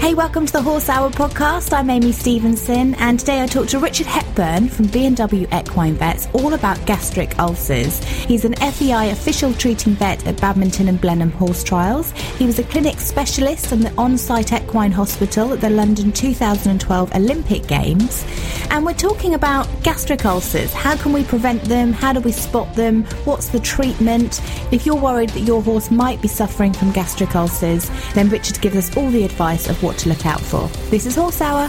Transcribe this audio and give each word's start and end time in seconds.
Hey, 0.00 0.14
welcome 0.14 0.46
to 0.46 0.52
the 0.54 0.62
Horse 0.62 0.88
Hour 0.88 1.10
podcast. 1.10 1.74
I'm 1.74 1.90
Amy 1.90 2.10
Stevenson, 2.10 2.94
and 2.94 3.20
today 3.20 3.42
I 3.42 3.46
talk 3.46 3.68
to 3.68 3.78
Richard 3.78 4.06
Hepburn 4.06 4.70
from 4.70 4.86
B&W 4.86 5.46
Equine 5.52 5.92
Vets 5.92 6.26
all 6.32 6.54
about 6.54 6.84
gastric 6.86 7.38
ulcers. 7.38 8.02
He's 8.02 8.46
an 8.46 8.54
FEI 8.54 9.10
official 9.10 9.52
treating 9.52 9.92
vet 9.92 10.26
at 10.26 10.40
Badminton 10.40 10.88
and 10.88 10.98
Blenheim 10.98 11.30
Horse 11.32 11.62
Trials. 11.62 12.12
He 12.38 12.46
was 12.46 12.58
a 12.58 12.62
clinic 12.62 12.98
specialist 12.98 13.72
in 13.72 13.80
the 13.80 13.92
on-site 13.98 14.54
equine 14.54 14.90
hospital 14.90 15.52
at 15.52 15.60
the 15.60 15.68
London 15.68 16.12
2012 16.12 17.14
Olympic 17.14 17.66
Games. 17.66 18.24
And 18.70 18.86
we're 18.86 18.94
talking 18.94 19.34
about 19.34 19.68
gastric 19.82 20.24
ulcers. 20.24 20.72
How 20.72 20.96
can 20.96 21.12
we 21.12 21.24
prevent 21.24 21.62
them? 21.64 21.92
How 21.92 22.14
do 22.14 22.20
we 22.20 22.32
spot 22.32 22.74
them? 22.74 23.04
What's 23.26 23.48
the 23.48 23.60
treatment? 23.60 24.40
If 24.72 24.86
you're 24.86 24.96
worried 24.96 25.28
that 25.30 25.40
your 25.40 25.60
horse 25.60 25.90
might 25.90 26.22
be 26.22 26.28
suffering 26.28 26.72
from 26.72 26.90
gastric 26.90 27.36
ulcers, 27.36 27.90
then 28.14 28.30
Richard 28.30 28.62
gives 28.62 28.76
us 28.76 28.96
all 28.96 29.10
the 29.10 29.24
advice 29.24 29.68
of 29.68 29.82
what 29.82 29.89
to 29.98 30.08
look 30.08 30.26
out 30.26 30.40
for. 30.40 30.68
This 30.90 31.06
is 31.06 31.16
Horse 31.16 31.40
Hour. 31.40 31.68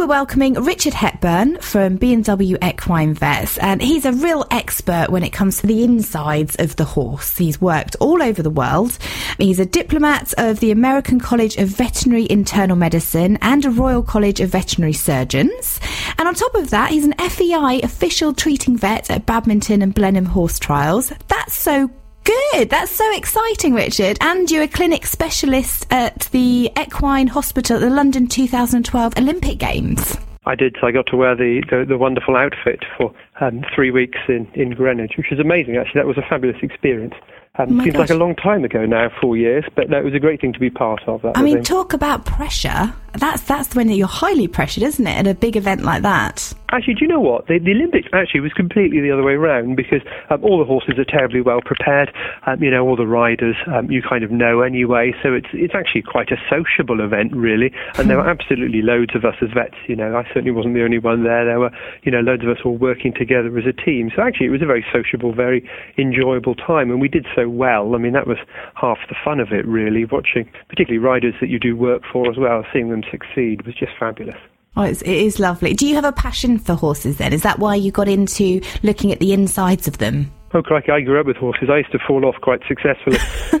We're 0.00 0.06
welcoming 0.06 0.54
Richard 0.54 0.94
Hepburn 0.94 1.58
from 1.58 1.96
B&W 1.96 2.56
Equine 2.62 3.12
Vets 3.12 3.58
and 3.58 3.82
he's 3.82 4.06
a 4.06 4.14
real 4.14 4.46
expert 4.50 5.10
when 5.10 5.22
it 5.22 5.28
comes 5.28 5.60
to 5.60 5.66
the 5.66 5.84
insides 5.84 6.56
of 6.58 6.76
the 6.76 6.86
horse. 6.86 7.36
He's 7.36 7.60
worked 7.60 7.96
all 8.00 8.22
over 8.22 8.42
the 8.42 8.48
world. 8.48 8.96
He's 9.36 9.60
a 9.60 9.66
diplomat 9.66 10.32
of 10.38 10.60
the 10.60 10.70
American 10.70 11.20
College 11.20 11.58
of 11.58 11.68
Veterinary 11.68 12.26
Internal 12.30 12.76
Medicine 12.76 13.36
and 13.42 13.62
a 13.66 13.70
Royal 13.70 14.02
College 14.02 14.40
of 14.40 14.48
Veterinary 14.48 14.94
Surgeons. 14.94 15.78
And 16.16 16.26
on 16.26 16.34
top 16.34 16.54
of 16.54 16.70
that, 16.70 16.92
he's 16.92 17.04
an 17.04 17.12
FEI 17.18 17.82
official 17.82 18.32
treating 18.32 18.78
vet 18.78 19.10
at 19.10 19.26
Badminton 19.26 19.82
and 19.82 19.94
Blenheim 19.94 20.24
Horse 20.24 20.58
Trials. 20.58 21.12
That's 21.28 21.52
so 21.52 21.90
Good. 22.24 22.70
That's 22.70 22.90
so 22.92 23.16
exciting, 23.16 23.74
Richard. 23.74 24.18
And 24.20 24.50
you're 24.50 24.64
a 24.64 24.68
clinic 24.68 25.06
specialist 25.06 25.86
at 25.90 26.28
the 26.32 26.70
Equine 26.78 27.28
Hospital 27.28 27.76
at 27.76 27.80
the 27.80 27.90
London 27.90 28.26
2012 28.26 29.14
Olympic 29.18 29.58
Games. 29.58 30.16
I 30.46 30.54
did. 30.54 30.76
So 30.80 30.86
I 30.86 30.92
got 30.92 31.06
to 31.08 31.16
wear 31.16 31.34
the, 31.36 31.62
the, 31.70 31.84
the 31.86 31.98
wonderful 31.98 32.36
outfit 32.36 32.84
for 32.96 33.14
um, 33.40 33.62
three 33.74 33.90
weeks 33.90 34.18
in, 34.28 34.46
in 34.54 34.70
Greenwich, 34.70 35.12
which 35.16 35.26
was 35.30 35.38
amazing, 35.38 35.76
actually. 35.76 36.00
That 36.00 36.06
was 36.06 36.18
a 36.18 36.22
fabulous 36.28 36.56
experience. 36.62 37.14
Um, 37.58 37.80
Oh 37.80 37.84
seems 37.84 37.94
gosh. 37.94 38.00
like 38.08 38.10
a 38.10 38.14
long 38.14 38.36
time 38.36 38.64
ago 38.64 38.86
now, 38.86 39.10
four 39.20 39.36
years, 39.36 39.64
but 39.74 39.90
no, 39.90 39.98
it 39.98 40.04
was 40.04 40.14
a 40.14 40.20
great 40.20 40.40
thing 40.40 40.52
to 40.52 40.58
be 40.58 40.70
part 40.70 41.02
of. 41.06 41.22
That 41.22 41.36
I 41.36 41.42
mean, 41.42 41.62
talk 41.62 41.92
about 41.92 42.24
pressure. 42.24 42.94
That's 43.12 43.42
that's 43.42 43.74
when 43.74 43.88
you're 43.88 44.06
highly 44.06 44.46
pressured, 44.48 44.84
isn't 44.84 45.06
it, 45.06 45.16
at 45.16 45.26
a 45.26 45.34
big 45.34 45.56
event 45.56 45.82
like 45.82 46.02
that? 46.02 46.54
Actually, 46.72 46.94
do 46.94 47.00
you 47.02 47.08
know 47.08 47.20
what? 47.20 47.48
The, 47.48 47.58
the 47.58 47.72
Olympics 47.72 48.06
actually 48.12 48.40
was 48.40 48.52
completely 48.52 49.00
the 49.00 49.10
other 49.10 49.24
way 49.24 49.32
around 49.32 49.74
because 49.74 50.02
um, 50.30 50.44
all 50.44 50.58
the 50.58 50.64
horses 50.64 50.94
are 50.98 51.04
terribly 51.04 51.40
well 51.40 51.60
prepared. 51.60 52.14
Um, 52.46 52.62
you 52.62 52.70
know, 52.70 52.86
all 52.86 52.94
the 52.94 53.08
riders 53.08 53.56
um, 53.66 53.90
you 53.90 54.00
kind 54.00 54.22
of 54.22 54.30
know 54.30 54.60
anyway, 54.60 55.12
so 55.22 55.34
it's 55.34 55.48
it's 55.52 55.74
actually 55.74 56.02
quite 56.02 56.30
a 56.30 56.38
sociable 56.48 57.00
event, 57.00 57.34
really. 57.34 57.72
And 57.98 58.08
there 58.08 58.18
were 58.18 58.28
absolutely 58.28 58.82
loads 58.82 59.16
of 59.16 59.24
us 59.24 59.34
as 59.42 59.50
vets. 59.52 59.74
You 59.88 59.96
know, 59.96 60.14
I 60.14 60.22
certainly 60.28 60.52
wasn't 60.52 60.74
the 60.74 60.84
only 60.84 61.00
one 61.00 61.24
there. 61.24 61.44
There 61.44 61.58
were 61.58 61.72
you 62.04 62.12
know 62.12 62.20
loads 62.20 62.44
of 62.44 62.50
us 62.50 62.58
all 62.64 62.76
working 62.76 63.12
together 63.12 63.50
as 63.58 63.66
a 63.66 63.74
team. 63.74 64.12
So 64.14 64.22
actually, 64.22 64.46
it 64.46 64.54
was 64.54 64.62
a 64.62 64.70
very 64.70 64.86
sociable, 64.92 65.34
very 65.34 65.68
enjoyable 65.98 66.54
time, 66.54 66.90
and 66.90 67.00
we 67.00 67.08
did 67.08 67.26
so 67.34 67.48
well. 67.48 67.96
I 67.96 67.98
mean, 67.98 68.12
that 68.12 68.28
was 68.28 68.38
half 68.76 68.98
the 69.08 69.16
fun 69.24 69.40
of 69.40 69.50
it, 69.50 69.66
really. 69.66 70.04
Watching, 70.04 70.48
particularly 70.68 71.02
riders 71.02 71.34
that 71.40 71.50
you 71.50 71.58
do 71.58 71.76
work 71.76 72.02
for 72.12 72.30
as 72.30 72.38
well, 72.38 72.64
seeing 72.72 72.90
them 72.90 72.99
succeed 73.10 73.66
was 73.66 73.74
just 73.74 73.92
fabulous. 73.98 74.36
Oh, 74.76 74.82
it's, 74.82 75.02
it 75.02 75.10
is 75.10 75.40
lovely. 75.40 75.74
Do 75.74 75.86
you 75.86 75.94
have 75.96 76.04
a 76.04 76.12
passion 76.12 76.58
for 76.58 76.74
horses 76.74 77.18
then? 77.18 77.32
Is 77.32 77.42
that 77.42 77.58
why 77.58 77.74
you 77.74 77.90
got 77.90 78.08
into 78.08 78.60
looking 78.82 79.12
at 79.12 79.18
the 79.18 79.32
insides 79.32 79.88
of 79.88 79.98
them? 79.98 80.30
Oh, 80.52 80.62
crikey, 80.62 80.90
I 80.90 81.00
grew 81.00 81.20
up 81.20 81.26
with 81.26 81.36
horses. 81.36 81.68
I 81.70 81.78
used 81.78 81.92
to 81.92 81.98
fall 82.04 82.24
off 82.24 82.34
quite 82.42 82.60
successfully. 82.66 83.18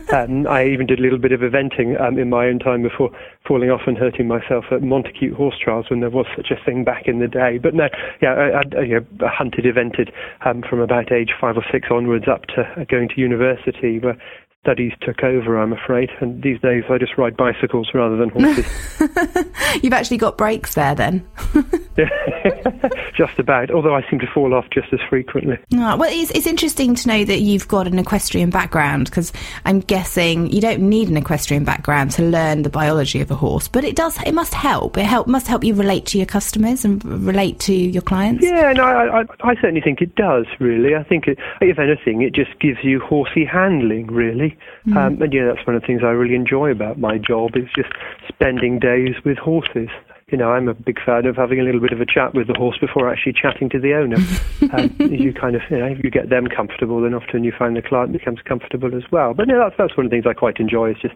um, 0.12 0.48
I 0.48 0.66
even 0.66 0.86
did 0.86 0.98
a 0.98 1.02
little 1.02 1.20
bit 1.20 1.30
of 1.30 1.38
eventing 1.38 2.00
um, 2.00 2.18
in 2.18 2.28
my 2.28 2.46
own 2.46 2.58
time 2.58 2.82
before 2.82 3.10
falling 3.46 3.70
off 3.70 3.82
and 3.86 3.96
hurting 3.96 4.26
myself 4.26 4.64
at 4.72 4.80
Montacute 4.80 5.34
horse 5.34 5.54
trials 5.62 5.88
when 5.88 6.00
there 6.00 6.10
was 6.10 6.26
such 6.34 6.50
a 6.50 6.56
thing 6.64 6.82
back 6.82 7.06
in 7.06 7.20
the 7.20 7.28
day. 7.28 7.58
But 7.58 7.74
no, 7.74 7.88
yeah, 8.20 8.34
I, 8.34 8.76
I, 8.76 8.82
you 8.82 8.94
know, 8.94 9.28
hunted, 9.28 9.66
evented 9.66 10.10
um, 10.44 10.62
from 10.68 10.80
about 10.80 11.12
age 11.12 11.30
five 11.40 11.56
or 11.56 11.64
six 11.70 11.88
onwards 11.92 12.26
up 12.26 12.46
to 12.56 12.84
going 12.88 13.08
to 13.10 13.20
university 13.20 14.00
where 14.00 14.18
studies 14.62 14.92
took 15.00 15.22
over, 15.22 15.58
I'm 15.58 15.72
afraid. 15.72 16.10
And 16.20 16.42
these 16.42 16.60
days 16.60 16.84
I 16.90 16.98
just 16.98 17.16
ride 17.16 17.36
bicycles 17.36 17.90
rather 17.94 18.16
than 18.16 18.28
horses. 18.28 18.66
You've 19.82 19.92
actually 19.92 20.18
got 20.18 20.36
brakes 20.36 20.74
there 20.74 20.94
then. 20.94 21.26
just 23.16 23.38
about, 23.38 23.70
although 23.70 23.94
I 23.94 24.08
seem 24.10 24.18
to 24.20 24.26
fall 24.26 24.54
off 24.54 24.66
just 24.72 24.92
as 24.92 25.00
frequently. 25.08 25.58
Ah, 25.74 25.96
well, 25.96 26.10
it's, 26.12 26.30
it's 26.32 26.46
interesting 26.46 26.94
to 26.94 27.08
know 27.08 27.24
that 27.24 27.40
you've 27.40 27.68
got 27.68 27.86
an 27.86 27.98
equestrian 27.98 28.50
background 28.50 29.06
because 29.06 29.32
I'm 29.64 29.80
guessing 29.80 30.50
you 30.52 30.60
don't 30.60 30.80
need 30.80 31.08
an 31.08 31.16
equestrian 31.16 31.64
background 31.64 32.10
to 32.12 32.22
learn 32.22 32.62
the 32.62 32.70
biology 32.70 33.20
of 33.20 33.30
a 33.30 33.34
horse, 33.34 33.68
but 33.68 33.84
it 33.84 33.96
does. 33.96 34.20
It 34.24 34.32
must 34.32 34.52
help. 34.52 34.98
It 34.98 35.04
help 35.06 35.26
must 35.26 35.46
help 35.46 35.64
you 35.64 35.74
relate 35.74 36.06
to 36.06 36.18
your 36.18 36.26
customers 36.26 36.84
and 36.84 37.02
relate 37.04 37.60
to 37.60 37.74
your 37.74 38.02
clients. 38.02 38.44
Yeah, 38.44 38.72
no, 38.72 38.84
I, 38.84 39.20
I, 39.20 39.24
I 39.40 39.54
certainly 39.54 39.80
think 39.80 40.00
it 40.02 40.14
does. 40.14 40.46
Really, 40.58 40.94
I 40.94 41.02
think 41.02 41.26
it, 41.26 41.38
if 41.60 41.78
anything, 41.78 42.22
it 42.22 42.34
just 42.34 42.58
gives 42.60 42.78
you 42.82 43.00
horsey 43.00 43.44
handling. 43.44 44.06
Really, 44.08 44.49
um, 44.96 45.20
and 45.22 45.32
yeah, 45.32 45.52
that's 45.52 45.66
one 45.66 45.76
of 45.76 45.82
the 45.82 45.86
things 45.86 46.02
I 46.04 46.10
really 46.10 46.34
enjoy 46.34 46.70
about 46.70 46.98
my 46.98 47.18
job 47.18 47.56
is 47.56 47.68
just 47.74 47.90
spending 48.28 48.78
days 48.78 49.14
with 49.24 49.38
horses. 49.38 49.88
You 50.30 50.38
know, 50.38 50.52
I'm 50.52 50.68
a 50.68 50.74
big 50.74 50.98
fan 51.04 51.26
of 51.26 51.36
having 51.36 51.58
a 51.58 51.64
little 51.64 51.80
bit 51.80 51.92
of 51.92 52.00
a 52.00 52.06
chat 52.06 52.34
with 52.34 52.46
the 52.46 52.54
horse 52.54 52.78
before 52.78 53.10
actually 53.10 53.32
chatting 53.32 53.68
to 53.70 53.80
the 53.80 53.94
owner. 53.94 54.16
um, 54.72 54.94
you 55.00 55.34
kind 55.34 55.56
of, 55.56 55.62
you 55.70 55.78
know, 55.78 55.86
if 55.86 56.04
you 56.04 56.10
get 56.10 56.30
them 56.30 56.46
comfortable, 56.46 57.02
then 57.02 57.14
often 57.14 57.42
you 57.42 57.52
find 57.56 57.76
the 57.76 57.82
client 57.82 58.12
becomes 58.12 58.38
comfortable 58.44 58.94
as 58.94 59.02
well. 59.10 59.34
But 59.34 59.48
no, 59.48 59.58
that's 59.58 59.74
that's 59.76 59.96
one 59.96 60.06
of 60.06 60.10
the 60.10 60.14
things 60.14 60.26
I 60.26 60.34
quite 60.34 60.60
enjoy 60.60 60.92
is 60.92 60.96
just 61.02 61.14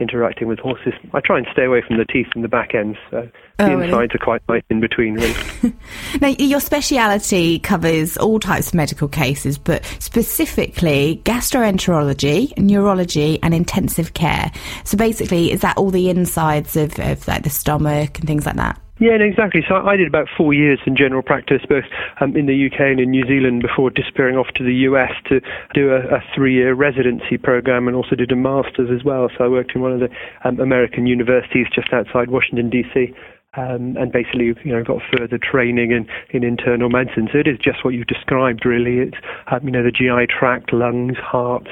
interacting 0.00 0.48
with 0.48 0.58
horses. 0.58 0.94
I 1.12 1.20
try 1.20 1.38
and 1.38 1.46
stay 1.52 1.64
away 1.64 1.82
from 1.86 1.98
the 1.98 2.04
teeth 2.06 2.26
and 2.34 2.42
the 2.42 2.48
back 2.48 2.74
ends, 2.74 2.98
so 3.10 3.28
the 3.58 3.64
Oh, 3.64 3.68
really? 3.74 3.84
insides 3.88 4.14
are 4.14 4.18
quite 4.18 4.40
nice 4.48 4.62
in 4.70 4.80
between. 4.80 5.14
Really. 5.14 5.34
Now, 6.20 6.28
your 6.28 6.60
speciality 6.60 7.58
covers 7.58 8.16
all 8.16 8.38
types 8.40 8.68
of 8.68 8.74
medical 8.74 9.08
cases, 9.08 9.58
but 9.58 9.84
specifically 9.98 11.20
gastroenterology, 11.24 12.56
neurology, 12.58 13.38
and 13.42 13.52
intensive 13.54 14.14
care. 14.14 14.50
So 14.84 14.96
basically, 14.96 15.52
is 15.52 15.60
that 15.60 15.76
all 15.76 15.90
the 15.90 16.08
insides 16.10 16.76
of, 16.76 16.98
of 16.98 17.26
like 17.28 17.42
the 17.44 17.50
stomach 17.50 18.18
and 18.18 18.26
things 18.26 18.46
like 18.46 18.56
that? 18.56 18.80
Yeah, 18.98 19.16
no, 19.16 19.24
exactly. 19.24 19.62
So 19.68 19.74
I 19.76 19.96
did 19.96 20.06
about 20.06 20.28
four 20.36 20.52
years 20.52 20.78
in 20.86 20.96
general 20.96 21.22
practice, 21.22 21.62
both 21.68 21.84
um, 22.20 22.36
in 22.36 22.46
the 22.46 22.66
UK 22.66 22.80
and 22.80 23.00
in 23.00 23.10
New 23.10 23.26
Zealand, 23.26 23.62
before 23.62 23.90
disappearing 23.90 24.36
off 24.36 24.48
to 24.56 24.64
the 24.64 24.74
US 24.88 25.10
to 25.28 25.40
do 25.74 25.90
a, 25.90 26.16
a 26.16 26.22
three-year 26.34 26.74
residency 26.74 27.38
program, 27.38 27.88
and 27.88 27.96
also 27.96 28.14
did 28.14 28.30
a 28.30 28.36
master's 28.36 28.90
as 28.94 29.04
well. 29.04 29.28
So 29.36 29.44
I 29.44 29.48
worked 29.48 29.74
in 29.74 29.80
one 29.80 29.92
of 29.92 30.00
the 30.00 30.08
um, 30.44 30.60
American 30.60 31.06
universities 31.06 31.66
just 31.74 31.92
outside 31.92 32.30
Washington 32.30 32.70
DC. 32.70 33.14
Um, 33.54 33.98
and 33.98 34.10
basically, 34.10 34.54
you 34.64 34.72
know, 34.72 34.82
got 34.82 35.02
further 35.14 35.36
training 35.36 35.90
in, 35.90 36.06
in 36.30 36.42
internal 36.42 36.88
medicine. 36.88 37.28
So 37.30 37.38
it 37.38 37.46
is 37.46 37.58
just 37.58 37.84
what 37.84 37.92
you 37.92 38.02
described, 38.02 38.64
really. 38.64 38.96
It's, 38.96 39.16
um, 39.50 39.60
you 39.64 39.70
know, 39.70 39.82
the 39.82 39.90
GI 39.90 40.32
tract, 40.32 40.72
lungs, 40.72 41.18
heart, 41.18 41.68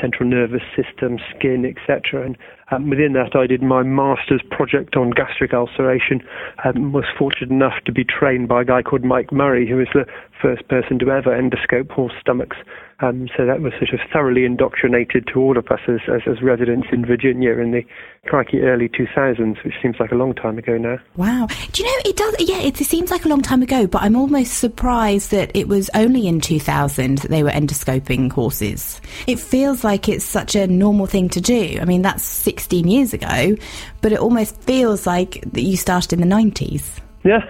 central 0.00 0.28
nervous 0.28 0.62
system, 0.76 1.18
skin, 1.34 1.64
etc. 1.64 2.24
And 2.24 2.36
um, 2.70 2.90
within 2.90 3.14
that, 3.14 3.34
I 3.34 3.46
did 3.46 3.62
my 3.62 3.82
master's 3.82 4.42
project 4.50 4.96
on 4.96 5.10
gastric 5.10 5.54
ulceration. 5.54 6.22
Um, 6.64 6.92
was 6.92 7.04
fortunate 7.18 7.50
enough 7.50 7.84
to 7.86 7.92
be 7.92 8.04
trained 8.04 8.48
by 8.48 8.62
a 8.62 8.64
guy 8.64 8.82
called 8.82 9.04
Mike 9.04 9.32
Murray, 9.32 9.68
who 9.68 9.76
was 9.76 9.88
the 9.94 10.06
first 10.40 10.68
person 10.68 10.98
to 11.00 11.10
ever 11.10 11.30
endoscope 11.30 11.90
horse 11.90 12.12
stomachs. 12.20 12.56
Um, 13.00 13.28
so 13.36 13.46
that 13.46 13.60
was 13.60 13.72
sort 13.74 13.92
of 13.92 14.00
thoroughly 14.12 14.44
indoctrinated 14.44 15.28
to 15.32 15.38
all 15.38 15.56
of 15.56 15.68
us 15.68 15.78
as, 15.86 16.00
as, 16.12 16.22
as, 16.26 16.42
residents 16.42 16.88
in 16.90 17.06
Virginia 17.06 17.52
in 17.52 17.70
the 17.70 17.82
crikey 18.26 18.60
early 18.60 18.88
2000s, 18.88 19.62
which 19.64 19.74
seems 19.80 19.96
like 20.00 20.10
a 20.10 20.16
long 20.16 20.34
time 20.34 20.58
ago 20.58 20.76
now. 20.76 20.98
Wow. 21.14 21.46
Do 21.70 21.82
you 21.82 21.88
know, 21.88 22.02
it 22.04 22.16
does, 22.16 22.34
yeah, 22.40 22.58
it 22.58 22.76
seems 22.76 23.12
like 23.12 23.24
a 23.24 23.28
long 23.28 23.40
time 23.40 23.62
ago, 23.62 23.86
but 23.86 24.02
I'm 24.02 24.16
almost 24.16 24.54
surprised 24.54 25.30
that 25.30 25.52
it 25.54 25.68
was 25.68 25.88
only 25.94 26.26
in 26.26 26.40
2000 26.40 27.18
that 27.18 27.30
they 27.30 27.44
were 27.44 27.50
endoscoping 27.50 28.32
horses. 28.32 29.00
It 29.28 29.38
feels 29.38 29.84
it's 29.96 30.24
such 30.24 30.54
a 30.54 30.66
normal 30.66 31.06
thing 31.06 31.28
to 31.30 31.40
do. 31.40 31.78
I 31.80 31.84
mean, 31.84 32.02
that's 32.02 32.22
16 32.22 32.86
years 32.86 33.14
ago, 33.14 33.56
but 34.00 34.12
it 34.12 34.18
almost 34.18 34.60
feels 34.62 35.06
like 35.06 35.40
that 35.52 35.62
you 35.62 35.76
started 35.76 36.12
in 36.12 36.28
the 36.28 36.34
90s. 36.34 37.00
Yeah, 37.28 37.44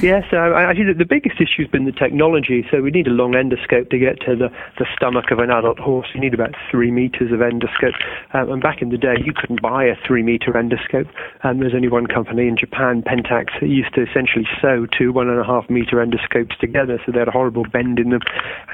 yes. 0.00 0.22
Uh, 0.32 0.54
actually, 0.54 0.94
the, 0.94 0.98
the 1.02 1.10
biggest 1.10 1.40
issue 1.42 1.66
has 1.66 1.70
been 1.74 1.86
the 1.86 1.98
technology. 1.98 2.64
So 2.70 2.80
we 2.80 2.92
need 2.92 3.08
a 3.08 3.10
long 3.10 3.32
endoscope 3.32 3.90
to 3.90 3.98
get 3.98 4.20
to 4.30 4.36
the, 4.36 4.48
the 4.78 4.86
stomach 4.94 5.32
of 5.32 5.40
an 5.40 5.50
adult 5.50 5.80
horse. 5.80 6.06
You 6.14 6.20
need 6.20 6.34
about 6.34 6.54
three 6.70 6.92
meters 6.92 7.32
of 7.32 7.40
endoscope. 7.40 7.98
Um, 8.32 8.52
and 8.52 8.62
back 8.62 8.80
in 8.80 8.90
the 8.90 8.96
day, 8.96 9.16
you 9.26 9.32
couldn't 9.34 9.60
buy 9.60 9.86
a 9.86 9.96
three 10.06 10.22
meter 10.22 10.52
endoscope. 10.52 11.10
Um, 11.42 11.58
there's 11.58 11.74
only 11.74 11.88
one 11.88 12.06
company 12.06 12.46
in 12.46 12.56
Japan, 12.56 13.02
Pentax, 13.02 13.58
that 13.60 13.68
used 13.68 13.92
to 13.94 14.02
essentially 14.06 14.46
sew 14.62 14.86
two 14.86 15.10
one 15.10 15.28
and 15.28 15.40
a 15.40 15.44
half 15.44 15.68
meter 15.68 15.96
endoscopes 15.96 16.56
together. 16.58 17.00
So 17.04 17.10
they 17.10 17.18
had 17.18 17.26
a 17.26 17.32
horrible 17.32 17.64
bend 17.64 17.98
in 17.98 18.10
them. 18.10 18.22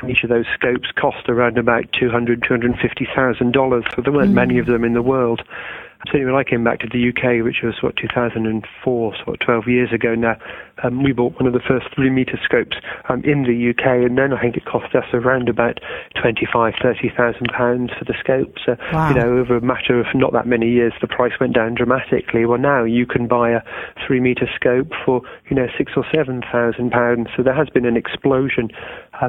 And 0.03 0.11
each 0.11 0.25
of 0.25 0.29
those 0.29 0.47
scopes 0.53 0.93
cost 0.95 1.29
around 1.31 1.57
about 1.57 1.85
two 1.99 2.11
hundred, 2.11 2.43
two 2.43 2.53
hundred 2.53 2.77
fifty 2.83 3.09
thousand 3.17 3.53
dollars. 3.53 3.85
So 3.97 4.03
there 4.03 4.13
weren't 4.13 4.33
mm. 4.33 4.45
many 4.45 4.59
of 4.59 4.67
them 4.67 4.85
in 4.85 4.93
the 4.93 5.01
world 5.01 5.41
certainly 6.07 6.27
when 6.27 6.35
I 6.35 6.45
came 6.45 6.65
back 6.65 6.81
to 6.81 6.89
the 6.89 7.09
UK, 7.09 7.45
which 7.45 7.63
was 7.63 7.75
what 7.83 7.97
2004, 7.97 9.15
so 9.25 9.37
12 9.45 9.69
years 9.69 9.93
ago 9.93 10.15
now, 10.15 10.37
um, 10.83 11.03
we 11.03 11.13
bought 11.13 11.35
one 11.35 11.47
of 11.47 11.53
the 11.53 11.61
first 11.61 11.87
three 11.95 12.11
meter 12.11 12.39
scopes 12.43 12.77
um, 13.09 13.23
in 13.25 13.45
the 13.45 13.71
UK, 13.71 14.09
and 14.09 14.17
then 14.17 14.33
I 14.33 14.41
think 14.41 14.57
it 14.57 14.65
cost 14.65 14.95
us 14.95 15.05
around 15.13 15.49
about 15.49 15.79
25, 16.21 16.75
30,000 16.83 17.49
pounds 17.53 17.91
for 17.99 18.05
the 18.05 18.15
scope. 18.19 18.57
So 18.65 18.77
wow. 18.93 19.09
you 19.11 19.15
know, 19.15 19.39
over 19.39 19.57
a 19.57 19.61
matter 19.61 20.01
of 20.01 20.07
not 20.15 20.33
that 20.33 20.47
many 20.47 20.71
years, 20.71 20.93
the 21.01 21.09
price 21.09 21.33
went 21.39 21.55
down 21.55 21.75
dramatically. 21.75 22.47
Well, 22.47 22.59
now 22.59 22.85
you 22.85 23.07
can 23.07 23.29
buy 23.29 23.51
a 23.51 23.61
three 24.07 24.21
meter 24.21 24.49
scope 24.55 24.93
for 25.05 25.21
you 25.51 25.57
know 25.57 25.67
six 25.77 25.93
or 25.97 26.05
seven 26.13 26.43
thousand 26.51 26.91
pounds. 26.91 27.29
So 27.37 27.43
there 27.43 27.55
has 27.55 27.69
been 27.69 27.85
an 27.85 27.97
explosion. 27.97 28.71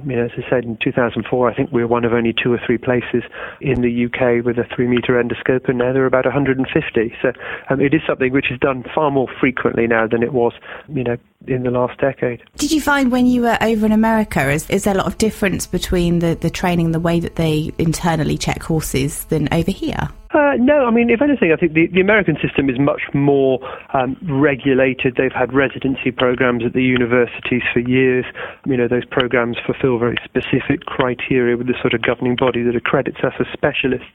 You 0.05 0.15
know, 0.15 0.25
as 0.25 0.31
I 0.37 0.49
said, 0.49 0.63
in 0.63 0.77
2004, 0.83 1.49
I 1.49 1.55
think 1.55 1.71
we 1.71 1.81
were 1.81 1.87
one 1.87 2.05
of 2.05 2.13
only 2.13 2.33
two 2.33 2.53
or 2.53 2.59
three 2.65 2.77
places 2.77 3.23
in 3.59 3.81
the 3.81 4.05
UK 4.05 4.45
with 4.45 4.57
a 4.57 4.65
three 4.75 4.87
meter 4.87 5.21
endoscope, 5.21 5.67
and 5.67 5.77
now 5.77 5.93
there 5.93 6.03
are 6.03 6.07
about 6.07 6.25
150. 6.25 7.13
So 7.21 7.31
um, 7.69 7.81
it 7.81 7.93
is 7.93 8.01
something 8.07 8.31
which 8.31 8.51
is 8.51 8.59
done 8.59 8.83
far 8.95 9.11
more 9.11 9.27
frequently 9.39 9.87
now 9.87 10.07
than 10.07 10.23
it 10.23 10.33
was, 10.33 10.53
you 10.87 11.03
know, 11.03 11.17
in 11.47 11.63
the 11.63 11.71
last 11.71 11.99
decade. 11.99 12.41
Did 12.57 12.71
you 12.71 12.81
find 12.81 13.11
when 13.11 13.25
you 13.25 13.41
were 13.41 13.57
over 13.61 13.85
in 13.85 13.91
America, 13.91 14.49
is, 14.49 14.69
is 14.69 14.83
there 14.83 14.93
a 14.93 14.97
lot 14.97 15.07
of 15.07 15.17
difference 15.17 15.67
between 15.67 16.19
the, 16.19 16.35
the 16.35 16.49
training, 16.49 16.91
the 16.91 16.99
way 16.99 17.19
that 17.19 17.35
they 17.35 17.71
internally 17.77 18.37
check 18.37 18.63
horses 18.63 19.25
than 19.25 19.49
over 19.51 19.71
here? 19.71 20.09
Uh, 20.33 20.55
no, 20.57 20.85
I 20.85 20.91
mean, 20.91 21.09
if 21.09 21.21
anything, 21.21 21.51
I 21.51 21.59
think 21.59 21.73
the, 21.73 21.87
the 21.91 21.99
American 21.99 22.37
system 22.41 22.69
is 22.69 22.79
much 22.79 23.01
more 23.13 23.59
um, 23.93 24.15
regulated. 24.23 25.15
They've 25.17 25.31
had 25.31 25.53
residency 25.53 26.11
programs 26.11 26.63
at 26.65 26.71
the 26.71 26.83
universities 26.83 27.63
for 27.73 27.79
years. 27.79 28.23
You 28.65 28.77
know, 28.77 28.87
those 28.87 29.03
programs 29.03 29.57
fulfill 29.65 29.99
very 29.99 30.15
specific 30.23 30.85
criteria 30.87 31.57
with 31.57 31.67
the 31.67 31.75
sort 31.81 31.93
of 31.93 32.01
governing 32.01 32.37
body 32.39 32.63
that 32.63 32.75
accredits 32.75 33.19
us 33.23 33.33
as 33.39 33.47
specialists. 33.51 34.07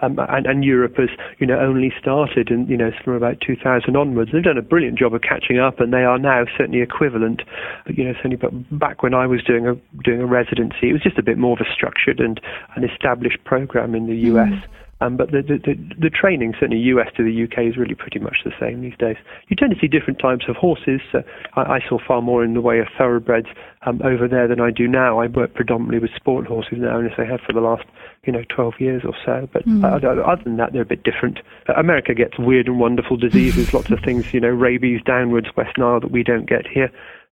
Um, 0.00 0.16
and, 0.28 0.46
and, 0.46 0.64
Europe 0.64 0.94
has, 0.98 1.08
you 1.40 1.46
know, 1.46 1.58
only 1.58 1.92
started, 2.00 2.52
and 2.52 2.68
you 2.68 2.76
know, 2.76 2.92
from 3.04 3.14
about 3.14 3.40
2000 3.44 3.96
onwards. 3.96 4.30
They've 4.32 4.44
done 4.44 4.56
a 4.56 4.62
brilliant 4.62 4.96
job 4.96 5.12
of 5.12 5.22
catching 5.22 5.58
up, 5.58 5.80
and 5.80 5.92
they 5.92 6.04
are 6.04 6.20
now 6.20 6.44
certainly 6.56 6.82
equivalent. 6.82 7.42
But 7.84 7.98
you 7.98 8.04
know, 8.04 8.12
certainly, 8.14 8.36
but 8.36 8.52
back 8.78 9.02
when 9.02 9.12
I 9.12 9.26
was 9.26 9.42
doing 9.42 9.66
a 9.66 9.74
doing 10.04 10.20
a 10.20 10.26
residency, 10.26 10.90
it 10.90 10.92
was 10.92 11.02
just 11.02 11.18
a 11.18 11.22
bit 11.22 11.36
more 11.36 11.58
of 11.58 11.66
a 11.66 11.68
structured 11.74 12.20
and 12.20 12.40
an 12.76 12.84
established 12.84 13.42
program 13.44 13.96
in 13.96 14.06
the 14.06 14.14
US. 14.30 14.52
Mm. 14.52 14.62
Um, 15.00 15.16
but 15.16 15.30
the, 15.30 15.42
the, 15.42 15.58
the, 15.58 15.94
the, 15.96 16.10
training, 16.10 16.54
certainly 16.58 16.82
US 16.90 17.08
to 17.16 17.22
the 17.22 17.44
UK, 17.44 17.66
is 17.70 17.76
really 17.76 17.94
pretty 17.94 18.18
much 18.18 18.38
the 18.44 18.50
same 18.58 18.80
these 18.80 18.96
days. 18.98 19.16
You 19.46 19.54
tend 19.54 19.72
to 19.72 19.78
see 19.80 19.86
different 19.86 20.18
types 20.18 20.46
of 20.48 20.56
horses. 20.56 21.00
Uh, 21.14 21.20
I, 21.54 21.76
I, 21.76 21.80
saw 21.88 21.98
far 22.04 22.20
more 22.20 22.42
in 22.42 22.54
the 22.54 22.60
way 22.60 22.80
of 22.80 22.88
thoroughbreds 22.98 23.46
um, 23.86 24.00
over 24.02 24.26
there 24.26 24.48
than 24.48 24.60
I 24.60 24.72
do 24.72 24.88
now. 24.88 25.20
I 25.20 25.28
work 25.28 25.54
predominantly 25.54 26.00
with 26.00 26.10
sport 26.16 26.46
horses 26.46 26.78
now, 26.78 26.98
and 26.98 27.06
as 27.06 27.16
I 27.16 27.24
have 27.24 27.40
for 27.46 27.52
the 27.52 27.60
last, 27.60 27.84
you 28.24 28.32
know, 28.32 28.42
12 28.48 28.74
years 28.80 29.02
or 29.04 29.14
so. 29.24 29.48
But 29.52 29.64
mm. 29.66 29.84
uh, 29.84 30.06
other 30.22 30.42
than 30.42 30.56
that, 30.56 30.72
they're 30.72 30.82
a 30.82 30.86
bit 30.86 31.04
different. 31.04 31.38
Uh, 31.68 31.74
America 31.74 32.12
gets 32.12 32.36
weird 32.36 32.66
and 32.66 32.80
wonderful 32.80 33.16
diseases, 33.16 33.72
lots 33.72 33.90
of 33.90 34.00
things, 34.00 34.34
you 34.34 34.40
know, 34.40 34.48
rabies 34.48 35.00
downwards, 35.04 35.46
West 35.56 35.78
Nile 35.78 36.00
that 36.00 36.10
we 36.10 36.24
don't 36.24 36.48
get 36.48 36.66
here. 36.66 36.90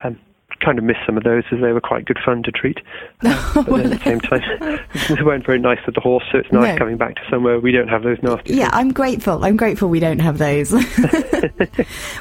Um, 0.01 0.17
kind 0.59 0.77
of 0.77 0.83
miss 0.83 0.97
some 1.05 1.17
of 1.17 1.23
those 1.23 1.43
as 1.51 1.61
they 1.61 1.71
were 1.71 1.81
quite 1.81 2.05
good 2.05 2.19
fun 2.23 2.43
to 2.43 2.51
treat. 2.51 2.79
Uh, 3.21 3.63
but 3.67 3.81
at 3.81 3.89
the 3.89 3.99
same 4.03 4.19
time, 4.19 4.41
they 5.15 5.23
weren't 5.23 5.45
very 5.45 5.59
nice 5.59 5.79
for 5.83 5.91
the 5.91 6.01
horse, 6.01 6.23
so 6.31 6.39
it's 6.39 6.51
nice 6.51 6.73
no. 6.73 6.77
coming 6.77 6.97
back 6.97 7.15
to 7.15 7.21
somewhere 7.29 7.59
we 7.59 7.71
don't 7.71 7.87
have 7.87 8.03
those 8.03 8.21
nasty. 8.21 8.55
Yeah, 8.55 8.65
things. 8.65 8.73
I'm 8.73 8.93
grateful. 8.93 9.43
I'm 9.43 9.57
grateful 9.57 9.89
we 9.89 9.99
don't 9.99 10.19
have 10.19 10.37
those. 10.37 10.71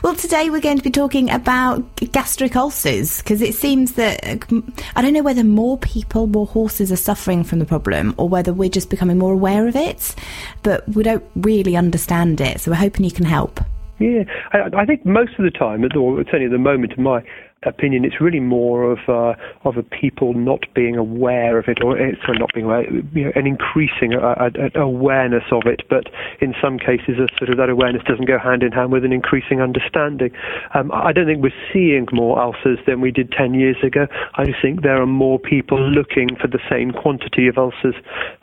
well, 0.03 0.15
today 0.15 0.51
we're 0.51 0.61
going 0.61 0.79
to 0.79 0.85
be 0.85 0.91
talking 0.91 1.31
about 1.31 1.97
gastric 2.13 2.57
ulcers 2.57 3.19
because 3.19 3.43
it 3.43 3.55
seems 3.55 3.93
that 3.95 4.25
I 4.97 5.03
don't 5.03 5.13
know 5.13 5.23
whether 5.23 5.45
more 5.45 5.79
people, 5.79 6.27
more 6.27 6.47
horses 6.47 6.93
are 6.93 6.97
suffering 6.97 7.45
from 7.45 7.59
the 7.59 7.67
problem 7.67 8.15
or 8.17 8.29
whether 8.29 8.53
we're 8.53 8.71
just 8.71 8.91
becoming 8.91 9.19
more 9.19 9.33
aware 9.33 9.67
of 9.69 9.77
it, 9.77 10.15
but 10.63 10.89
we 10.89 11.03
don't 11.03 11.25
really 11.37 11.77
understand 11.77 12.41
it. 12.41 12.61
So 12.61 12.71
we're 12.71 12.77
hoping 12.77 13.05
you 13.05 13.11
can 13.11 13.27
help. 13.27 13.61
Yeah, 13.99 14.23
I, 14.53 14.71
I 14.77 14.87
think 14.87 15.05
most 15.05 15.33
of 15.39 15.45
the 15.45 15.51
time, 15.51 15.83
or 15.85 16.25
certainly 16.25 16.47
at 16.47 16.53
the 16.53 16.59
moment 16.59 16.93
in 16.97 17.03
my 17.03 17.23
opinion. 17.65 18.05
It's 18.05 18.21
really 18.21 18.41
more 18.41 18.91
of 18.93 18.99
uh, 19.09 19.35
of 19.65 19.77
a 19.77 19.83
people 19.83 20.35
not 20.35 20.65
being 20.75 20.97
aware 20.97 21.59
of 21.59 21.67
it, 21.69 21.83
or 21.83 21.99
it's 21.99 22.21
not 22.29 22.51
being 22.55 22.67
aware, 22.67 22.85
you 23.13 23.25
know, 23.25 23.33
an 23.35 23.47
increasing 23.47 24.15
uh, 24.15 24.51
awareness 24.75 25.45
of 25.51 25.63
it. 25.67 25.83
But 25.91 26.05
in 26.41 26.55
some 26.63 26.79
cases, 26.79 27.19
a 27.19 27.27
sort 27.37 27.51
of 27.51 27.57
that 27.59 27.69
awareness 27.69 28.03
doesn't 28.05 28.27
go 28.27 28.39
hand 28.39 28.63
in 28.63 28.73
hand 28.73 28.93
with 28.93 29.05
an 29.05 29.13
increasing 29.13 29.61
understanding. 29.61 30.31
Um, 30.75 30.93
I 30.93 31.13
don't 31.13 31.27
think 31.27 31.43
we're 31.43 31.51
seeing 31.73 32.07
more 32.13 32.41
ulcers 32.41 32.79
than 32.87 33.01
we 33.01 33.11
did 33.11 33.33
10 33.33 33.55
years 33.55 33.77
ago. 33.83 34.07
I 34.35 34.45
just 34.45 34.63
think 34.63 34.83
there 34.83 35.01
are 35.03 35.07
more 35.07 35.39
people 35.39 35.81
looking 35.81 36.37
for 36.41 36.47
the 36.47 36.61
same 36.71 36.93
quantity 36.93 37.49
of 37.49 37.59
ulcers, 37.59 37.95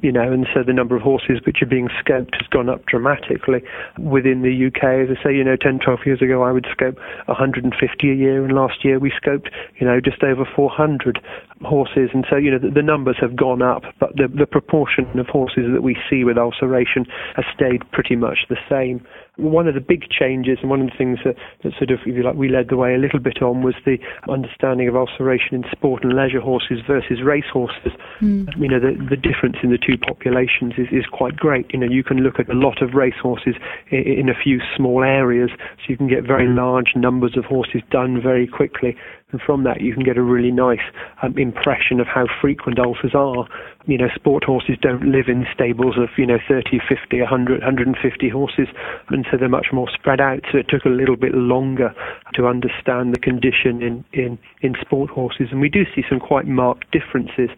you 0.02 0.12
know, 0.12 0.32
and 0.32 0.46
so 0.54 0.64
the 0.64 0.74
number 0.74 0.96
of 0.96 1.02
horses 1.02 1.40
which 1.46 1.62
are 1.62 1.68
being 1.68 1.88
scoped 2.04 2.36
has 2.36 2.48
gone 2.48 2.70
up 2.70 2.86
dramatically 2.86 3.64
within 3.98 4.42
the 4.42 4.68
UK. 4.68 5.10
As 5.10 5.18
I 5.18 5.24
say, 5.24 5.36
you 5.36 5.44
know, 5.44 5.56
10, 5.56 5.80
12 5.80 6.00
years 6.06 6.22
ago, 6.22 6.44
I 6.44 6.52
would 6.52 6.68
scope 6.72 6.98
150 7.28 8.12
a 8.12 8.14
year, 8.14 8.44
and 8.44 8.54
last 8.54 8.84
year 8.84 9.00
we 9.06 9.14
scoped, 9.22 9.50
you 9.80 9.86
know, 9.86 10.02
just 10.02 10.24
over 10.24 10.46
400 10.56 11.22
horses, 11.62 12.10
and 12.12 12.26
so 12.28 12.38
you 12.38 12.50
know 12.50 12.58
the, 12.58 12.72
the 12.74 12.82
numbers 12.82 13.18
have 13.22 13.36
gone 13.36 13.62
up, 13.62 13.84
but 14.00 14.16
the, 14.16 14.28
the 14.28 14.48
proportion 14.48 15.20
of 15.20 15.28
horses 15.28 15.70
that 15.74 15.84
we 15.84 15.96
see 16.10 16.24
with 16.24 16.38
ulceration 16.38 17.06
has 17.36 17.46
stayed 17.54 17.84
pretty 17.92 18.16
much 18.16 18.40
the 18.50 18.58
same 18.68 19.06
one 19.38 19.68
of 19.68 19.74
the 19.74 19.82
big 19.82 20.10
changes 20.10 20.60
and 20.62 20.70
one 20.70 20.82
of 20.82 20.88
the 20.88 20.98
things 20.98 21.20
that, 21.26 21.36
that 21.64 21.74
sort 21.78 21.92
of, 21.92 22.00
if 22.06 22.16
you 22.16 22.24
like, 22.24 22.36
we 22.36 22.50
led 22.50 22.70
the 22.70 22.78
way 22.78 22.96
a 22.96 22.98
little 22.98 23.20
bit 23.20 23.42
on 23.42 23.64
was 23.64 23.76
the 23.86 23.98
understanding 24.30 24.88
of 24.88 24.96
ulceration 24.96 25.56
in 25.56 25.64
sport 25.72 26.04
and 26.04 26.14
leisure 26.14 26.40
horses 26.40 26.80
versus 26.88 27.22
race 27.24 27.50
horses. 27.52 27.92
Mm. 28.22 28.48
You 28.58 28.70
know, 28.70 28.80
the, 28.80 28.96
the 29.10 29.18
difference 29.18 29.58
in 29.64 29.72
the 29.72 29.78
two 29.78 29.98
populations 29.98 30.74
is, 30.78 30.88
is 30.92 31.06
quite 31.12 31.36
great. 31.36 31.72
You 31.74 31.80
know, 31.80 31.88
you 31.88 32.04
can 32.04 32.20
look 32.20 32.40
at 32.40 32.50
a 32.50 32.58
lot 32.58 32.82
of 32.82 32.94
race 32.94 33.20
horses 33.22 33.56
in, 33.92 34.28
in 34.28 34.30
a 34.30 34.36
few 34.36 34.60
small 34.76 35.04
areas, 35.04 35.50
so 35.54 35.84
you 35.88 35.98
can 35.98 36.08
get 36.08 36.24
very 36.24 36.48
hmm. 36.48 36.58
large 36.58 36.94
numbers 36.96 37.36
of 37.38 37.46
horses 37.46 37.82
done 37.92 38.22
very 38.22 38.48
quickly. 38.48 38.96
And 39.36 39.42
from 39.46 39.66
that, 39.66 39.82
you 39.82 39.94
can 39.94 40.02
get 40.02 40.16
a 40.16 40.24
really 40.24 40.50
nice 40.50 40.80
um, 41.22 41.38
impression 41.38 42.00
of 42.00 42.08
how 42.08 42.26
frequent 42.40 42.80
ulcers 42.80 43.12
are. 43.14 43.46
You 43.86 43.98
know, 43.98 44.08
sport 44.16 44.46
horses 44.46 44.78
don't 44.82 45.12
live 45.12 45.28
in 45.28 45.46
stables 45.54 45.98
of, 45.98 46.08
you 46.18 46.26
know, 46.26 46.38
30, 46.48 46.80
50, 46.88 47.20
100, 47.20 47.60
150 47.60 48.30
horses. 48.30 48.70
And 49.10 49.28
so 49.30 49.36
they're 49.36 49.50
much 49.50 49.68
more 49.74 49.90
spread 49.94 50.22
out. 50.22 50.40
So 50.54 50.60
it 50.60 50.68
took 50.70 50.86
a 50.86 50.90
little 50.90 51.18
bit 51.18 51.36
longer 51.36 51.94
to 52.36 52.48
understand 52.48 53.14
the 53.14 53.20
condition 53.20 53.84
in, 53.84 54.06
in, 54.14 54.40
in 54.62 54.74
sport 54.80 55.10
horses. 55.10 55.50
And 55.52 55.60
we 55.60 55.68
do 55.68 55.84
see 55.94 56.04
some 56.08 56.22
quite 56.22 56.48
marked 56.48 56.90
differences. 56.92 57.50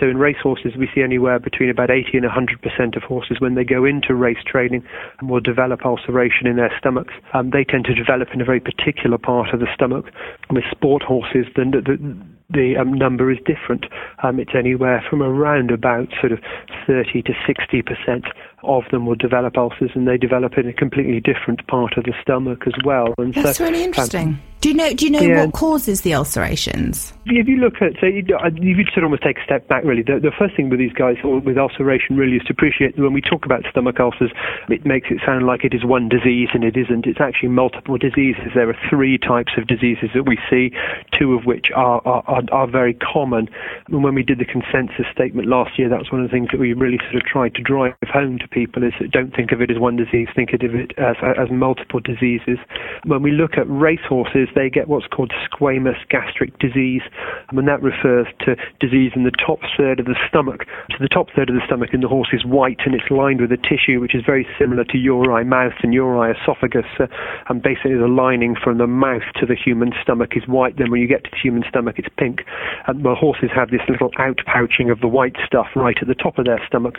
So 0.00 0.08
in 0.08 0.16
racehorses, 0.16 0.72
we 0.78 0.88
see 0.94 1.02
anywhere 1.02 1.38
between 1.38 1.68
about 1.68 1.90
80 1.90 2.16
and 2.16 2.26
100% 2.26 2.96
of 2.96 3.02
horses 3.02 3.36
when 3.38 3.54
they 3.54 3.64
go 3.64 3.84
into 3.84 4.14
race 4.14 4.42
training 4.46 4.82
will 5.22 5.40
develop 5.40 5.84
ulceration 5.84 6.46
in 6.46 6.56
their 6.56 6.72
stomachs. 6.78 7.12
Um, 7.34 7.50
they 7.50 7.64
tend 7.64 7.84
to 7.84 7.94
develop 7.94 8.28
in 8.32 8.40
a 8.40 8.44
very 8.44 8.60
particular 8.60 9.18
part 9.18 9.52
of 9.52 9.60
the 9.60 9.66
stomach. 9.74 10.06
With 10.50 10.64
sport 10.70 11.02
horses, 11.02 11.46
the, 11.54 11.64
the, 11.64 12.16
the 12.48 12.76
um, 12.80 12.94
number 12.94 13.30
is 13.30 13.38
different. 13.44 13.86
Um, 14.22 14.40
it's 14.40 14.54
anywhere 14.56 15.04
from 15.08 15.22
around 15.22 15.70
about 15.70 16.08
sort 16.20 16.32
of 16.32 16.40
30 16.86 17.22
to 17.22 17.32
60 17.46 17.82
percent 17.82 18.24
of 18.62 18.84
them 18.90 19.06
will 19.06 19.14
develop 19.14 19.56
ulcers, 19.56 19.90
and 19.94 20.06
they 20.06 20.16
develop 20.16 20.58
in 20.58 20.66
a 20.66 20.72
completely 20.72 21.20
different 21.20 21.66
part 21.66 21.96
of 21.96 22.04
the 22.04 22.14
stomach 22.22 22.62
as 22.66 22.74
well. 22.84 23.14
And 23.18 23.34
That's 23.34 23.58
so, 23.58 23.64
really 23.64 23.82
um, 23.82 23.88
interesting. 23.88 24.28
Um, 24.28 24.42
do 24.60 24.68
you 24.68 24.74
know? 24.74 24.92
Do 24.92 25.06
you 25.06 25.10
know 25.10 25.20
yeah. 25.20 25.46
what 25.46 25.54
causes 25.54 26.02
the 26.02 26.12
ulcerations? 26.12 27.14
If 27.24 27.48
you 27.48 27.56
look 27.56 27.80
at, 27.80 27.92
so 27.98 28.06
you, 28.06 28.22
you 28.60 28.84
sort 28.92 28.98
of 28.98 29.04
almost 29.04 29.22
take 29.22 29.38
a 29.38 29.44
step 29.44 29.66
back. 29.68 29.84
Really, 29.84 30.02
the, 30.02 30.20
the 30.20 30.32
first 30.38 30.54
thing 30.54 30.68
with 30.68 30.78
these 30.78 30.92
guys 30.92 31.16
with 31.24 31.56
ulceration 31.56 32.16
really 32.16 32.36
is 32.36 32.42
to 32.44 32.52
appreciate 32.52 32.96
that 32.96 33.02
when 33.02 33.14
we 33.14 33.22
talk 33.22 33.46
about 33.46 33.64
stomach 33.70 33.98
ulcers, 33.98 34.30
it 34.68 34.84
makes 34.84 35.08
it 35.10 35.18
sound 35.24 35.46
like 35.46 35.64
it 35.64 35.72
is 35.72 35.82
one 35.82 36.10
disease, 36.10 36.48
and 36.52 36.62
it 36.62 36.76
isn't. 36.76 37.06
It's 37.06 37.20
actually 37.20 37.48
multiple 37.48 37.96
diseases. 37.96 38.52
There 38.54 38.68
are 38.68 38.76
three 38.90 39.16
types 39.16 39.52
of 39.56 39.66
diseases 39.66 40.10
that 40.14 40.24
we 40.28 40.36
see, 40.50 40.76
two 41.18 41.32
of 41.32 41.46
which 41.46 41.68
are 41.74 42.02
are, 42.04 42.22
are, 42.26 42.42
are 42.52 42.68
very 42.68 42.92
common. 42.92 43.48
And 43.88 44.04
when 44.04 44.14
we 44.14 44.22
did 44.22 44.40
the 44.40 44.44
consensus 44.44 45.06
statement 45.10 45.48
last 45.48 45.78
year, 45.78 45.88
that 45.88 45.98
was 45.98 46.12
one 46.12 46.20
of 46.20 46.28
the 46.28 46.32
things 46.36 46.48
that 46.52 46.60
we 46.60 46.74
really 46.74 46.98
sort 47.08 47.16
of 47.16 47.22
tried 47.22 47.54
to 47.54 47.62
drive 47.62 47.94
home 48.12 48.38
to 48.38 48.48
people: 48.50 48.82
is 48.82 48.92
don't 49.10 49.34
think 49.34 49.52
of 49.52 49.60
it 49.60 49.70
as 49.70 49.78
one 49.78 49.96
disease, 49.96 50.28
think 50.34 50.50
of 50.52 50.60
it 50.74 50.92
as 50.98 51.16
as 51.22 51.50
multiple 51.50 52.00
diseases. 52.00 52.58
When 53.04 53.22
we 53.22 53.32
look 53.32 53.56
at 53.56 53.68
racehorses 53.68 54.48
they 54.54 54.70
get 54.70 54.88
what's 54.88 55.06
called 55.06 55.32
squamous 55.46 55.98
gastric 56.08 56.58
disease, 56.58 57.02
and 57.50 57.68
that 57.68 57.82
refers 57.82 58.26
to 58.46 58.56
disease 58.80 59.12
in 59.14 59.24
the 59.24 59.32
top 59.32 59.60
third 59.76 60.00
of 60.00 60.06
the 60.06 60.16
stomach. 60.28 60.64
So 60.90 60.96
the 61.00 61.08
top 61.08 61.28
third 61.34 61.50
of 61.50 61.54
the 61.54 61.62
stomach 61.66 61.90
in 61.92 62.00
the 62.00 62.08
horse 62.08 62.30
is 62.32 62.44
white 62.44 62.80
and 62.84 62.94
it's 62.94 63.10
lined 63.10 63.40
with 63.40 63.52
a 63.52 63.56
tissue 63.56 64.00
which 64.00 64.14
is 64.14 64.22
very 64.24 64.46
similar 64.58 64.84
to 64.84 64.98
uri 64.98 65.44
mouth 65.44 65.74
and 65.82 65.92
uri 65.92 66.32
esophagus. 66.32 66.86
Uh, 66.98 67.06
and 67.48 67.62
basically 67.62 67.96
the 67.96 68.08
lining 68.08 68.56
from 68.56 68.78
the 68.78 68.86
mouth 68.86 69.22
to 69.38 69.46
the 69.46 69.54
human 69.54 69.92
stomach 70.02 70.32
is 70.36 70.46
white. 70.48 70.76
Then 70.78 70.90
when 70.90 71.00
you 71.00 71.08
get 71.08 71.24
to 71.24 71.30
the 71.30 71.40
human 71.42 71.64
stomach, 71.68 71.96
it's 71.98 72.08
pink. 72.18 72.42
And 72.86 73.04
well, 73.04 73.14
horses 73.14 73.50
have 73.54 73.70
this 73.70 73.82
little 73.88 74.10
outpouching 74.12 74.90
of 74.90 75.00
the 75.00 75.08
white 75.08 75.36
stuff 75.46 75.66
right 75.76 75.96
at 76.00 76.08
the 76.08 76.14
top 76.14 76.38
of 76.38 76.46
their 76.46 76.60
stomach, 76.66 76.96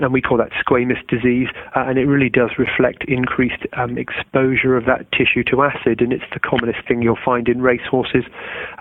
and 0.00 0.12
we 0.12 0.20
call 0.20 0.38
that 0.38 0.50
squamous 0.52 0.87
disease. 1.08 1.48
Uh, 1.76 1.84
and 1.86 1.98
it 1.98 2.06
really 2.06 2.28
does 2.28 2.50
reflect 2.58 3.04
increased 3.04 3.62
um, 3.74 3.98
exposure 3.98 4.76
of 4.76 4.84
that 4.86 5.10
tissue 5.12 5.44
to 5.44 5.62
acid, 5.62 6.00
and 6.00 6.12
it's 6.12 6.24
the 6.32 6.40
commonest 6.40 6.78
thing 6.86 7.02
you'll 7.02 7.18
find 7.24 7.48
in 7.48 7.60
racehorses. 7.60 8.24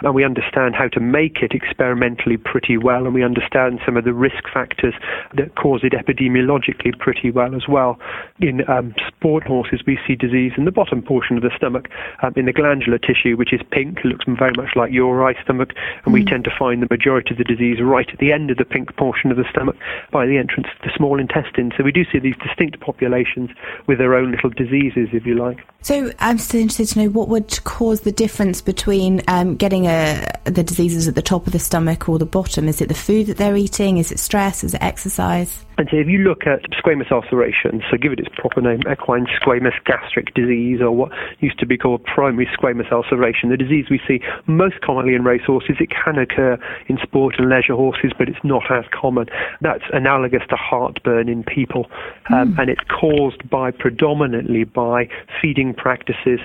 And 0.02 0.14
we 0.14 0.24
understand 0.24 0.76
how 0.76 0.88
to 0.90 1.00
make 1.00 1.38
it 1.42 1.54
experimentally 1.54 2.38
pretty 2.38 2.78
well, 2.78 3.06
and 3.06 3.14
we 3.14 3.24
understand 3.24 3.80
some 3.86 3.98
of 3.98 4.04
the 4.04 4.14
risk 4.14 4.44
factors 4.54 4.94
that 5.36 5.56
cause 5.56 5.82
it 5.84 5.94
epidemiologically 5.94 6.98
pretty 6.98 7.32
well 7.32 7.56
as 7.56 7.68
well. 7.68 8.00
In 8.40 8.68
um, 8.70 8.96
sport 9.08 9.44
horses, 9.44 9.82
we 9.86 10.00
see 10.08 10.16
disease 10.16 10.54
in 10.58 10.66
the 10.66 10.72
bottom 10.72 11.02
portion 11.02 11.38
of 11.38 11.44
the 11.44 11.52
stomach, 11.56 11.90
um, 12.22 12.34
in 12.36 12.46
the 12.46 12.54
glandular 12.54 12.98
tissue, 12.98 13.36
which 13.36 13.54
is 13.54 13.62
pink, 13.72 14.00
looks 14.04 14.26
very 14.28 14.54
much 14.56 14.76
like 14.76 14.92
your 14.92 15.28
eye 15.28 15.36
stomach, 15.44 15.74
and 16.06 16.12
mm. 16.12 16.14
we 16.14 16.24
tend 16.24 16.44
to 16.44 16.52
find 16.58 16.82
the 16.82 16.88
majority 16.90 17.32
of 17.32 17.38
the 17.38 17.44
disease 17.44 17.82
right 17.82 18.10
at 18.12 18.20
the 18.20 18.32
end 18.32 18.52
of 18.52 18.58
the 18.58 18.66
pink 18.66 18.96
portion 18.96 19.32
of 19.32 19.38
the 19.38 19.46
stomach 19.50 19.76
by 20.12 20.26
the 20.26 20.38
entrance 20.38 20.68
to 20.68 20.88
the 20.88 20.94
small 20.96 21.20
intestine. 21.20 21.72
So 21.78 21.84
we 21.84 21.92
do 22.04 22.12
see 22.12 22.20
these 22.20 22.36
distinct 22.46 22.80
populations 22.80 23.50
with 23.88 23.98
their 23.98 24.13
own 24.13 24.32
little 24.32 24.50
diseases, 24.50 25.10
if 25.13 25.25
you 25.25 25.36
like. 25.36 25.60
So 25.82 26.12
I'm 26.20 26.38
still 26.38 26.62
interested 26.62 26.88
to 26.94 27.04
know 27.04 27.10
what 27.10 27.30
would 27.30 27.63
cause 27.63 28.01
the 28.01 28.12
difference 28.12 28.62
between 28.62 29.22
um, 29.27 29.56
getting 29.56 29.86
a, 29.86 30.25
the 30.46 30.63
diseases 30.63 31.08
at 31.08 31.16
the 31.16 31.22
top 31.22 31.48
of 31.48 31.54
the 31.54 31.60
stomach 31.60 32.08
or 32.10 32.20
the 32.20 32.25
bottom? 32.25 32.68
Is 32.68 32.82
it 32.82 32.89
the 32.89 32.96
food 32.96 33.27
that 33.27 33.38
they're 33.38 33.58
eating? 33.58 33.98
Is 33.98 34.12
it 34.12 34.20
stress? 34.20 34.63
Is 34.63 34.74
it 34.74 34.82
exercise? 34.82 35.66
And 35.77 35.88
so 35.91 35.98
if 35.98 36.07
you 36.07 36.19
look 36.19 36.48
at 36.48 36.63
squamous 36.72 37.12
ulceration, 37.12 37.84
so 37.89 37.98
give 37.98 38.12
it 38.12 38.19
its 38.19 38.29
proper 38.36 38.62
name, 38.62 38.81
equine 38.91 39.27
squamous 39.39 39.77
gastric 39.86 40.34
disease, 40.34 40.81
or 40.81 40.91
what 40.91 41.12
used 41.39 41.60
to 41.60 41.67
be 41.67 41.77
called 41.77 42.03
primary 42.03 42.48
squamous 42.48 42.91
ulceration, 42.91 43.50
the 43.50 43.57
disease 43.57 43.86
we 43.91 44.01
see 44.07 44.19
most 44.48 44.81
commonly 44.81 45.13
in 45.13 45.24
racehorses, 45.24 45.77
it 45.79 45.89
can 45.91 46.17
occur 46.17 46.57
in 46.88 46.98
sport 47.03 47.36
and 47.38 47.48
leisure 47.50 47.75
horses, 47.75 48.12
but 48.17 48.27
it's 48.27 48.43
not 48.43 48.63
as 48.72 48.86
common. 48.91 49.27
That's 49.62 49.84
analogous 49.93 50.41
to 50.50 50.55
heartburn 50.55 51.29
in 51.29 51.43
people, 51.43 51.86
um, 52.29 52.53
mm. 52.53 52.60
and 52.60 52.69
it's 52.69 52.84
caused 52.88 53.48
by 53.50 53.72
predominantly 53.72 54.63
by 54.63 55.07
feeding 55.41 55.74
practices, 55.74 56.39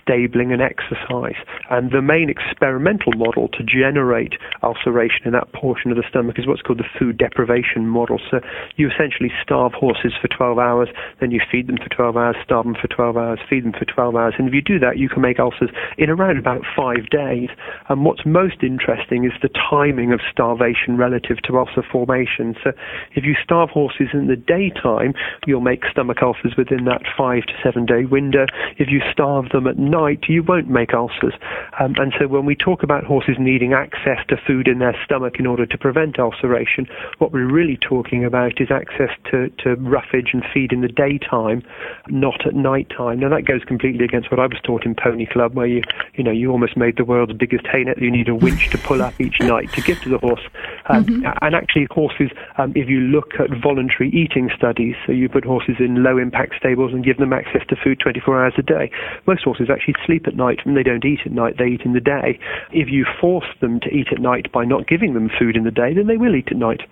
stabling, 0.00 0.52
and 0.52 0.62
exercise. 0.62 1.38
And 1.70 1.90
the 1.90 2.02
main 2.02 2.30
experimental 2.30 3.12
model 3.16 3.48
to 3.48 3.62
generate 3.64 4.34
ulceration 4.62 5.26
in 5.26 5.32
that 5.32 5.52
portion 5.52 5.90
of 5.90 5.96
the 5.96 6.04
stomach 6.08 6.38
is 6.38 6.46
what's 6.46 6.62
called 6.62 6.78
the 6.78 6.90
food 6.98 7.18
deprivation 7.18 7.86
model. 7.86 8.18
So 8.30 8.40
you 8.76 8.88
essentially 8.88 9.30
starve 9.42 9.72
horses 9.72 10.12
for 10.20 10.28
12 10.28 10.58
hours, 10.58 10.88
then 11.20 11.30
you 11.30 11.40
feed 11.50 11.66
them 11.66 11.76
for 11.76 11.88
12 11.94 12.16
hours, 12.16 12.36
starve 12.44 12.64
them 12.64 12.76
for 12.80 12.88
12 12.88 13.16
hours, 13.16 13.38
feed 13.48 13.64
them 13.64 13.72
for 13.72 13.84
12 13.84 14.16
hours. 14.16 14.34
And 14.38 14.48
if 14.48 14.54
you 14.54 14.62
do 14.62 14.78
that, 14.78 14.98
you 14.98 15.08
can 15.08 15.22
make 15.22 15.38
ulcers 15.38 15.70
in 15.96 16.10
around 16.10 16.38
about 16.38 16.62
five 16.76 17.08
days. 17.10 17.48
And 17.88 18.04
what's 18.04 18.24
most 18.24 18.62
interesting 18.62 19.24
is 19.24 19.32
the 19.42 19.50
timing 19.70 20.12
of 20.12 20.20
starvation 20.30 20.96
relative 20.96 21.38
to 21.44 21.58
ulcer 21.58 21.84
formation. 21.90 22.54
So 22.62 22.72
if 23.14 23.24
you 23.24 23.34
starve 23.42 23.70
horses 23.70 24.08
in 24.12 24.26
the 24.26 24.36
daytime, 24.36 25.14
you'll 25.46 25.60
make 25.60 25.84
stomach 25.90 26.18
ulcers 26.22 26.54
within 26.56 26.84
that 26.84 27.02
five 27.16 27.44
to 27.46 27.52
seven 27.62 27.86
day 27.86 28.04
window. 28.04 28.46
If 28.78 28.88
you 28.90 29.00
starve 29.12 29.50
them 29.50 29.66
at 29.66 29.78
night, 29.78 30.24
you 30.28 30.42
won't 30.42 30.68
make 30.68 30.94
ulcers. 30.94 31.34
Um, 31.80 31.94
and 31.98 32.12
so 32.18 32.26
when 32.26 32.44
we 32.44 32.54
talk 32.54 32.82
about 32.82 33.04
horses 33.04 33.36
needing 33.38 33.72
access 33.72 34.18
to 34.28 34.36
food 34.46 34.68
in 34.68 34.78
their 34.78 34.96
stomach 35.04 35.34
in 35.38 35.46
order 35.46 35.66
to 35.66 35.78
prevent 35.78 36.18
ulceration, 36.18 36.86
what 37.18 37.32
we're 37.32 37.50
really 37.50 37.76
talking 37.76 38.24
about 38.24 38.60
is 38.60 38.70
access 38.70 39.10
to, 39.30 39.48
to 39.62 39.76
roughage 39.76 40.30
and 40.32 40.44
feed 40.52 40.72
in 40.72 40.80
the 40.80 40.88
daytime, 40.88 41.62
not 42.08 42.46
at 42.46 42.54
night 42.54 42.88
time. 42.96 43.20
Now 43.20 43.28
that 43.30 43.44
goes 43.44 43.64
completely 43.64 44.04
against 44.04 44.30
what 44.30 44.40
I 44.40 44.46
was 44.46 44.58
taught 44.62 44.84
in 44.84 44.94
Pony 44.94 45.26
Club, 45.26 45.54
where 45.54 45.66
you 45.66 45.82
you 46.14 46.24
know 46.24 46.30
you 46.30 46.50
almost 46.50 46.76
made 46.76 46.96
the 46.96 47.04
world's 47.04 47.32
biggest 47.32 47.66
hay 47.66 47.84
net. 47.84 47.98
You 47.98 48.10
need 48.10 48.28
a 48.28 48.34
winch 48.34 48.70
to 48.70 48.78
pull 48.78 49.02
up 49.02 49.18
each 49.20 49.40
night 49.40 49.72
to 49.72 49.80
give 49.80 50.00
to 50.02 50.08
the 50.08 50.18
horse. 50.18 50.42
Um, 50.88 51.04
mm-hmm. 51.04 51.26
And 51.42 51.54
actually, 51.54 51.86
horses, 51.90 52.30
um, 52.56 52.72
if 52.74 52.88
you 52.88 53.00
look 53.00 53.34
at 53.38 53.50
voluntary 53.62 54.10
eating 54.10 54.50
studies, 54.56 54.94
so 55.06 55.12
you 55.12 55.28
put 55.28 55.44
horses 55.44 55.76
in 55.78 56.02
low 56.02 56.18
impact 56.18 56.54
stables 56.58 56.92
and 56.92 57.04
give 57.04 57.18
them 57.18 57.32
access 57.32 57.62
to 57.68 57.76
food 57.76 58.00
24 58.00 58.44
hours 58.44 58.54
a 58.58 58.62
day. 58.62 58.90
Most 59.26 59.44
horses 59.44 59.68
actually 59.70 59.94
sleep 60.04 60.26
at 60.26 60.36
night 60.36 60.60
and 60.64 60.76
they 60.76 60.82
don't 60.82 61.04
eat 61.04 61.20
at 61.24 61.32
night. 61.32 61.56
They 61.58 61.66
eat 61.66 61.82
in 61.84 61.92
the 61.92 62.00
day. 62.00 62.38
If 62.72 62.88
you 62.88 63.04
force 63.20 63.48
them 63.60 63.80
to 63.80 63.88
eat 63.88 64.08
at 64.12 64.20
night 64.20 64.50
by 64.52 64.64
not 64.64 64.88
giving 64.88 65.14
them 65.14 65.30
food 65.38 65.56
in 65.56 65.64
the 65.64 65.70
day, 65.70 65.94
then 65.94 66.06
they 66.06 66.16
will 66.16 66.34
eat 66.34 66.48
at 66.50 66.56
night. 66.56 66.82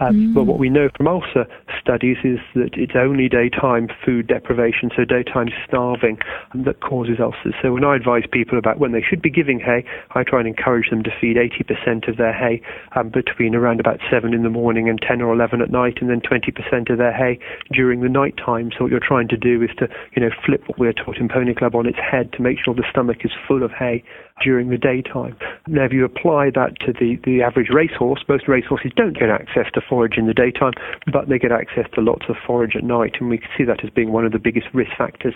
Um, 0.00 0.14
mm. 0.14 0.34
But 0.34 0.44
what 0.44 0.58
we 0.58 0.68
know 0.68 0.88
from 0.96 1.06
ulcer 1.06 1.46
studies 1.80 2.18
is 2.24 2.38
that 2.54 2.74
it's 2.74 2.94
only 2.96 3.28
daytime 3.28 3.88
food 4.04 4.26
deprivation, 4.26 4.90
so 4.96 5.04
daytime 5.04 5.48
starving, 5.66 6.18
that 6.54 6.80
causes 6.80 7.18
ulcers. 7.20 7.54
So 7.62 7.72
when 7.72 7.84
I 7.84 7.96
advise 7.96 8.24
people 8.30 8.58
about 8.58 8.78
when 8.78 8.92
they 8.92 9.02
should 9.02 9.22
be 9.22 9.30
giving 9.30 9.60
hay, 9.60 9.84
I 10.14 10.24
try 10.24 10.40
and 10.40 10.48
encourage 10.48 10.90
them 10.90 11.02
to 11.04 11.10
feed 11.20 11.36
80% 11.36 12.08
of 12.08 12.16
their 12.16 12.32
hay 12.32 12.60
um, 12.96 13.10
around 13.52 13.80
about 13.80 13.98
7 14.08 14.32
in 14.32 14.44
the 14.44 14.48
morning 14.48 14.88
and 14.88 15.00
10 15.02 15.20
or 15.20 15.34
11 15.34 15.60
at 15.60 15.72
night, 15.72 15.98
and 16.00 16.08
then 16.08 16.20
20% 16.20 16.88
of 16.88 16.98
their 16.98 17.12
hay 17.12 17.40
during 17.72 18.00
the 18.00 18.08
night 18.08 18.36
time. 18.36 18.70
So 18.70 18.84
what 18.84 18.92
you're 18.92 19.02
trying 19.02 19.26
to 19.28 19.36
do 19.36 19.60
is 19.60 19.70
to, 19.78 19.88
you 20.14 20.22
know, 20.22 20.30
flip 20.46 20.62
what 20.68 20.78
we're 20.78 20.92
taught 20.92 21.16
in 21.16 21.28
Pony 21.28 21.52
Club 21.52 21.74
on 21.74 21.86
its 21.86 21.98
head 21.98 22.32
to 22.34 22.42
make 22.42 22.58
sure 22.64 22.74
the 22.74 22.86
stomach 22.88 23.24
is 23.24 23.32
full 23.48 23.64
of 23.64 23.72
hay 23.72 24.04
during 24.40 24.70
the 24.70 24.78
daytime. 24.78 25.36
Now, 25.66 25.84
if 25.84 25.92
you 25.92 26.04
apply 26.04 26.50
that 26.54 26.78
to 26.86 26.92
the, 26.92 27.18
the 27.24 27.42
average 27.42 27.70
racehorse, 27.74 28.24
most 28.28 28.46
racehorses 28.46 28.92
don't 28.94 29.18
get 29.18 29.30
access 29.30 29.66
to 29.74 29.80
forage 29.80 30.16
in 30.16 30.26
the 30.26 30.34
daytime, 30.34 30.72
but 31.12 31.28
they 31.28 31.38
get 31.38 31.50
access 31.50 31.86
to 31.94 32.00
lots 32.00 32.26
of 32.28 32.36
forage 32.46 32.76
at 32.76 32.84
night, 32.84 33.16
and 33.18 33.30
we 33.30 33.40
see 33.58 33.64
that 33.64 33.82
as 33.82 33.90
being 33.90 34.12
one 34.12 34.24
of 34.24 34.32
the 34.32 34.38
biggest 34.38 34.68
risk 34.72 34.92
factors. 34.96 35.34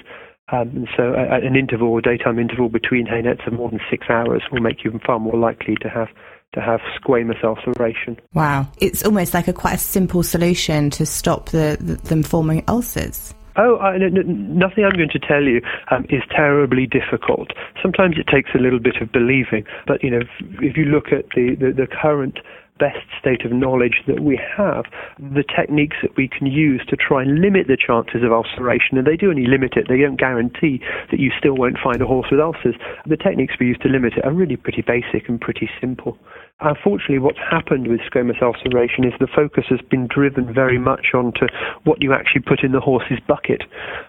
Um, 0.50 0.68
and 0.68 0.88
so, 0.96 1.12
uh, 1.12 1.38
an 1.44 1.56
interval, 1.56 1.96
a 1.98 2.02
daytime 2.02 2.38
interval 2.38 2.68
between 2.70 3.06
hay 3.06 3.20
nets 3.20 3.42
of 3.46 3.52
more 3.52 3.68
than 3.68 3.80
six 3.90 4.06
hours 4.08 4.42
will 4.50 4.62
make 4.62 4.82
you 4.82 4.98
far 5.04 5.18
more 5.18 5.36
likely 5.36 5.76
to 5.82 5.88
have 5.88 6.08
to 6.54 6.60
have 6.60 6.80
squamous 7.00 7.42
ulceration. 7.44 8.18
Wow, 8.34 8.68
it's 8.78 9.04
almost 9.04 9.34
like 9.34 9.48
a 9.48 9.52
quite 9.52 9.74
a 9.74 9.78
simple 9.78 10.22
solution 10.22 10.90
to 10.90 11.06
stop 11.06 11.50
the, 11.50 11.76
the 11.80 11.96
them 11.96 12.22
forming 12.22 12.64
ulcers. 12.68 13.34
Oh, 13.56 13.76
I, 13.78 13.98
nothing 13.98 14.84
I'm 14.84 14.96
going 14.96 15.10
to 15.10 15.18
tell 15.18 15.42
you 15.42 15.60
um, 15.90 16.06
is 16.10 16.22
terribly 16.30 16.86
difficult. 16.86 17.50
Sometimes 17.82 18.16
it 18.16 18.30
takes 18.32 18.50
a 18.54 18.58
little 18.58 18.78
bit 18.78 18.96
of 19.02 19.10
believing, 19.10 19.64
but 19.84 20.02
you 20.02 20.10
know, 20.10 20.20
if, 20.20 20.28
if 20.62 20.76
you 20.76 20.84
look 20.84 21.06
at 21.08 21.24
the, 21.34 21.56
the, 21.58 21.72
the 21.72 21.88
current 21.88 22.38
best 22.78 23.06
state 23.18 23.44
of 23.44 23.52
knowledge 23.52 24.02
that 24.06 24.20
we 24.20 24.38
have, 24.56 24.84
the 25.18 25.44
techniques 25.44 25.96
that 26.02 26.16
we 26.16 26.28
can 26.28 26.46
use 26.46 26.84
to 26.88 26.96
try 26.96 27.22
and 27.22 27.40
limit 27.40 27.66
the 27.66 27.76
chances 27.76 28.22
of 28.22 28.32
ulceration, 28.32 28.96
and 28.98 29.06
they 29.06 29.16
do 29.16 29.30
only 29.30 29.46
limit 29.46 29.74
it, 29.76 29.86
they 29.88 29.98
don't 29.98 30.18
guarantee 30.18 30.80
that 31.10 31.20
you 31.20 31.30
still 31.38 31.54
won't 31.54 31.78
find 31.82 32.00
a 32.00 32.06
horse 32.06 32.28
with 32.30 32.40
ulcers. 32.40 32.74
The 33.06 33.16
techniques 33.16 33.54
we 33.58 33.66
use 33.66 33.78
to 33.82 33.88
limit 33.88 34.14
it 34.16 34.24
are 34.24 34.32
really 34.32 34.56
pretty 34.56 34.82
basic 34.82 35.28
and 35.28 35.40
pretty 35.40 35.68
simple. 35.80 36.18
Unfortunately, 36.60 37.20
what's 37.20 37.38
happened 37.38 37.86
with 37.86 38.00
squamous 38.00 38.42
ulceration 38.42 39.06
is 39.06 39.14
the 39.20 39.30
focus 39.30 39.62
has 39.70 39.78
been 39.92 40.08
driven 40.10 40.52
very 40.52 40.76
much 40.76 41.14
onto 41.14 41.46
what 41.84 42.02
you 42.02 42.12
actually 42.12 42.42
put 42.42 42.64
in 42.64 42.72
the 42.72 42.80
horse's 42.80 43.20
bucket. 43.28 43.62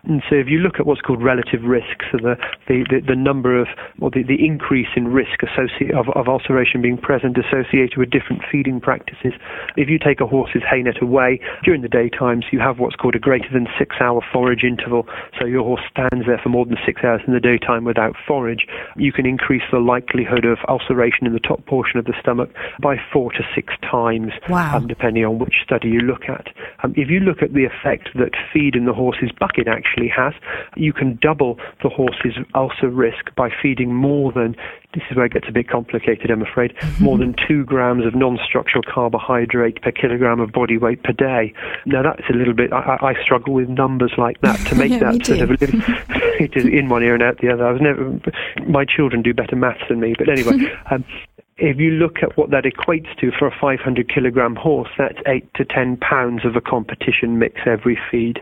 And 0.06 0.24
so 0.28 0.34
if 0.34 0.48
you 0.48 0.58
look 0.58 0.80
at 0.80 0.88
what's 0.88 1.02
called 1.02 1.22
relative 1.22 1.62
risk, 1.62 2.02
so 2.10 2.18
the, 2.18 2.42
the, 2.66 2.90
the, 2.90 3.14
the 3.14 3.16
number 3.16 3.62
of, 3.62 3.68
or 4.02 4.10
the, 4.10 4.24
the 4.24 4.44
increase 4.44 4.90
in 4.96 5.14
risk 5.14 5.46
associated 5.46 5.94
of, 5.94 6.10
of 6.18 6.26
ulceration 6.28 6.82
being 6.82 6.98
present 6.98 7.38
associated 7.38 8.02
with 8.02 8.10
different 8.10 8.42
feeding 8.52 8.82
practices, 8.82 9.38
if 9.78 9.88
you 9.88 10.00
take 10.02 10.18
a 10.20 10.26
horse's 10.26 10.66
hay 10.66 10.82
net 10.82 11.04
away 11.04 11.40
during 11.64 11.84
the 11.84 11.88
daytimes, 11.88 12.50
you 12.52 12.58
have 12.58 12.80
what's 12.80 12.96
called 12.96 13.14
a 13.14 13.22
greater 13.22 13.54
than 13.54 13.68
six 13.78 13.98
hour 14.02 14.26
forage 14.34 14.66
interval. 14.66 15.06
So 15.38 15.46
your 15.46 15.62
horse 15.62 15.86
stands 15.94 16.26
there 16.26 16.42
for 16.42 16.50
more 16.50 16.66
than 16.66 16.82
six 16.84 17.04
hours 17.04 17.22
in 17.28 17.34
the 17.38 17.40
daytime 17.40 17.86
without 17.86 18.16
forage. 18.26 18.66
You 18.98 19.14
can 19.14 19.28
increase 19.28 19.70
the 19.72 19.78
likelihood 19.78 20.46
of 20.46 20.58
ulceration 20.68 21.30
in 21.30 21.34
the 21.34 21.46
top 21.46 21.64
portion 21.68 22.00
of 22.00 22.06
the 22.06 22.18
stomach 22.20 22.39
stomach 22.40 22.56
by 22.82 22.96
four 23.12 23.32
to 23.34 23.44
six 23.56 23.74
times, 23.82 24.32
wow. 24.50 24.78
um, 24.78 24.88
depending 24.88 25.26
on 25.26 25.40
which 25.40 25.56
study 25.64 25.90
you 25.90 26.00
look 26.00 26.24
at. 26.28 26.48
Um, 26.84 26.94
if 26.96 27.10
you 27.10 27.20
look 27.20 27.42
at 27.42 27.54
the 27.54 27.66
effect 27.66 28.10
that 28.16 28.32
feed 28.54 28.76
in 28.76 28.86
the 28.86 28.94
horse's 28.94 29.32
bucket 29.40 29.68
actually 29.68 30.10
has, 30.16 30.34
you 30.76 30.94
can 30.94 31.20
double 31.22 31.58
the 31.84 31.90
horse's 31.90 32.38
ulcer 32.56 32.90
risk 32.90 33.34
by 33.36 33.50
feeding 33.62 33.94
more 33.94 34.32
than 34.32 34.56
this 34.94 35.04
is 35.12 35.16
where 35.16 35.26
it 35.26 35.34
gets 35.34 35.46
a 35.48 35.52
bit 35.52 35.70
complicated, 35.70 36.32
I'm 36.32 36.42
afraid. 36.42 36.74
More 37.00 37.16
than 37.16 37.36
two 37.48 37.64
grams 37.64 38.08
of 38.08 38.16
non-structural 38.16 38.84
carbohydrate 38.84 39.84
per 39.84 39.92
kilogram 39.92 40.40
of 40.40 40.52
body 40.52 40.80
weight 40.80 41.04
per 41.04 41.14
day. 41.14 41.54
Now 41.86 42.02
that's 42.02 42.28
a 42.28 42.34
little 42.34 42.56
bit. 42.56 42.74
I, 42.74 42.98
I 43.00 43.24
struggle 43.24 43.54
with 43.54 43.70
numbers 43.70 44.14
like 44.18 44.42
that 44.42 44.58
to 44.68 44.76
make 44.76 44.90
yeah, 44.94 45.12
that 45.12 45.26
sort 45.28 45.42
of 45.42 45.52
it 45.62 46.56
is 46.56 46.66
in 46.66 46.90
one 46.90 47.04
ear 47.04 47.14
and 47.14 47.22
out 47.22 47.38
the 47.38 47.54
other. 47.54 47.68
I 47.68 47.72
was 47.72 47.82
never. 47.82 48.20
My 48.68 48.84
children 48.84 49.22
do 49.22 49.32
better 49.32 49.56
maths 49.56 49.84
than 49.90 50.00
me, 50.00 50.16
but 50.18 50.28
anyway. 50.28 50.72
um, 50.90 51.06
if 51.60 51.78
you 51.78 51.92
look 51.92 52.18
at 52.22 52.38
what 52.38 52.52
that 52.52 52.64
equates 52.64 53.14
to 53.20 53.32
for 53.38 53.48
a 53.48 53.56
500 53.60 54.14
kilogram 54.14 54.56
horse, 54.56 54.90
that's 54.98 55.20
8 55.28 55.54
to 55.56 55.66
10 55.66 55.98
pounds 55.98 56.46
of 56.46 56.56
a 56.56 56.62
competition 56.62 57.38
mix 57.38 57.62
every 57.66 58.00
feed. 58.10 58.40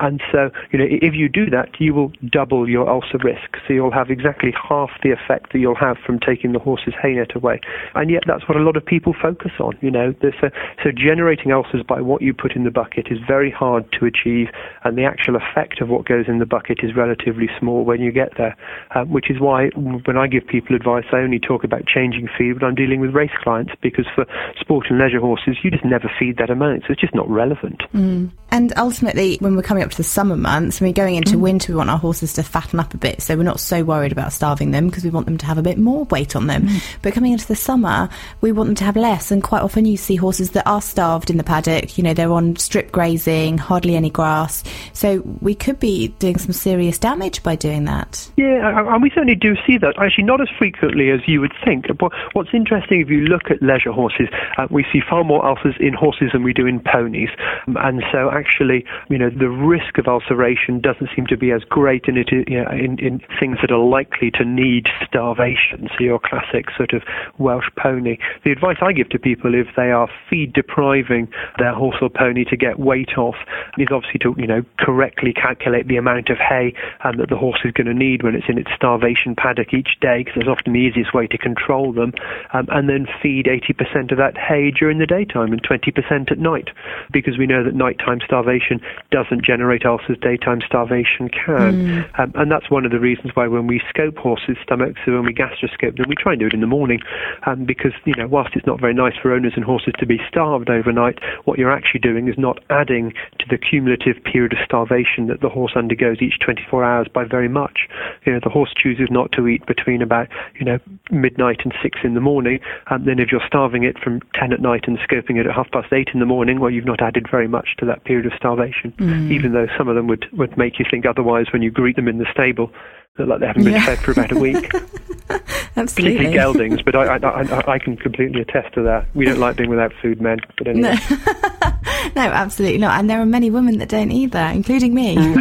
And 0.00 0.20
so, 0.30 0.50
you 0.70 0.78
know, 0.78 0.86
if 0.88 1.14
you 1.14 1.28
do 1.28 1.50
that, 1.50 1.80
you 1.80 1.94
will 1.94 2.12
double 2.30 2.68
your 2.68 2.88
ulcer 2.88 3.18
risk. 3.22 3.56
So 3.66 3.72
you'll 3.72 3.92
have 3.92 4.10
exactly 4.10 4.52
half 4.52 4.90
the 5.02 5.10
effect 5.10 5.52
that 5.52 5.58
you'll 5.58 5.74
have 5.74 5.96
from 6.04 6.20
taking 6.20 6.52
the 6.52 6.58
horse's 6.58 6.94
hay 7.00 7.14
net 7.14 7.34
away. 7.34 7.60
And 7.94 8.10
yet 8.10 8.22
that's 8.26 8.48
what 8.48 8.56
a 8.56 8.60
lot 8.60 8.76
of 8.76 8.84
people 8.84 9.14
focus 9.20 9.52
on, 9.58 9.76
you 9.80 9.90
know. 9.90 10.14
So, 10.20 10.50
so 10.82 10.90
generating 10.94 11.52
ulcers 11.52 11.82
by 11.82 12.00
what 12.00 12.22
you 12.22 12.32
put 12.32 12.54
in 12.54 12.64
the 12.64 12.70
bucket 12.70 13.08
is 13.10 13.18
very 13.26 13.50
hard 13.50 13.90
to 13.92 14.06
achieve, 14.06 14.48
and 14.84 14.96
the 14.96 15.04
actual 15.04 15.36
effect 15.36 15.80
of 15.80 15.88
what 15.88 16.06
goes 16.06 16.26
in 16.28 16.38
the 16.38 16.46
bucket 16.46 16.80
is 16.82 16.94
relatively 16.94 17.48
small 17.58 17.84
when 17.84 18.00
you 18.00 18.12
get 18.12 18.36
there, 18.36 18.56
um, 18.94 19.10
which 19.10 19.30
is 19.30 19.40
why 19.40 19.68
when 19.68 20.16
I 20.16 20.26
give 20.26 20.46
people 20.46 20.76
advice, 20.76 21.04
I 21.12 21.18
only 21.18 21.38
talk 21.38 21.64
about 21.64 21.86
changing 21.86 22.28
feed 22.36 22.54
when 22.54 22.64
I'm 22.64 22.74
dealing 22.74 23.00
with 23.00 23.14
race 23.14 23.36
clients, 23.42 23.72
because 23.80 24.06
for 24.14 24.26
sport 24.60 24.86
and 24.90 24.98
leisure 24.98 25.20
horses, 25.20 25.56
you 25.62 25.70
just 25.70 25.84
never 25.84 26.10
feed 26.18 26.38
that 26.38 26.50
amount. 26.50 26.82
So 26.86 26.92
it's 26.92 27.00
just 27.00 27.14
not 27.14 27.28
relevant. 27.28 27.82
Mm. 27.94 28.30
And 28.50 28.72
ultimately, 28.76 29.36
when 29.40 29.56
we're 29.56 29.62
coming 29.62 29.82
up 29.82 29.90
to 29.90 29.96
the 29.96 30.04
summer 30.04 30.36
months, 30.36 30.80
we're 30.80 30.92
going 30.92 31.16
into 31.16 31.36
mm. 31.36 31.40
winter, 31.40 31.72
we 31.72 31.76
want 31.76 31.90
our 31.90 31.98
horses 31.98 32.32
to 32.34 32.42
fatten 32.42 32.80
up 32.80 32.94
a 32.94 32.96
bit. 32.96 33.20
So 33.20 33.36
we're 33.36 33.42
not 33.42 33.60
so 33.60 33.84
worried 33.84 34.12
about 34.12 34.32
starving 34.32 34.70
them 34.70 34.88
because 34.88 35.04
we 35.04 35.10
want 35.10 35.26
them 35.26 35.36
to 35.38 35.46
have 35.46 35.58
a 35.58 35.62
bit 35.62 35.78
more 35.78 36.04
weight 36.04 36.34
on 36.34 36.46
them. 36.46 36.62
Mm. 36.62 36.82
But 37.02 37.12
coming 37.12 37.32
into 37.32 37.46
the 37.46 37.56
summer, 37.56 38.08
we 38.40 38.52
want 38.52 38.68
them 38.68 38.74
to 38.76 38.84
have 38.84 38.96
less. 38.96 39.30
And 39.30 39.42
quite 39.42 39.62
often 39.62 39.84
you 39.84 39.96
see 39.96 40.16
horses 40.16 40.52
that 40.52 40.66
are 40.66 40.80
starved 40.80 41.28
in 41.28 41.36
the 41.36 41.44
paddock. 41.44 41.98
You 41.98 42.04
know, 42.04 42.14
they're 42.14 42.32
on 42.32 42.56
strip 42.56 42.90
grazing, 42.90 43.58
hardly 43.58 43.96
any 43.96 44.10
grass. 44.10 44.64
So 44.94 45.20
we 45.40 45.54
could 45.54 45.78
be 45.78 46.08
doing 46.18 46.38
some 46.38 46.52
serious 46.52 46.98
damage 46.98 47.42
by 47.42 47.54
doing 47.54 47.84
that. 47.84 48.30
Yeah, 48.36 48.94
and 48.94 49.02
we 49.02 49.10
certainly 49.10 49.34
do 49.34 49.56
see 49.66 49.76
that. 49.78 49.98
Actually, 49.98 50.24
not 50.24 50.40
as 50.40 50.48
frequently 50.58 51.10
as 51.10 51.20
you 51.26 51.42
would 51.42 51.52
think. 51.64 51.86
But 51.98 52.12
what's 52.32 52.50
interesting, 52.54 53.02
if 53.02 53.10
you 53.10 53.22
look 53.22 53.50
at 53.50 53.62
leisure 53.62 53.92
horses, 53.92 54.28
uh, 54.56 54.66
we 54.70 54.86
see 54.90 55.00
far 55.08 55.22
more 55.22 55.44
ulcers 55.44 55.74
in 55.78 55.92
horses 55.92 56.30
than 56.32 56.42
we 56.42 56.54
do 56.54 56.66
in 56.66 56.80
ponies. 56.80 57.28
And 57.66 58.02
so 58.10 58.30
actually, 58.38 58.84
you 59.08 59.18
know, 59.18 59.30
the 59.30 59.48
risk 59.48 59.98
of 59.98 60.06
ulceration 60.06 60.80
doesn't 60.80 61.10
seem 61.14 61.26
to 61.26 61.36
be 61.36 61.50
as 61.50 61.62
great 61.64 62.04
in 62.06 62.16
it 62.16 62.28
you 62.30 62.62
know, 62.62 62.70
in, 62.70 62.98
in 62.98 63.20
things 63.40 63.58
that 63.60 63.70
are 63.70 63.84
likely 63.84 64.30
to 64.32 64.44
need 64.44 64.86
starvation. 65.06 65.88
So 65.96 66.04
your 66.04 66.20
classic 66.20 66.66
sort 66.76 66.92
of 66.92 67.02
Welsh 67.38 67.68
pony. 67.76 68.18
The 68.44 68.52
advice 68.52 68.78
I 68.80 68.92
give 68.92 69.08
to 69.10 69.18
people 69.18 69.54
if 69.54 69.66
they 69.76 69.90
are 69.90 70.08
feed 70.30 70.52
depriving 70.52 71.28
their 71.58 71.74
horse 71.74 71.96
or 72.00 72.10
pony 72.10 72.44
to 72.44 72.56
get 72.56 72.78
weight 72.78 73.18
off 73.18 73.36
is 73.76 73.88
obviously 73.90 74.20
to 74.20 74.34
you 74.36 74.46
know 74.46 74.62
correctly 74.78 75.32
calculate 75.32 75.88
the 75.88 75.96
amount 75.96 76.28
of 76.30 76.38
hay 76.38 76.74
um, 77.04 77.16
that 77.18 77.28
the 77.28 77.36
horse 77.36 77.60
is 77.64 77.72
going 77.72 77.86
to 77.86 77.94
need 77.94 78.22
when 78.22 78.34
it's 78.34 78.48
in 78.48 78.58
its 78.58 78.70
starvation 78.74 79.34
paddock 79.34 79.72
each 79.72 79.98
day, 80.00 80.22
because 80.24 80.34
that's 80.36 80.48
often 80.48 80.72
the 80.72 80.80
easiest 80.80 81.14
way 81.14 81.26
to 81.26 81.38
control 81.38 81.92
them, 81.92 82.12
um, 82.52 82.66
and 82.70 82.88
then 82.88 83.06
feed 83.22 83.46
80% 83.46 84.12
of 84.12 84.18
that 84.18 84.36
hay 84.36 84.70
during 84.70 84.98
the 84.98 85.06
daytime 85.06 85.52
and 85.52 85.62
20% 85.62 86.30
at 86.30 86.38
night, 86.38 86.68
because 87.12 87.38
we 87.38 87.46
know 87.46 87.64
that 87.64 87.74
nighttime 87.74 88.20
starvation 88.28 88.80
doesn't 89.10 89.42
generate 89.42 89.86
ulcers, 89.88 90.18
daytime 90.20 90.60
starvation 90.60 91.32
can. 91.32 92.04
Mm. 92.04 92.20
Um, 92.20 92.32
and 92.36 92.52
that's 92.52 92.68
one 92.70 92.84
of 92.84 92.92
the 92.92 93.00
reasons 93.00 93.32
why 93.32 93.48
when 93.48 93.66
we 93.66 93.80
scope 93.88 94.18
horses' 94.18 94.60
stomachs, 94.62 95.00
so 95.04 95.12
when 95.12 95.24
we 95.24 95.32
gastroscope 95.32 95.96
them, 95.96 96.04
we 96.08 96.14
try 96.14 96.32
and 96.32 96.40
do 96.40 96.46
it 96.46 96.52
in 96.52 96.60
the 96.60 96.68
morning, 96.68 97.00
um, 97.46 97.64
because, 97.64 97.92
you 98.04 98.14
know, 98.14 98.28
whilst 98.28 98.54
it's 98.54 98.66
not 98.66 98.80
very 98.80 98.92
nice 98.92 99.16
for 99.20 99.32
owners 99.32 99.54
and 99.56 99.64
horses 99.64 99.94
to 99.98 100.06
be 100.06 100.20
starved 100.28 100.68
overnight, 100.68 101.18
what 101.46 101.58
you're 101.58 101.72
actually 101.72 102.00
doing 102.00 102.28
is 102.28 102.36
not 102.36 102.60
adding 102.68 103.12
to 103.38 103.46
the 103.48 103.56
cumulative 103.56 104.22
period 104.24 104.52
of 104.52 104.58
starvation 104.64 105.26
that 105.26 105.40
the 105.40 105.48
horse 105.48 105.72
undergoes 105.74 106.20
each 106.20 106.38
24 106.44 106.84
hours 106.84 107.06
by 107.08 107.24
very 107.24 107.48
much. 107.48 107.88
You 108.26 108.32
know, 108.32 108.40
the 108.42 108.50
horse 108.50 108.72
chooses 108.76 109.08
not 109.10 109.32
to 109.32 109.48
eat 109.48 109.64
between 109.66 110.02
about, 110.02 110.28
you 110.58 110.66
know, 110.66 110.78
midnight 111.10 111.60
and 111.64 111.72
6 111.82 111.98
in 112.04 112.14
the 112.14 112.20
morning, 112.20 112.60
and 112.90 113.06
then 113.06 113.18
if 113.18 113.32
you're 113.32 113.46
starving 113.46 113.84
it 113.84 113.96
from 113.98 114.20
10 114.34 114.52
at 114.52 114.60
night 114.60 114.84
and 114.86 114.98
scoping 114.98 115.38
it 115.40 115.46
at 115.46 115.54
half 115.54 115.70
past 115.70 115.92
8 115.92 116.08
in 116.12 116.20
the 116.20 116.26
morning, 116.26 116.60
well, 116.60 116.70
you've 116.70 116.84
not 116.84 117.02
added 117.02 117.26
very 117.30 117.48
much 117.48 117.68
to 117.78 117.86
that 117.86 118.04
period 118.04 118.17
of 118.26 118.32
starvation, 118.36 118.92
mm. 118.92 119.30
even 119.30 119.52
though 119.52 119.66
some 119.76 119.88
of 119.88 119.96
them 119.96 120.06
would, 120.06 120.26
would 120.32 120.56
make 120.56 120.78
you 120.78 120.84
think 120.90 121.06
otherwise 121.06 121.46
when 121.52 121.62
you 121.62 121.70
greet 121.70 121.96
them 121.96 122.08
in 122.08 122.18
the 122.18 122.26
stable. 122.32 122.72
Like 123.18 123.40
they 123.40 123.46
haven't 123.48 123.64
been 123.64 123.72
yeah. 123.72 123.84
fed 123.84 123.98
for 123.98 124.12
about 124.12 124.30
a 124.30 124.38
week. 124.38 124.70
Absolutely. 125.76 126.18
Particularly 126.18 126.32
geldings, 126.32 126.82
but 126.82 126.94
I, 126.94 127.16
I, 127.16 127.42
I, 127.42 127.72
I, 127.72 127.78
can 127.78 127.96
completely 127.96 128.40
attest 128.40 128.74
to 128.74 128.82
that. 128.82 129.06
We 129.14 129.24
don't 129.24 129.38
like 129.38 129.56
being 129.56 129.70
without 129.70 129.92
food, 130.00 130.20
men. 130.20 130.38
But 130.56 130.68
anyway. 130.68 130.96
No. 131.10 131.16
no, 132.16 132.22
absolutely 132.22 132.78
not. 132.78 132.98
And 132.98 133.10
there 133.10 133.20
are 133.20 133.26
many 133.26 133.50
women 133.50 133.78
that 133.78 133.88
don't 133.88 134.10
either, 134.10 134.38
including 134.38 134.94
me. 134.94 135.16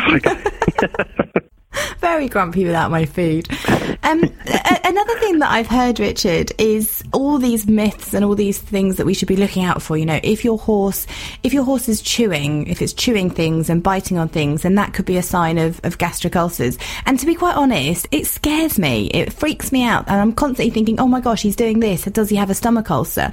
Very 1.99 2.27
grumpy 2.27 2.65
without 2.65 2.91
my 2.91 3.05
food. 3.05 3.47
Um, 4.03 4.23
a- 4.23 4.79
another 4.85 5.19
thing 5.19 5.39
that 5.39 5.51
I've 5.51 5.67
heard, 5.67 5.99
Richard, 5.99 6.51
is 6.57 7.03
all 7.13 7.37
these 7.37 7.67
myths 7.67 8.13
and 8.13 8.23
all 8.23 8.35
these 8.35 8.59
things 8.59 8.97
that 8.97 9.05
we 9.05 9.13
should 9.13 9.27
be 9.27 9.35
looking 9.35 9.63
out 9.63 9.81
for. 9.81 9.97
You 9.97 10.05
know, 10.05 10.19
if 10.23 10.45
your 10.45 10.57
horse, 10.57 11.07
if 11.43 11.53
your 11.53 11.63
horse 11.63 11.89
is 11.89 12.01
chewing, 12.01 12.67
if 12.67 12.81
it's 12.81 12.93
chewing 12.93 13.29
things 13.29 13.69
and 13.69 13.83
biting 13.83 14.17
on 14.17 14.29
things, 14.29 14.61
then 14.61 14.75
that 14.75 14.93
could 14.93 15.05
be 15.05 15.17
a 15.17 15.23
sign 15.23 15.57
of, 15.57 15.79
of 15.83 15.97
gastric 15.97 16.35
ulcers. 16.35 16.77
And 17.05 17.19
to 17.19 17.25
be 17.25 17.35
quite 17.35 17.55
honest, 17.55 18.07
it 18.11 18.27
scares 18.27 18.79
me. 18.79 19.07
It 19.07 19.33
freaks 19.33 19.71
me 19.71 19.83
out, 19.83 20.07
and 20.07 20.21
I'm 20.21 20.33
constantly 20.33 20.71
thinking, 20.71 20.99
oh 20.99 21.07
my 21.07 21.21
gosh, 21.21 21.41
he's 21.41 21.55
doing 21.55 21.79
this. 21.79 22.03
Does 22.05 22.29
he 22.29 22.35
have 22.35 22.49
a 22.49 22.55
stomach 22.55 22.89
ulcer? 22.91 23.31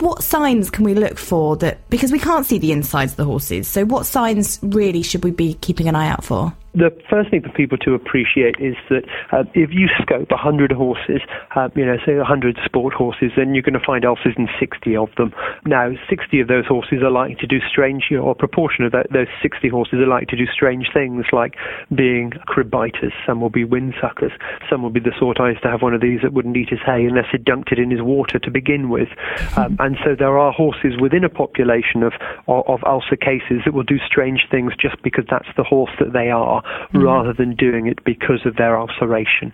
what 0.00 0.22
signs 0.22 0.70
can 0.70 0.84
we 0.84 0.94
look 0.94 1.18
for 1.18 1.56
that 1.56 1.88
because 1.90 2.12
we 2.12 2.18
can't 2.18 2.46
see 2.46 2.58
the 2.58 2.72
insides 2.72 3.12
of 3.12 3.16
the 3.16 3.24
horses 3.24 3.66
so 3.66 3.84
what 3.84 4.06
signs 4.06 4.58
really 4.62 5.02
should 5.02 5.24
we 5.24 5.30
be 5.30 5.54
keeping 5.54 5.88
an 5.88 5.96
eye 5.96 6.08
out 6.08 6.24
for 6.24 6.52
the 6.78 6.94
first 7.10 7.30
thing 7.30 7.42
for 7.42 7.50
people 7.50 7.76
to 7.78 7.94
appreciate 7.94 8.54
is 8.60 8.76
that 8.88 9.02
uh, 9.32 9.42
if 9.54 9.70
you 9.74 9.88
scope 10.00 10.30
100 10.30 10.70
horses, 10.70 11.20
uh, 11.56 11.68
you 11.74 11.84
know, 11.84 11.96
say 12.06 12.14
100 12.16 12.58
sport 12.64 12.94
horses, 12.94 13.32
then 13.36 13.54
you're 13.54 13.66
going 13.66 13.78
to 13.78 13.84
find 13.84 14.04
ulcers 14.04 14.34
in 14.38 14.48
60 14.60 14.96
of 14.96 15.08
them. 15.18 15.34
Now, 15.66 15.90
60 16.08 16.40
of 16.40 16.46
those 16.46 16.66
horses 16.66 17.02
are 17.02 17.10
likely 17.10 17.34
to 17.36 17.46
do 17.46 17.58
strange, 17.68 18.06
you 18.10 18.18
know, 18.18 18.24
or 18.24 18.32
a 18.32 18.38
proportion 18.38 18.84
of 18.84 18.92
that, 18.92 19.10
those 19.12 19.26
60 19.42 19.68
horses 19.68 19.98
are 19.98 20.06
likely 20.06 20.26
to 20.26 20.36
do 20.36 20.46
strange 20.46 20.86
things 20.94 21.26
like 21.32 21.56
being 21.94 22.30
crib 22.46 22.70
biters. 22.70 23.12
Some 23.26 23.40
will 23.40 23.50
be 23.50 23.64
windsuckers. 23.64 24.32
Some 24.70 24.82
will 24.82 24.94
be 24.94 25.00
the 25.00 25.12
sort 25.18 25.40
I 25.40 25.50
used 25.50 25.62
to 25.62 25.70
have 25.70 25.82
one 25.82 25.94
of 25.94 26.00
these 26.00 26.20
that 26.22 26.32
wouldn't 26.32 26.56
eat 26.56 26.70
his 26.70 26.80
hay 26.86 27.04
unless 27.04 27.26
he 27.32 27.38
dunked 27.38 27.72
it 27.72 27.78
in 27.78 27.90
his 27.90 28.02
water 28.02 28.38
to 28.38 28.50
begin 28.50 28.88
with. 28.88 29.08
Um, 29.56 29.76
and 29.80 29.96
so 30.04 30.14
there 30.16 30.38
are 30.38 30.52
horses 30.52 30.94
within 31.00 31.24
a 31.24 31.28
population 31.28 32.04
of, 32.04 32.12
of, 32.46 32.64
of 32.68 32.84
ulcer 32.84 33.16
cases 33.16 33.62
that 33.64 33.74
will 33.74 33.82
do 33.82 33.98
strange 34.06 34.46
things 34.50 34.72
just 34.78 35.02
because 35.02 35.24
that's 35.28 35.48
the 35.56 35.64
horse 35.64 35.90
that 35.98 36.12
they 36.12 36.30
are 36.30 36.62
mm. 36.92 37.02
rather 37.02 37.32
than 37.32 37.54
doing 37.54 37.86
it 37.86 38.04
because 38.04 38.44
of 38.44 38.56
their 38.56 38.78
ulceration. 38.78 39.52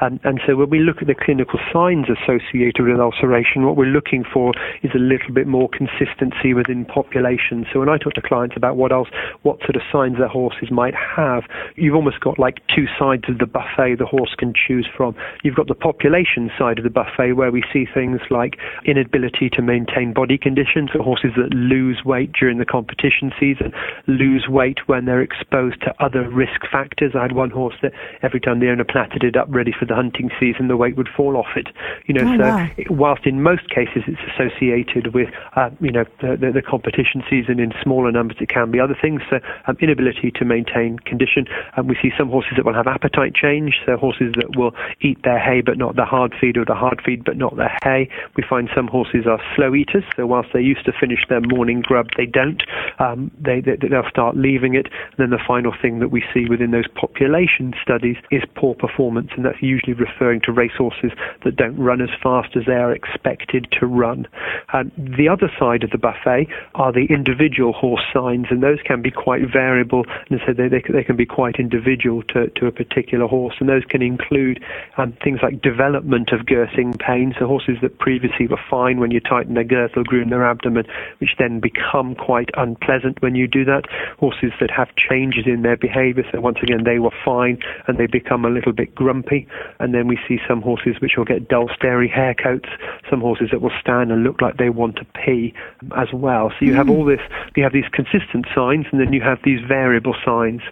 And, 0.00 0.20
and 0.24 0.40
so 0.46 0.56
when 0.56 0.70
we 0.70 0.80
look 0.80 0.98
at 1.00 1.06
the 1.06 1.14
clinical 1.14 1.58
signs 1.72 2.06
associated 2.08 2.84
with 2.84 3.00
ulceration, 3.00 3.64
what 3.64 3.76
we're 3.76 3.92
looking 3.92 4.24
for 4.24 4.52
is 4.82 4.90
a 4.94 4.98
little 4.98 5.32
bit 5.32 5.46
more 5.46 5.68
consistency 5.68 6.54
within 6.54 6.84
populations. 6.84 7.66
So 7.72 7.80
when 7.80 7.88
I 7.88 7.98
talk 7.98 8.14
to 8.14 8.22
clients 8.22 8.56
about 8.56 8.76
what 8.76 8.92
else, 8.92 9.08
what 9.42 9.60
sort 9.60 9.76
of 9.76 9.82
signs 9.92 10.18
their 10.18 10.28
horses 10.28 10.70
might 10.70 10.94
have, 10.94 11.44
you've 11.76 11.94
almost 11.94 12.20
got 12.20 12.38
like 12.38 12.58
two 12.74 12.86
sides 12.98 13.24
of 13.28 13.38
the 13.38 13.46
buffet 13.46 13.96
the 13.98 14.06
horse 14.06 14.34
can 14.38 14.52
choose 14.54 14.88
from. 14.96 15.14
You've 15.42 15.56
got 15.56 15.68
the 15.68 15.74
population 15.74 16.50
side 16.58 16.78
of 16.78 16.84
the 16.84 16.90
buffet 16.90 17.32
where 17.32 17.50
we 17.50 17.62
see 17.72 17.86
things 17.92 18.20
like 18.30 18.56
inability 18.84 19.50
to 19.50 19.62
maintain 19.62 20.12
body 20.12 20.38
condition, 20.38 20.88
so 20.92 21.02
horses 21.02 21.32
that 21.36 21.54
lose 21.54 22.02
weight 22.04 22.32
during 22.32 22.58
the 22.58 22.64
competition 22.64 23.32
season, 23.38 23.72
lose 24.06 24.46
weight 24.48 24.78
when 24.86 25.04
they're 25.04 25.22
exposed 25.22 25.80
to 25.82 25.94
other 26.02 26.28
risk 26.28 26.53
risk 26.54 26.70
factors. 26.70 27.12
I 27.14 27.22
had 27.22 27.32
one 27.32 27.50
horse 27.50 27.74
that 27.82 27.92
every 28.22 28.40
time 28.40 28.60
the 28.60 28.70
owner 28.70 28.84
platted 28.84 29.22
it 29.22 29.36
up 29.36 29.46
ready 29.48 29.72
for 29.78 29.86
the 29.86 29.94
hunting 29.94 30.30
season, 30.38 30.68
the 30.68 30.76
weight 30.76 30.96
would 30.96 31.08
fall 31.08 31.36
off 31.36 31.56
it. 31.56 31.68
You 32.06 32.14
know, 32.14 32.32
oh, 32.32 32.36
so 32.36 32.42
wow. 32.42 32.68
whilst 32.90 33.26
in 33.26 33.42
most 33.42 33.68
cases 33.70 34.02
it's 34.06 34.20
associated 34.34 35.14
with, 35.14 35.28
uh, 35.56 35.70
you 35.80 35.90
know, 35.90 36.04
the, 36.20 36.36
the, 36.36 36.52
the, 36.52 36.62
competition 36.64 37.22
season 37.28 37.60
in 37.60 37.72
smaller 37.82 38.10
numbers, 38.10 38.38
it 38.40 38.48
can 38.48 38.70
be 38.70 38.80
other 38.80 38.96
things. 39.00 39.20
So 39.28 39.38
um, 39.66 39.76
inability 39.80 40.32
to 40.32 40.44
maintain 40.44 40.98
condition. 41.00 41.46
Um, 41.76 41.88
we 41.88 41.96
see 42.00 42.10
some 42.16 42.28
horses 42.28 42.54
that 42.56 42.64
will 42.64 42.74
have 42.74 42.86
appetite 42.86 43.34
change, 43.34 43.74
so 43.84 43.96
horses 43.96 44.32
that 44.36 44.56
will 44.56 44.72
eat 45.00 45.22
their 45.24 45.38
hay 45.38 45.60
but 45.60 45.76
not 45.76 45.96
the 45.96 46.04
hard 46.04 46.34
feed 46.40 46.56
or 46.56 46.64
the 46.64 46.74
hard 46.74 47.02
feed 47.04 47.24
but 47.24 47.36
not 47.36 47.56
their 47.56 47.76
hay. 47.82 48.08
We 48.36 48.44
find 48.48 48.68
some 48.74 48.88
horses 48.88 49.26
are 49.26 49.40
slow 49.54 49.74
eaters, 49.74 50.04
so 50.16 50.26
whilst 50.26 50.50
they 50.52 50.60
used 50.60 50.84
to 50.86 50.92
finish 50.92 51.20
their 51.28 51.40
morning 51.40 51.82
grub, 51.82 52.08
they 52.16 52.26
don't. 52.26 52.62
Um, 52.98 53.30
they, 53.38 53.60
they, 53.60 53.76
they'll 53.76 54.08
start 54.08 54.36
leaving 54.36 54.74
it. 54.74 54.86
And 54.86 55.18
then 55.18 55.30
the 55.30 55.44
final 55.46 55.74
thing 55.80 56.00
that 56.00 56.08
we 56.08 56.24
see 56.34 56.46
within 56.50 56.72
those 56.72 56.88
population 56.88 57.72
studies 57.80 58.16
is 58.30 58.42
poor 58.56 58.74
performance, 58.74 59.30
and 59.36 59.44
that's 59.44 59.62
usually 59.62 59.94
referring 59.94 60.40
to 60.42 60.52
racehorses 60.52 61.12
that 61.44 61.56
don't 61.56 61.78
run 61.78 62.00
as 62.00 62.10
fast 62.22 62.56
as 62.56 62.64
they 62.66 62.74
are 62.74 62.92
expected 62.92 63.66
to 63.78 63.86
run. 63.86 64.26
The 64.72 65.28
other 65.30 65.50
side 65.58 65.84
of 65.84 65.90
the 65.90 65.98
buffet 65.98 66.48
are 66.74 66.92
the 66.92 67.06
individual 67.08 67.72
horse 67.72 68.02
signs, 68.12 68.46
and 68.50 68.62
those 68.62 68.80
can 68.84 69.00
be 69.00 69.10
quite 69.10 69.42
variable, 69.50 70.04
and 70.28 70.40
so 70.46 70.52
they, 70.52 70.68
they, 70.68 70.82
they 70.92 71.04
can 71.04 71.16
be 71.16 71.26
quite 71.26 71.56
individual 71.58 72.22
to, 72.34 72.50
to 72.50 72.66
a 72.66 72.72
particular 72.72 73.26
horse, 73.26 73.54
and 73.60 73.68
those 73.68 73.84
can 73.88 74.02
include 74.02 74.62
um, 74.98 75.16
things 75.22 75.38
like 75.42 75.62
development 75.62 76.30
of 76.32 76.46
girthing 76.46 76.98
pain, 76.98 77.34
so 77.38 77.46
horses 77.46 77.76
that 77.82 77.98
previously 77.98 78.46
were 78.46 78.60
fine 78.68 78.98
when 78.98 79.10
you 79.10 79.20
tighten 79.20 79.54
their 79.54 79.64
girth 79.64 79.92
or 79.96 80.02
groom 80.02 80.30
their 80.30 80.44
abdomen, 80.44 80.84
which 81.18 81.30
then 81.38 81.60
become 81.60 82.14
quite 82.14 82.50
unpleasant 82.56 83.20
when 83.22 83.34
you 83.34 83.46
do 83.46 83.64
that. 83.64 83.84
Horses 84.18 84.52
that 84.60 84.70
have 84.70 84.88
changes 84.96 85.44
in 85.46 85.62
their 85.62 85.76
behavior, 85.76 86.23
so 86.32 86.40
once 86.40 86.58
again, 86.62 86.84
they 86.84 86.98
were 86.98 87.14
fine 87.24 87.58
and 87.86 87.98
they 87.98 88.06
become 88.06 88.44
a 88.44 88.50
little 88.50 88.72
bit 88.72 88.94
grumpy. 88.94 89.46
And 89.80 89.94
then 89.94 90.08
we 90.08 90.18
see 90.28 90.38
some 90.48 90.62
horses 90.62 90.96
which 91.00 91.12
will 91.16 91.24
get 91.24 91.48
dull, 91.48 91.68
starey 91.74 92.08
haircoats, 92.08 92.68
some 93.10 93.20
horses 93.20 93.48
that 93.52 93.60
will 93.60 93.72
stand 93.80 94.12
and 94.12 94.24
look 94.24 94.40
like 94.40 94.56
they 94.56 94.70
want 94.70 94.96
to 94.96 95.06
pee 95.24 95.54
as 95.96 96.08
well. 96.12 96.50
So 96.58 96.66
you 96.66 96.72
mm. 96.72 96.76
have 96.76 96.90
all 96.90 97.04
this, 97.04 97.20
you 97.56 97.62
have 97.62 97.72
these 97.72 97.88
consistent 97.92 98.46
signs 98.54 98.86
and 98.90 99.00
then 99.00 99.12
you 99.12 99.20
have 99.20 99.38
these 99.44 99.60
variable 99.66 100.14
signs 100.24 100.62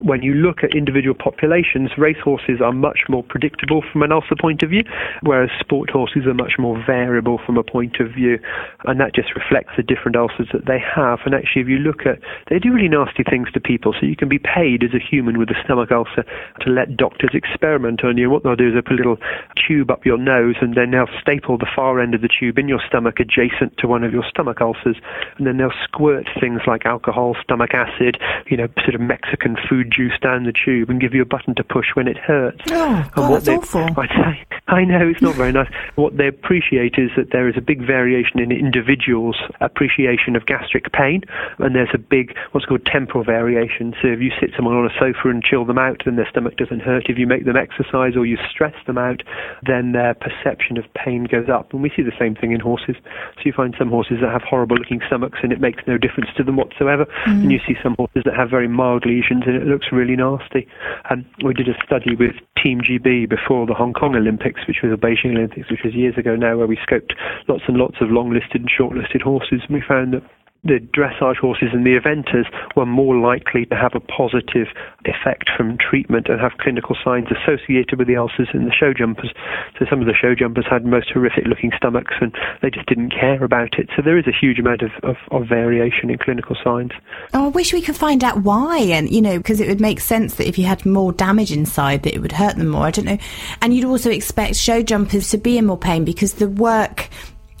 when 0.00 0.22
you 0.22 0.32
look 0.32 0.64
at 0.64 0.74
individual 0.74 1.14
populations, 1.14 1.90
racehorses 1.98 2.60
are 2.64 2.72
much 2.72 3.00
more 3.08 3.22
predictable 3.22 3.82
from 3.92 4.02
an 4.02 4.12
ulcer 4.12 4.34
point 4.34 4.62
of 4.62 4.70
view, 4.70 4.82
whereas 5.22 5.50
sport 5.60 5.90
horses 5.90 6.26
are 6.26 6.34
much 6.34 6.54
more 6.58 6.82
variable 6.86 7.38
from 7.44 7.58
a 7.58 7.62
point 7.62 8.00
of 8.00 8.10
view. 8.10 8.38
And 8.86 8.98
that 8.98 9.14
just 9.14 9.34
reflects 9.34 9.72
the 9.76 9.82
different 9.82 10.16
ulcers 10.16 10.48
that 10.52 10.64
they 10.64 10.78
have. 10.78 11.20
And 11.26 11.34
actually, 11.34 11.62
if 11.62 11.68
you 11.68 11.78
look 11.78 12.06
at, 12.06 12.18
they 12.48 12.58
do 12.58 12.72
really 12.72 12.88
nasty 12.88 13.24
things 13.28 13.52
to 13.52 13.60
people. 13.60 13.92
So 13.92 14.06
you 14.06 14.16
can 14.16 14.28
be 14.28 14.38
paid 14.38 14.82
as 14.82 14.94
a 14.94 14.98
human 14.98 15.38
with 15.38 15.50
a 15.50 15.62
stomach 15.64 15.92
ulcer 15.92 16.24
to 16.60 16.70
let 16.70 16.96
doctors 16.96 17.30
experiment 17.34 18.02
on 18.02 18.16
you. 18.16 18.24
And 18.24 18.32
what 18.32 18.42
they'll 18.42 18.56
do 18.56 18.68
is 18.68 18.74
they 18.74 18.80
put 18.80 18.94
a 18.94 19.04
little 19.04 19.18
tube 19.54 19.90
up 19.90 20.06
your 20.06 20.18
nose 20.18 20.56
and 20.62 20.74
then 20.74 20.92
they'll 20.92 21.12
staple 21.20 21.58
the 21.58 21.68
far 21.76 22.00
end 22.00 22.14
of 22.14 22.22
the 22.22 22.28
tube 22.28 22.58
in 22.58 22.68
your 22.68 22.80
stomach 22.88 23.20
adjacent 23.20 23.76
to 23.76 23.86
one 23.86 24.02
of 24.04 24.14
your 24.14 24.24
stomach 24.24 24.62
ulcers. 24.62 24.96
And 25.36 25.46
then 25.46 25.58
they'll 25.58 25.76
squirt 25.84 26.26
things 26.40 26.62
like 26.66 26.86
alcohol, 26.86 27.36
stomach 27.42 27.74
acid, 27.74 28.16
you 28.46 28.56
know, 28.56 28.68
sort 28.80 28.94
of 28.94 29.02
Mexican 29.02 29.56
food 29.68 29.89
juice 29.90 30.18
down 30.22 30.44
the 30.44 30.52
tube 30.52 30.90
and 30.90 31.00
give 31.00 31.14
you 31.14 31.22
a 31.22 31.26
button 31.26 31.54
to 31.56 31.64
push 31.64 31.86
when 31.94 32.08
it 32.08 32.16
hurts. 32.16 32.62
Oh, 32.70 33.10
God, 33.14 33.32
that's 33.32 33.46
they, 33.46 33.56
awful. 33.56 33.88
I 33.96 34.44
I 34.70 34.84
know 34.84 35.08
it's 35.08 35.20
not 35.20 35.34
very 35.34 35.50
nice. 35.50 35.70
What 35.96 36.16
they 36.16 36.28
appreciate 36.28 36.94
is 36.96 37.10
that 37.16 37.32
there 37.32 37.48
is 37.48 37.56
a 37.56 37.60
big 37.60 37.84
variation 37.84 38.38
in 38.38 38.52
individuals' 38.52 39.36
appreciation 39.60 40.36
of 40.36 40.46
gastric 40.46 40.92
pain, 40.92 41.22
and 41.58 41.74
there's 41.74 41.90
a 41.92 41.98
big 41.98 42.36
what's 42.52 42.66
called 42.66 42.86
temporal 42.86 43.24
variation. 43.24 43.94
So 44.00 44.08
if 44.08 44.20
you 44.20 44.30
sit 44.40 44.50
someone 44.54 44.76
on 44.76 44.86
a 44.86 44.94
sofa 44.98 45.28
and 45.28 45.42
chill 45.42 45.64
them 45.64 45.78
out, 45.78 46.02
then 46.04 46.16
their 46.16 46.28
stomach 46.30 46.56
doesn't 46.56 46.80
hurt. 46.80 47.06
If 47.08 47.18
you 47.18 47.26
make 47.26 47.44
them 47.44 47.56
exercise 47.56 48.16
or 48.16 48.24
you 48.26 48.38
stress 48.48 48.74
them 48.86 48.96
out, 48.96 49.22
then 49.66 49.92
their 49.92 50.14
perception 50.14 50.78
of 50.78 50.84
pain 50.94 51.24
goes 51.24 51.48
up. 51.48 51.72
And 51.72 51.82
we 51.82 51.90
see 51.96 52.02
the 52.02 52.16
same 52.18 52.36
thing 52.36 52.52
in 52.52 52.60
horses. 52.60 52.96
So 53.36 53.42
you 53.44 53.52
find 53.52 53.74
some 53.76 53.90
horses 53.90 54.18
that 54.22 54.30
have 54.30 54.42
horrible-looking 54.42 55.02
stomachs 55.06 55.40
and 55.42 55.52
it 55.52 55.60
makes 55.60 55.82
no 55.86 55.98
difference 55.98 56.30
to 56.36 56.44
them 56.44 56.56
whatsoever, 56.56 57.06
mm. 57.26 57.42
and 57.42 57.50
you 57.50 57.58
see 57.66 57.74
some 57.82 57.94
horses 57.96 58.22
that 58.24 58.34
have 58.36 58.50
very 58.50 58.68
mild 58.68 59.04
lesions 59.04 59.44
and 59.46 59.56
it 59.56 59.66
looks 59.66 59.79
really 59.92 60.16
nasty. 60.16 60.66
And 61.08 61.24
we 61.44 61.54
did 61.54 61.68
a 61.68 61.74
study 61.84 62.14
with 62.14 62.36
Team 62.62 62.80
GB 62.80 63.28
before 63.28 63.66
the 63.66 63.74
Hong 63.74 63.92
Kong 63.92 64.14
Olympics, 64.14 64.60
which 64.66 64.78
was 64.82 64.92
the 64.92 65.00
Beijing 65.00 65.36
Olympics, 65.36 65.70
which 65.70 65.80
was 65.84 65.94
years 65.94 66.16
ago 66.18 66.36
now, 66.36 66.56
where 66.56 66.66
we 66.66 66.76
scoped 66.76 67.12
lots 67.48 67.62
and 67.68 67.76
lots 67.76 67.96
of 68.00 68.10
long-listed 68.10 68.60
and 68.60 68.70
short-listed 68.70 69.22
horses, 69.22 69.62
and 69.66 69.74
we 69.74 69.82
found 69.86 70.14
that 70.14 70.22
the 70.64 70.78
dressage 70.92 71.38
horses 71.38 71.68
and 71.72 71.86
the 71.86 71.98
eventers 71.98 72.44
were 72.76 72.84
more 72.84 73.16
likely 73.16 73.64
to 73.66 73.76
have 73.76 73.92
a 73.94 74.00
positive 74.00 74.68
effect 75.06 75.48
from 75.56 75.78
treatment 75.78 76.28
and 76.28 76.40
have 76.40 76.52
clinical 76.60 76.96
signs 77.02 77.28
associated 77.30 77.98
with 77.98 78.06
the 78.06 78.16
ulcers 78.16 78.48
in 78.52 78.66
the 78.66 78.72
show 78.72 78.92
jumpers. 78.92 79.32
So 79.78 79.86
some 79.88 80.00
of 80.00 80.06
the 80.06 80.14
show 80.14 80.34
jumpers 80.34 80.66
had 80.68 80.84
most 80.84 81.10
horrific 81.10 81.46
looking 81.46 81.72
stomachs 81.76 82.14
and 82.20 82.36
they 82.60 82.70
just 82.70 82.86
didn't 82.86 83.10
care 83.10 83.42
about 83.42 83.78
it. 83.78 83.88
So 83.96 84.02
there 84.02 84.18
is 84.18 84.26
a 84.26 84.32
huge 84.38 84.58
amount 84.58 84.82
of, 84.82 84.90
of, 85.02 85.16
of 85.30 85.48
variation 85.48 86.10
in 86.10 86.18
clinical 86.18 86.56
signs. 86.62 86.92
Oh, 87.32 87.46
I 87.46 87.48
wish 87.48 87.72
we 87.72 87.80
could 87.80 87.96
find 87.96 88.22
out 88.22 88.42
why 88.42 88.78
and, 88.78 89.10
you 89.10 89.22
know, 89.22 89.38
because 89.38 89.60
it 89.60 89.68
would 89.68 89.80
make 89.80 90.00
sense 90.00 90.34
that 90.34 90.46
if 90.46 90.58
you 90.58 90.66
had 90.66 90.84
more 90.84 91.12
damage 91.12 91.52
inside 91.52 92.02
that 92.02 92.14
it 92.14 92.20
would 92.20 92.32
hurt 92.32 92.56
them 92.56 92.68
more. 92.68 92.86
I 92.86 92.90
don't 92.90 93.06
know. 93.06 93.18
And 93.62 93.74
you'd 93.74 93.86
also 93.86 94.10
expect 94.10 94.56
show 94.56 94.82
jumpers 94.82 95.30
to 95.30 95.38
be 95.38 95.56
in 95.56 95.66
more 95.66 95.78
pain 95.78 96.04
because 96.04 96.34
the 96.34 96.48
work 96.48 97.08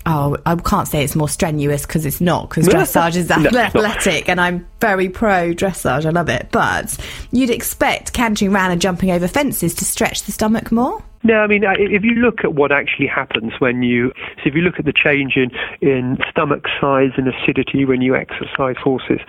oh, 0.06 0.36
I 0.46 0.56
can't 0.56 0.88
say 0.88 1.04
it's 1.04 1.16
more 1.16 1.28
strenuous 1.28 1.86
because 1.86 2.06
it's 2.06 2.20
not, 2.20 2.48
because 2.48 2.68
dressage 2.68 3.16
is 3.16 3.30
athletic 3.30 4.28
and 4.28 4.40
I'm 4.40 4.66
very 4.80 5.08
pro 5.08 5.52
dressage. 5.52 6.06
I 6.06 6.10
love 6.10 6.28
it. 6.28 6.48
But 6.50 6.96
you'd 7.32 7.50
expect 7.50 8.12
cantering 8.12 8.54
around 8.54 8.72
and 8.72 8.80
jumping 8.80 9.10
over 9.10 9.28
fences 9.28 9.74
to 9.76 9.84
stretch 9.84 10.22
the 10.24 10.32
stomach 10.32 10.72
more? 10.72 11.02
No, 11.22 11.40
I 11.40 11.46
mean, 11.46 11.64
if 11.64 12.02
you 12.02 12.14
look 12.14 12.44
at 12.44 12.54
what 12.54 12.72
actually 12.72 13.06
happens 13.06 13.52
when 13.58 13.82
you, 13.82 14.10
so 14.40 14.48
if 14.48 14.54
you 14.54 14.62
look 14.62 14.78
at 14.78 14.86
the 14.86 14.92
change 14.92 15.36
in, 15.36 15.50
in 15.86 16.16
stomach 16.30 16.64
size 16.80 17.12
and 17.18 17.28
acidity 17.28 17.84
when 17.84 18.00
you 18.00 18.16
exercise 18.16 18.76
horses, 18.82 19.20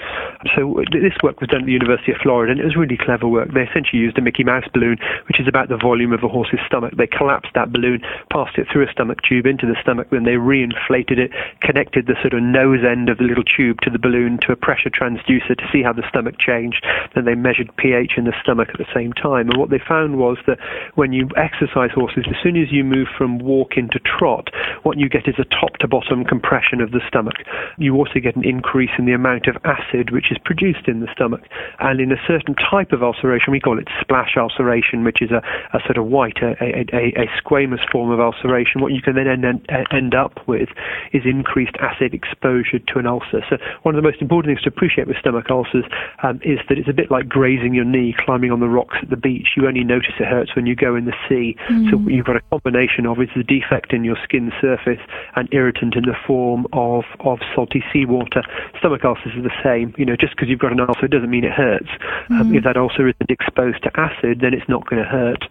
so 0.55 0.81
this 0.93 1.11
work 1.21 1.41
was 1.41 1.49
done 1.49 1.61
at 1.61 1.65
the 1.65 1.75
University 1.75 2.13
of 2.13 2.17
Florida, 2.23 2.53
and 2.53 2.61
it 2.61 2.63
was 2.63 2.77
really 2.77 2.95
clever 2.95 3.27
work. 3.27 3.51
They 3.53 3.67
essentially 3.67 3.99
used 3.99 4.17
a 4.17 4.21
Mickey 4.21 4.45
Mouse 4.45 4.63
balloon, 4.73 4.99
which 5.27 5.41
is 5.41 5.49
about 5.49 5.67
the 5.67 5.75
volume 5.75 6.13
of 6.13 6.23
a 6.23 6.29
horse's 6.29 6.61
stomach. 6.65 6.93
They 6.95 7.07
collapsed 7.07 7.51
that 7.55 7.73
balloon, 7.73 7.99
passed 8.31 8.57
it 8.57 8.67
through 8.71 8.87
a 8.87 8.91
stomach 8.91 9.19
tube 9.27 9.45
into 9.45 9.67
the 9.67 9.75
stomach, 9.81 10.07
then 10.11 10.23
they 10.23 10.39
reinflated 10.39 11.19
it, 11.19 11.31
connected 11.59 12.07
the 12.07 12.15
sort 12.21 12.33
of 12.33 12.41
nose 12.41 12.85
end 12.87 13.09
of 13.09 13.17
the 13.17 13.25
little 13.25 13.43
tube 13.43 13.81
to 13.81 13.89
the 13.89 13.99
balloon 13.99 14.39
to 14.47 14.53
a 14.53 14.55
pressure 14.55 14.89
transducer 14.89 15.59
to 15.59 15.67
see 15.73 15.83
how 15.83 15.91
the 15.91 16.07
stomach 16.07 16.39
changed. 16.39 16.85
Then 17.15 17.25
they 17.25 17.35
measured 17.35 17.69
pH 17.75 18.13
in 18.15 18.23
the 18.23 18.33
stomach 18.41 18.69
at 18.71 18.77
the 18.77 18.87
same 18.95 19.11
time, 19.11 19.49
and 19.49 19.57
what 19.57 19.71
they 19.71 19.79
found 19.79 20.17
was 20.17 20.37
that 20.47 20.57
when 20.95 21.11
you 21.11 21.27
exercise 21.35 21.80
exercise 21.81 21.95
horses, 21.95 22.25
as 22.29 22.35
soon 22.43 22.57
as 22.61 22.71
you 22.71 22.83
move 22.83 23.07
from 23.17 23.39
walk 23.39 23.77
into 23.77 23.99
trot, 23.99 24.49
what 24.83 24.97
you 24.97 25.09
get 25.09 25.27
is 25.27 25.35
a 25.37 25.45
top 25.45 25.77
to 25.79 25.87
bottom 25.87 26.23
compression 26.25 26.81
of 26.81 26.91
the 26.91 27.01
stomach. 27.07 27.35
You 27.77 27.95
also 27.95 28.19
get 28.21 28.35
an 28.35 28.43
increase 28.45 28.91
in 28.97 29.05
the 29.05 29.13
amount 29.13 29.47
of 29.47 29.57
acid 29.63 30.11
which 30.11 30.31
is 30.31 30.37
produced 30.43 30.87
in 30.87 30.99
the 30.99 31.07
stomach. 31.13 31.41
And 31.79 31.99
in 31.99 32.11
a 32.11 32.21
certain 32.27 32.55
type 32.55 32.91
of 32.91 33.03
ulceration, 33.03 33.51
we 33.51 33.59
call 33.59 33.79
it 33.79 33.87
splash 33.99 34.35
ulceration, 34.37 35.03
which 35.03 35.21
is 35.21 35.31
a, 35.31 35.41
a 35.73 35.79
sort 35.85 35.97
of 35.97 36.05
white, 36.07 36.37
a, 36.41 36.55
a, 36.61 37.13
a, 37.17 37.27
squamous 37.41 37.81
form 37.91 38.11
of 38.11 38.19
ulceration. 38.19 38.81
What 38.81 38.91
you 38.91 39.01
can 39.01 39.15
then 39.15 39.27
end, 39.27 39.67
end 39.91 40.15
up 40.15 40.47
with 40.47 40.69
is 41.13 41.23
increased 41.25 41.75
acid 41.79 42.13
exposure 42.13 42.79
to 42.79 42.99
an 42.99 43.07
ulcer. 43.07 43.43
So 43.49 43.57
one 43.83 43.95
of 43.95 44.01
the 44.01 44.07
most 44.07 44.21
important 44.21 44.51
things 44.51 44.63
to 44.63 44.69
appreciate 44.69 45.07
with 45.07 45.17
stomach 45.17 45.49
ulcers 45.49 45.85
um, 46.23 46.39
is 46.43 46.59
that 46.69 46.77
it's 46.77 46.89
a 46.89 46.93
bit 46.93 47.11
like 47.11 47.27
grazing 47.27 47.73
your 47.73 47.85
knee, 47.85 48.15
climbing 48.25 48.51
on 48.51 48.59
the 48.59 48.69
rocks 48.69 48.97
at 49.01 49.09
the 49.09 49.17
beach. 49.17 49.49
You 49.55 49.67
only 49.67 49.83
notice 49.83 50.13
it 50.19 50.25
hurts 50.25 50.55
when 50.55 50.65
you 50.65 50.75
go 50.75 50.95
in 50.95 51.05
the 51.05 51.15
sea. 51.27 51.55
Mm. 51.71 51.89
So 51.89 51.97
what 51.97 52.13
you've 52.13 52.25
got 52.25 52.35
a 52.35 52.41
combination 52.49 53.05
of 53.05 53.19
is 53.21 53.29
the 53.35 53.43
defect 53.43 53.93
in 53.93 54.03
your 54.03 54.17
skin 54.23 54.51
surface 54.59 54.99
and 55.35 55.47
irritant 55.51 55.95
in 55.95 56.03
the 56.03 56.15
form 56.27 56.67
of, 56.73 57.03
of 57.21 57.39
salty 57.55 57.83
seawater. 57.91 58.43
Stomach 58.79 59.03
ulcers 59.05 59.33
are 59.35 59.41
the 59.41 59.55
same. 59.63 59.93
You 59.97 60.05
know, 60.05 60.15
just 60.15 60.35
because 60.35 60.49
you've 60.49 60.59
got 60.59 60.71
an 60.71 60.79
ulcer 60.79 61.07
doesn't 61.07 61.29
mean 61.29 61.45
it 61.45 61.53
hurts. 61.53 61.89
Mm. 62.29 62.41
Um, 62.41 62.55
if 62.55 62.63
that 62.63 62.77
ulcer 62.77 63.07
isn't 63.07 63.29
exposed 63.29 63.83
to 63.83 63.91
acid, 63.99 64.41
then 64.41 64.53
it's 64.53 64.67
not 64.67 64.87
going 64.89 65.01
to 65.01 65.07
hurt. 65.07 65.43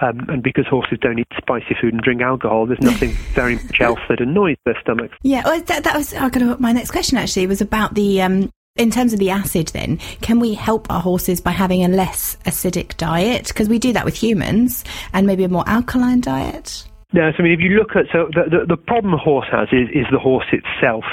Um, 0.00 0.26
and 0.28 0.42
because 0.42 0.66
horses 0.66 0.98
don't 1.00 1.18
eat 1.18 1.28
spicy 1.36 1.76
food 1.80 1.92
and 1.92 2.02
drink 2.02 2.22
alcohol, 2.22 2.66
there's 2.66 2.80
nothing 2.86 3.12
very 3.34 3.56
much 3.56 3.80
else 3.80 4.00
that 4.08 4.20
annoys 4.20 4.56
their 4.64 4.78
stomach. 4.80 5.12
Yeah, 5.22 5.42
well, 5.44 5.60
that, 5.60 5.84
that 5.84 5.96
was 5.96 6.14
I 6.14 6.28
got 6.28 6.40
to, 6.40 6.56
my 6.58 6.72
next 6.72 6.90
question 6.90 7.18
actually 7.18 7.46
was 7.46 7.60
about 7.60 7.94
the 7.94 8.22
um, 8.22 8.50
in 8.76 8.90
terms 8.90 9.12
of 9.12 9.18
the 9.18 9.30
acid, 9.30 9.68
then, 9.68 9.98
can 10.20 10.40
we 10.40 10.54
help 10.54 10.90
our 10.90 11.00
horses 11.00 11.40
by 11.40 11.50
having 11.50 11.84
a 11.84 11.88
less 11.88 12.36
acidic 12.46 12.96
diet? 12.96 13.48
Because 13.48 13.68
we 13.68 13.78
do 13.78 13.92
that 13.92 14.04
with 14.04 14.14
humans, 14.14 14.84
and 15.12 15.26
maybe 15.26 15.44
a 15.44 15.48
more 15.48 15.68
alkaline 15.68 16.20
diet? 16.20 16.84
Yes, 17.14 17.34
I 17.38 17.42
mean, 17.42 17.52
if 17.52 17.60
you 17.60 17.78
look 17.78 17.94
at 17.94 18.10
so 18.10 18.26
the 18.34 18.50
the, 18.50 18.74
the 18.74 18.76
problem 18.76 19.14
a 19.14 19.16
horse 19.16 19.46
has 19.52 19.68
is, 19.70 19.86
is 19.94 20.10
the 20.10 20.18
horse 20.18 20.50
itself, 20.50 21.04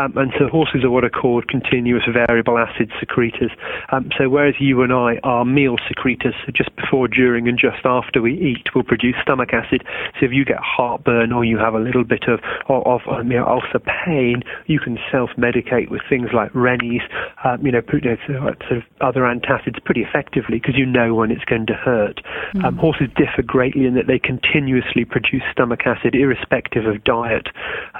um, 0.00 0.16
and 0.16 0.32
so 0.38 0.48
horses 0.48 0.82
are 0.82 0.88
what 0.88 1.04
are 1.04 1.12
called 1.12 1.46
continuous 1.46 2.04
variable 2.08 2.56
acid 2.56 2.90
secretors. 2.98 3.52
Um, 3.92 4.08
so 4.16 4.30
whereas 4.30 4.54
you 4.58 4.80
and 4.80 4.94
I 4.94 5.20
are 5.24 5.44
meal 5.44 5.76
secretors, 5.86 6.32
so 6.46 6.52
just 6.56 6.74
before, 6.76 7.06
during, 7.06 7.48
and 7.48 7.58
just 7.58 7.84
after 7.84 8.22
we 8.22 8.32
eat, 8.32 8.72
we'll 8.74 8.82
produce 8.82 9.16
stomach 9.20 9.52
acid. 9.52 9.84
So 10.18 10.24
if 10.24 10.32
you 10.32 10.46
get 10.46 10.56
heartburn 10.56 11.32
or 11.32 11.44
you 11.44 11.58
have 11.58 11.74
a 11.74 11.80
little 11.84 12.04
bit 12.04 12.24
of 12.32 12.40
of, 12.72 12.86
of 12.88 13.00
um, 13.12 13.30
you 13.30 13.36
know, 13.36 13.44
ulcer 13.44 13.78
pain, 13.78 14.40
you 14.68 14.80
can 14.80 14.96
self-medicate 15.12 15.90
with 15.90 16.00
things 16.08 16.30
like 16.32 16.48
Rennies, 16.54 17.02
um, 17.44 17.60
you 17.60 17.72
know, 17.72 17.82
you 17.92 18.00
know, 18.00 18.16
sort 18.26 18.56
of 18.72 18.82
other 19.02 19.28
antacids 19.28 19.84
pretty 19.84 20.00
effectively 20.00 20.58
because 20.58 20.78
you 20.78 20.86
know 20.86 21.14
when 21.14 21.30
it's 21.30 21.44
going 21.44 21.66
to 21.66 21.74
hurt. 21.74 22.24
Mm. 22.54 22.78
horses 22.78 23.08
differ 23.16 23.42
greatly 23.42 23.84
in 23.84 23.94
that 23.94 24.06
they 24.06 24.18
continuously 24.18 25.04
produce 25.04 25.41
stomach 25.50 25.80
acid 25.86 26.14
irrespective 26.14 26.86
of 26.86 27.02
diet, 27.04 27.48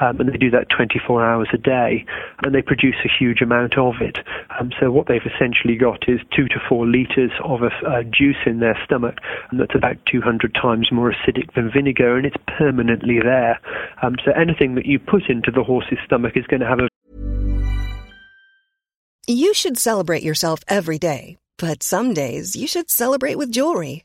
um, 0.00 0.20
and 0.20 0.33
they 0.33 0.37
do 0.37 0.50
that 0.50 0.68
24 0.68 1.24
hours 1.24 1.48
a 1.52 1.59
day, 1.59 2.05
and 2.42 2.55
they 2.55 2.62
produce 2.62 2.96
a 3.05 3.11
huge 3.18 3.40
amount 3.40 3.76
of 3.78 3.94
it. 4.00 4.18
Um, 4.59 4.70
so 4.78 4.90
what 4.90 5.09
they've 5.09 5.26
essentially 5.26 5.76
got 5.76 6.09
is 6.09 6.20
two 6.35 6.48
to 6.48 6.61
four 6.68 6.87
litres 6.87 7.33
of 7.44 7.62
a, 7.62 7.70
a 7.88 8.05
juice 8.05 8.42
in 8.46 8.61
their 8.61 8.78
stomach, 8.85 9.18
and 9.50 9.61
that's 9.61 9.74
about 9.74 9.96
200 10.11 10.55
times 10.55 10.90
more 10.92 11.12
acidic 11.12 11.55
than 11.55 11.70
vinegar, 11.70 12.16
and 12.16 12.26
it's 12.26 12.37
permanently 12.59 13.18
there. 13.22 13.61
Um, 14.02 14.16
so 14.24 14.33
anything 14.33 14.74
that 14.76 14.87
you 14.87 14.98
put 14.98 15.28
into 15.28 15.50
the 15.50 15.62
horse's 15.62 15.98
stomach 16.05 16.37
is 16.37 16.46
going 16.46 16.61
to 16.61 16.66
have 16.66 16.78
a 16.78 16.88
you 19.28 19.55
should 19.55 19.78
celebrate 19.78 20.24
yourself 20.24 20.61
every 20.66 20.98
day, 20.98 21.38
But 21.57 21.85
some 21.85 22.12
days 22.12 22.57
you 22.57 22.66
should 22.66 22.90
celebrate 22.90 23.38
with 23.38 23.52
jewelry. 23.52 24.05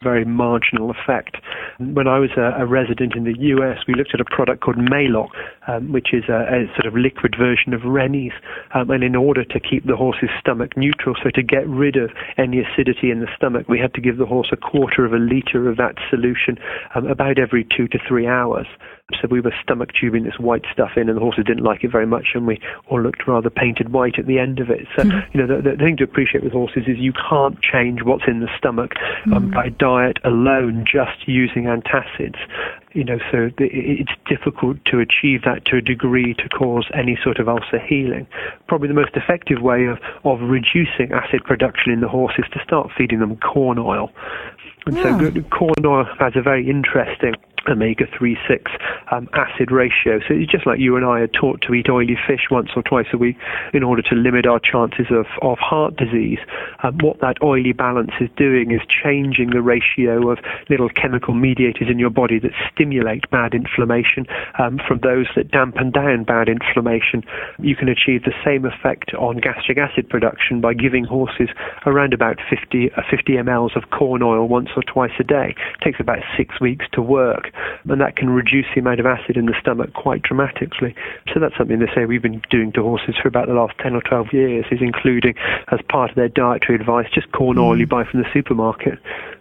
Very 0.00 0.24
marginal 0.24 0.92
effect. 0.92 1.38
When 1.80 2.06
I 2.06 2.20
was 2.20 2.30
a, 2.36 2.62
a 2.62 2.66
resident 2.66 3.16
in 3.16 3.24
the 3.24 3.34
US, 3.58 3.78
we 3.88 3.94
looked 3.94 4.14
at 4.14 4.20
a 4.20 4.24
product 4.24 4.62
called 4.62 4.76
Maalox, 4.76 5.30
um, 5.66 5.90
which 5.90 6.14
is 6.14 6.22
a, 6.28 6.46
a 6.46 6.66
sort 6.76 6.86
of 6.86 6.94
liquid 6.94 7.34
version 7.36 7.74
of 7.74 7.82
Rennies. 7.82 8.30
Um, 8.74 8.90
and 8.90 9.02
in 9.02 9.16
order 9.16 9.44
to 9.44 9.58
keep 9.58 9.86
the 9.86 9.96
horse's 9.96 10.30
stomach 10.38 10.76
neutral, 10.76 11.16
so 11.20 11.30
to 11.34 11.42
get 11.42 11.66
rid 11.66 11.96
of 11.96 12.10
any 12.36 12.60
acidity 12.62 13.10
in 13.10 13.18
the 13.18 13.26
stomach, 13.36 13.68
we 13.68 13.80
had 13.80 13.92
to 13.94 14.00
give 14.00 14.18
the 14.18 14.26
horse 14.26 14.50
a 14.52 14.56
quarter 14.56 15.04
of 15.04 15.12
a 15.12 15.18
litre 15.18 15.68
of 15.68 15.76
that 15.78 15.96
solution 16.08 16.58
um, 16.94 17.08
about 17.08 17.40
every 17.40 17.66
two 17.76 17.88
to 17.88 17.98
three 18.06 18.26
hours. 18.28 18.68
So 19.22 19.26
we 19.30 19.40
were 19.40 19.54
stomach 19.62 19.90
tubing 19.98 20.24
this 20.24 20.38
white 20.38 20.66
stuff 20.70 20.90
in, 20.96 21.08
and 21.08 21.16
the 21.16 21.20
horses 21.20 21.44
didn't 21.46 21.64
like 21.64 21.82
it 21.82 21.90
very 21.90 22.06
much, 22.06 22.28
and 22.34 22.46
we 22.46 22.60
all 22.88 23.00
looked 23.00 23.26
rather 23.26 23.48
painted 23.48 23.90
white 23.90 24.18
at 24.18 24.26
the 24.26 24.38
end 24.38 24.60
of 24.60 24.68
it. 24.68 24.86
So, 24.94 25.04
you 25.32 25.40
know, 25.40 25.46
the, 25.46 25.70
the 25.70 25.76
thing 25.76 25.96
to 25.96 26.04
appreciate 26.04 26.44
with 26.44 26.52
horses 26.52 26.82
is 26.86 26.98
you 26.98 27.14
can't 27.14 27.58
change 27.62 28.02
what's 28.02 28.24
in 28.28 28.40
the 28.40 28.48
stomach 28.58 28.92
um, 29.34 29.50
by 29.50 29.70
diet 29.70 30.18
alone, 30.24 30.84
just 30.84 31.26
using 31.26 31.64
antacids. 31.64 32.36
You 32.92 33.04
know, 33.04 33.18
so 33.32 33.48
the, 33.56 33.68
it's 33.72 34.12
difficult 34.28 34.76
to 34.86 35.00
achieve 35.00 35.40
that 35.44 35.64
to 35.66 35.78
a 35.78 35.80
degree 35.80 36.34
to 36.34 36.48
cause 36.50 36.86
any 36.92 37.18
sort 37.24 37.38
of 37.38 37.48
ulcer 37.48 37.78
healing. 37.78 38.26
Probably 38.66 38.88
the 38.88 38.94
most 38.94 39.16
effective 39.16 39.62
way 39.62 39.86
of, 39.86 39.98
of 40.24 40.40
reducing 40.42 41.12
acid 41.12 41.44
production 41.44 41.92
in 41.92 42.00
the 42.00 42.08
horse 42.08 42.34
is 42.36 42.44
to 42.52 42.60
start 42.62 42.90
feeding 42.96 43.20
them 43.20 43.38
corn 43.38 43.78
oil. 43.78 44.12
And 44.86 44.96
so 44.96 45.42
corn 45.50 45.84
oil 45.84 46.06
has 46.18 46.34
a 46.36 46.42
very 46.42 46.68
interesting 46.68 47.34
omega-3 47.68 48.36
6 48.46 48.70
um, 49.10 49.28
acid 49.34 49.70
ratio. 49.70 50.20
So 50.26 50.34
it's 50.34 50.50
just 50.50 50.66
like 50.66 50.78
you 50.78 50.96
and 50.96 51.04
I 51.04 51.20
are 51.20 51.28
taught 51.28 51.62
to 51.62 51.74
eat 51.74 51.88
oily 51.88 52.16
fish 52.26 52.48
once 52.50 52.70
or 52.76 52.82
twice 52.82 53.06
a 53.12 53.18
week 53.18 53.36
in 53.72 53.82
order 53.82 54.02
to 54.02 54.14
limit 54.14 54.46
our 54.46 54.60
chances 54.60 55.06
of, 55.10 55.26
of 55.42 55.58
heart 55.58 55.96
disease. 55.96 56.38
Um, 56.82 56.98
what 57.00 57.20
that 57.20 57.36
oily 57.42 57.72
balance 57.72 58.12
is 58.20 58.28
doing 58.36 58.70
is 58.70 58.80
changing 58.86 59.50
the 59.50 59.62
ratio 59.62 60.30
of 60.30 60.38
little 60.68 60.88
chemical 60.88 61.34
mediators 61.34 61.88
in 61.90 61.98
your 61.98 62.10
body 62.10 62.38
that 62.38 62.52
stimulate 62.72 63.28
bad 63.30 63.54
inflammation 63.54 64.26
um, 64.58 64.78
from 64.86 65.00
those 65.02 65.26
that 65.36 65.50
dampen 65.50 65.90
down 65.90 66.24
bad 66.24 66.48
inflammation. 66.48 67.22
You 67.58 67.76
can 67.76 67.88
achieve 67.88 68.24
the 68.24 68.34
same 68.44 68.64
effect 68.64 69.14
on 69.14 69.38
gastric 69.38 69.78
acid 69.78 70.08
production 70.08 70.60
by 70.60 70.74
giving 70.74 71.04
horses 71.04 71.48
around 71.86 72.12
about 72.12 72.38
50, 72.48 72.92
uh, 72.92 73.02
50 73.10 73.34
mLs 73.34 73.76
of 73.76 73.90
corn 73.90 74.22
oil 74.22 74.48
once 74.48 74.68
or 74.76 74.82
twice 74.82 75.12
a 75.18 75.24
day. 75.24 75.54
It 75.80 75.84
takes 75.84 76.00
about 76.00 76.18
six 76.36 76.60
weeks 76.60 76.86
to 76.92 77.02
work, 77.02 77.47
and 77.88 78.00
that 78.00 78.16
can 78.16 78.30
reduce 78.30 78.66
the 78.74 78.80
amount 78.80 79.00
of 79.00 79.06
acid 79.06 79.36
in 79.36 79.46
the 79.46 79.54
stomach 79.60 79.92
quite 79.94 80.22
dramatically. 80.22 80.94
So 81.32 81.40
that's 81.40 81.56
something 81.56 81.78
they 81.78 81.90
say 81.94 82.04
we've 82.04 82.22
been 82.22 82.42
doing 82.50 82.72
to 82.72 82.82
horses 82.82 83.16
for 83.20 83.28
about 83.28 83.48
the 83.48 83.54
last 83.54 83.74
10 83.78 83.94
or 83.94 84.02
12 84.02 84.32
years, 84.32 84.64
is 84.70 84.80
including 84.80 85.34
as 85.72 85.80
part 85.88 86.10
of 86.10 86.16
their 86.16 86.28
dietary 86.28 86.78
advice 86.78 87.06
just 87.12 87.30
corn 87.32 87.58
oil 87.58 87.78
you 87.78 87.86
buy 87.86 88.04
from 88.04 88.22
the 88.22 88.28
supermarket. 88.32 88.98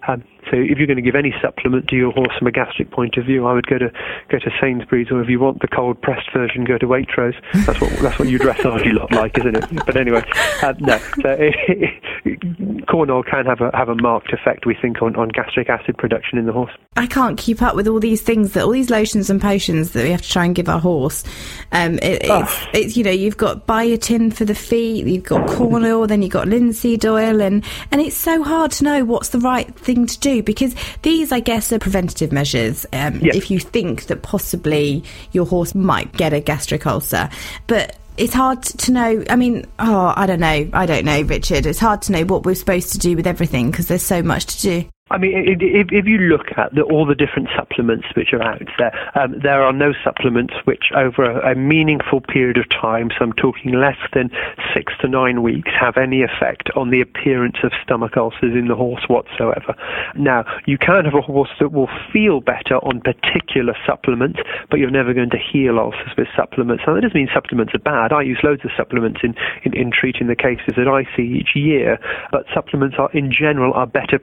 Um, 0.08 0.24
so 0.52 0.58
if 0.58 0.78
you're 0.78 0.88
going 0.88 0.98
to 0.98 1.02
give 1.04 1.16
any 1.16 1.34
supplement 1.42 1.88
to 1.90 1.96
your 1.96 2.12
horse 2.12 2.32
from 2.38 2.48
a 2.48 2.52
gastric 2.52 2.92
point 2.92 3.18
of 3.18 3.26
view, 3.26 3.46
I 3.46 3.54
would 3.54 3.68
go 3.68 3.78
to 3.78 3.90
go 4.30 4.40
to 4.40 4.52
Sainsbury's, 4.62 5.08
or 5.12 5.22
if 5.22 5.30
you 5.30 5.40
want 5.40 5.62
the 5.62 5.68
cold 5.68 6.02
pressed 6.02 6.32
version, 6.34 6.64
go 6.66 6.78
to 6.78 6.86
Waitrose. 6.86 7.36
That's 7.66 7.80
what 7.82 7.92
that's 8.00 8.20
what 8.20 8.28
you 8.28 8.40
dressage 8.40 8.94
lot 8.94 9.12
like, 9.12 9.38
isn't 9.38 9.56
it? 9.56 9.86
But 9.86 9.96
anyway, 9.98 10.24
uh, 10.62 10.74
no. 10.80 10.98
So 11.22 11.38
corn 12.90 13.10
oil 13.10 13.24
can 13.24 13.46
have 13.46 13.62
a 13.62 13.76
have 13.76 13.90
a 13.90 13.96
marked 13.96 14.34
effect, 14.34 14.66
we 14.66 14.76
think, 14.82 15.02
on, 15.02 15.16
on 15.16 15.30
gastric 15.30 15.70
acid 15.70 15.98
production 15.98 16.38
in 16.38 16.46
the 16.46 16.54
horse. 16.54 16.72
I 16.96 17.08
can't 17.08 17.38
keep 17.38 17.62
up 17.62 17.76
with 17.76 17.88
all 17.88 18.00
these 18.00 18.22
things 18.22 18.54
that 18.54 18.64
all 18.64 18.72
these 18.72 18.90
lotions 18.90 19.30
and 19.30 19.42
potions 19.42 19.92
that 19.92 20.04
we 20.04 20.12
have 20.12 20.22
to 20.22 20.30
try 20.30 20.46
and 20.46 20.56
give 20.56 20.70
our 20.70 20.80
horse. 20.80 21.24
Um, 21.72 21.96
it, 21.96 22.24
it's, 22.24 22.30
Oh. 22.30 22.68
it's 22.74 22.98
you 22.98 23.04
know 23.04 23.12
you've 23.12 23.38
got 23.38 23.68
biotin 23.68 24.34
for 24.34 24.46
the 24.46 24.56
feet, 24.56 25.06
you've 25.06 25.24
got 25.24 25.48
corn 25.50 25.84
oil, 25.84 26.08
then 26.08 26.22
you've 26.22 26.32
got 26.32 26.48
linseed 26.48 27.06
oil, 27.06 27.42
and 27.42 27.64
and 27.92 28.02
it's 28.02 28.16
so 28.16 28.44
hard 28.44 28.72
to 28.72 28.84
know 28.84 29.06
what's 29.06 29.30
the 29.30 29.40
right 29.40 29.74
thing 29.76 30.06
to 30.06 30.20
do 30.20 30.37
because 30.42 30.76
these, 31.02 31.32
I 31.32 31.40
guess, 31.40 31.72
are 31.72 31.80
preventative 31.80 32.32
measures. 32.32 32.86
Um, 32.94 33.20
Yeah. 33.22 33.36
If 33.36 33.52
you 33.52 33.60
think 33.60 34.06
that 34.06 34.22
possibly 34.22 35.04
your 35.32 35.46
horse 35.46 35.76
might 35.76 36.12
get 36.14 36.34
a 36.34 36.40
gastric 36.40 36.86
ulcer, 36.86 37.30
but 37.68 37.98
it's 38.18 38.34
hard 38.34 38.64
to 38.64 38.92
know. 38.92 39.24
I 39.30 39.36
mean, 39.36 39.66
oh, 39.80 40.14
I 40.16 40.26
don't 40.26 40.40
know. 40.40 40.70
I 40.74 40.86
don't 40.86 41.06
know, 41.06 41.22
Richard. 41.22 41.66
It's 41.66 41.80
hard 41.80 42.02
to 42.04 42.12
know 42.12 42.24
what 42.24 42.46
we're 42.46 42.56
supposed 42.56 42.92
to 42.94 42.98
do 42.98 43.16
with 43.16 43.28
everything 43.28 43.70
because 43.72 43.88
there's 43.88 44.02
so 44.04 44.24
much 44.24 44.46
to 44.48 44.62
do. 44.62 44.90
I 45.10 45.18
mean, 45.18 45.32
if, 45.62 45.88
if 45.92 46.06
you 46.06 46.18
look 46.18 46.48
at 46.58 46.76
the, 46.76 46.82
all 46.82 47.06
the 47.06 47.16
different 47.16 47.48
supplements 47.56 48.08
which 48.16 48.34
are 48.34 48.42
out 48.42 48.62
there, 48.78 48.92
um, 49.18 49.40
there 49.42 49.64
are 49.64 49.72
no 49.72 49.94
supplements 50.04 50.54
which, 50.66 50.92
over 50.96 51.24
a, 51.24 51.54
a 51.54 51.56
meaningful 51.56 52.20
period 52.20 52.58
of 52.58 52.70
time, 52.70 53.10
so 53.18 53.24
I'm 53.24 53.34
talking 53.34 53.72
less 53.74 53.98
than 54.14 54.30
six 54.74 54.92
to 55.00 55.08
nine 55.08 55.44
weeks, 55.44 55.72
have 55.80 55.96
any 55.96 56.24
effect 56.24 56.70
on 56.76 56.90
the 56.90 57.00
appearance 57.00 57.56
of 57.64 57.72
stomach 57.84 58.18
ulcers 58.18 58.54
in 58.54 58.68
the 58.68 58.76
horse 58.76 59.06
whatsoever. 59.08 59.76
Now, 60.16 60.44
you 60.66 60.78
can 60.78 61.06
have 61.06 61.16
a 61.16 61.22
horse 61.22 61.52
that 61.60 61.72
will 61.72 61.90
feel 62.12 62.42
better 62.42 62.76
on 62.84 63.00
particular 63.00 63.76
supplements, 63.86 64.40
but 64.70 64.80
you're 64.80 64.92
never 64.92 65.14
going 65.14 65.30
to 65.30 65.40
heal 65.40 65.80
ulcers 65.80 66.12
with 66.18 66.28
supplements. 66.36 66.84
Now, 66.86 66.96
that 66.96 67.02
doesn't 67.02 67.16
mean 67.16 67.30
supplements 67.34 67.74
are 67.74 67.80
bad. 67.80 68.12
I 68.12 68.24
use 68.24 68.40
loads 68.44 68.66
of 68.66 68.72
supplements 68.76 69.22
in, 69.24 69.36
in, 69.64 69.74
in 69.74 69.92
treating 69.92 70.28
the 70.28 70.36
cases 70.36 70.76
that 70.76 70.90
I 70.90 71.08
see 71.16 71.24
each 71.24 71.56
year, 71.56 71.98
but 72.32 72.46
supplements 72.54 72.98
are, 73.00 73.10
in 73.14 73.32
general, 73.32 73.74
are 73.74 73.88
better 73.88 74.20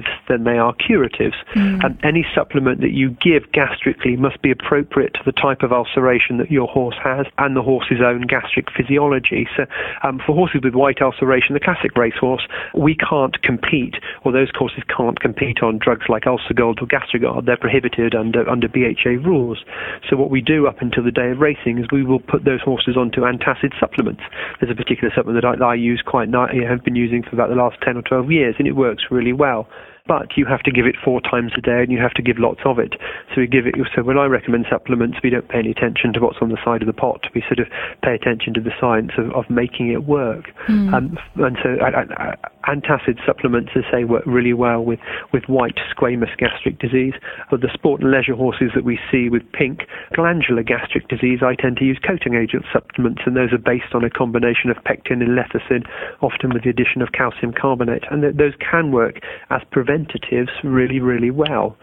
preventatives 0.00 0.28
than 0.28 0.44
they 0.44 0.58
are 0.58 0.74
curatives. 0.74 1.36
And 1.54 1.98
any 2.02 2.24
supplement 2.34 2.80
that 2.80 2.92
you 2.92 3.10
give 3.10 3.50
gastrically 3.52 4.16
must 4.18 4.40
be 4.42 4.50
appropriate 4.50 5.14
to 5.14 5.20
the 5.24 5.32
type 5.32 5.62
of 5.62 5.72
ulceration 5.72 6.38
that 6.38 6.50
your 6.50 6.68
horse 6.68 6.96
has 7.02 7.26
and 7.38 7.56
the 7.56 7.62
horse's 7.62 8.00
own 8.04 8.22
gastric 8.22 8.66
physiology. 8.76 9.48
So, 9.56 9.66
um, 10.02 10.20
for 10.24 10.34
horses 10.34 10.60
with 10.62 10.74
white 10.74 11.02
ulceration, 11.02 11.54
the 11.54 11.60
classic 11.60 11.96
racehorse, 11.96 12.46
we 12.74 12.94
can't 12.94 13.40
compete, 13.42 13.96
or 14.24 14.32
those 14.32 14.48
horses 14.54 14.82
can't 14.94 15.18
compete 15.20 15.62
on 15.62 15.78
drugs 15.78 16.06
like 16.08 16.24
UlcerGard 16.24 16.80
or 16.80 16.86
Gastrogard. 16.86 17.46
They're 17.46 17.56
prohibited 17.56 18.14
under 18.14 18.48
under 18.48 18.68
BHA 18.68 19.26
rules. 19.26 19.64
So, 20.08 20.16
what 20.16 20.30
we 20.30 20.40
do 20.40 20.66
up 20.66 20.80
until 20.80 21.04
the 21.04 21.10
day 21.10 21.30
of 21.30 21.38
racing 21.38 21.78
is 21.78 21.86
we 21.90 22.04
will 22.04 22.20
put 22.20 22.44
those 22.44 22.60
horses 22.60 22.96
onto 22.96 23.22
antacid 23.22 23.78
supplements. 23.78 24.22
There's 24.60 24.72
a 24.72 24.76
particular 24.76 25.12
supplement 25.14 25.42
that 25.42 25.48
I, 25.48 25.56
that 25.56 25.64
I 25.64 25.74
use 25.74 26.02
quite, 26.04 26.28
have 26.30 26.84
been 26.84 26.96
using 26.96 27.22
for 27.22 27.30
about 27.30 27.48
the 27.48 27.56
last 27.56 27.76
10 27.82 27.96
or 27.96 28.02
12 28.02 28.30
years, 28.30 28.54
and 28.58 28.68
it 28.68 28.76
works 28.76 29.04
really 29.10 29.32
well 29.32 29.68
but 30.10 30.36
you 30.36 30.44
have 30.44 30.60
to 30.64 30.72
give 30.72 30.86
it 30.86 30.96
four 31.04 31.20
times 31.20 31.52
a 31.56 31.60
day 31.60 31.82
and 31.82 31.92
you 31.92 31.98
have 32.00 32.10
to 32.14 32.20
give 32.20 32.36
lots 32.36 32.58
of 32.64 32.80
it. 32.80 32.94
So 33.32 33.42
we 33.42 33.46
give 33.46 33.68
it. 33.68 33.76
So 33.94 34.02
when 34.02 34.18
I 34.18 34.24
recommend 34.24 34.66
supplements, 34.68 35.18
we 35.22 35.30
don't 35.30 35.48
pay 35.48 35.60
any 35.60 35.70
attention 35.70 36.12
to 36.14 36.18
what's 36.18 36.38
on 36.40 36.48
the 36.48 36.58
side 36.64 36.82
of 36.82 36.88
the 36.88 36.92
pot. 36.92 37.26
We 37.32 37.42
sort 37.46 37.60
of 37.60 37.68
pay 38.02 38.16
attention 38.16 38.52
to 38.54 38.60
the 38.60 38.72
science 38.80 39.12
of, 39.16 39.30
of 39.30 39.48
making 39.48 39.92
it 39.92 40.02
work. 40.06 40.50
Um, 40.92 41.16
and 41.36 41.56
so 41.62 41.76
I, 41.78 42.02
I, 42.02 42.34
antacid 42.68 43.24
supplements, 43.24 43.70
as 43.76 43.84
say, 43.90 44.04
work 44.04 44.24
really 44.26 44.52
well 44.52 44.84
with, 44.84 44.98
with 45.32 45.44
white 45.46 45.78
squamous 45.94 46.36
gastric 46.36 46.78
disease. 46.78 47.14
For 47.48 47.56
the 47.56 47.70
sport 47.72 48.02
and 48.02 48.10
leisure 48.10 48.34
horses 48.34 48.70
that 48.74 48.84
we 48.84 48.98
see 49.10 49.28
with 49.28 49.42
pink 49.52 49.80
glandular 50.14 50.62
gastric 50.62 51.08
disease, 51.08 51.40
I 51.42 51.54
tend 51.54 51.76
to 51.78 51.84
use 51.84 51.98
coating 52.06 52.34
agent 52.34 52.64
supplements, 52.72 53.22
and 53.26 53.36
those 53.36 53.52
are 53.52 53.58
based 53.58 53.94
on 53.94 54.04
a 54.04 54.10
combination 54.10 54.70
of 54.70 54.82
pectin 54.84 55.22
and 55.22 55.36
lecithin, 55.36 55.86
often 56.20 56.52
with 56.52 56.64
the 56.64 56.70
addition 56.70 57.02
of 57.02 57.12
calcium 57.12 57.52
carbonate. 57.52 58.04
And 58.10 58.22
th- 58.22 58.36
those 58.36 58.54
can 58.58 58.92
work 58.92 59.20
as 59.50 59.62
preventatives 59.70 60.50
really, 60.64 61.00
really 61.00 61.30
well. 61.30 61.76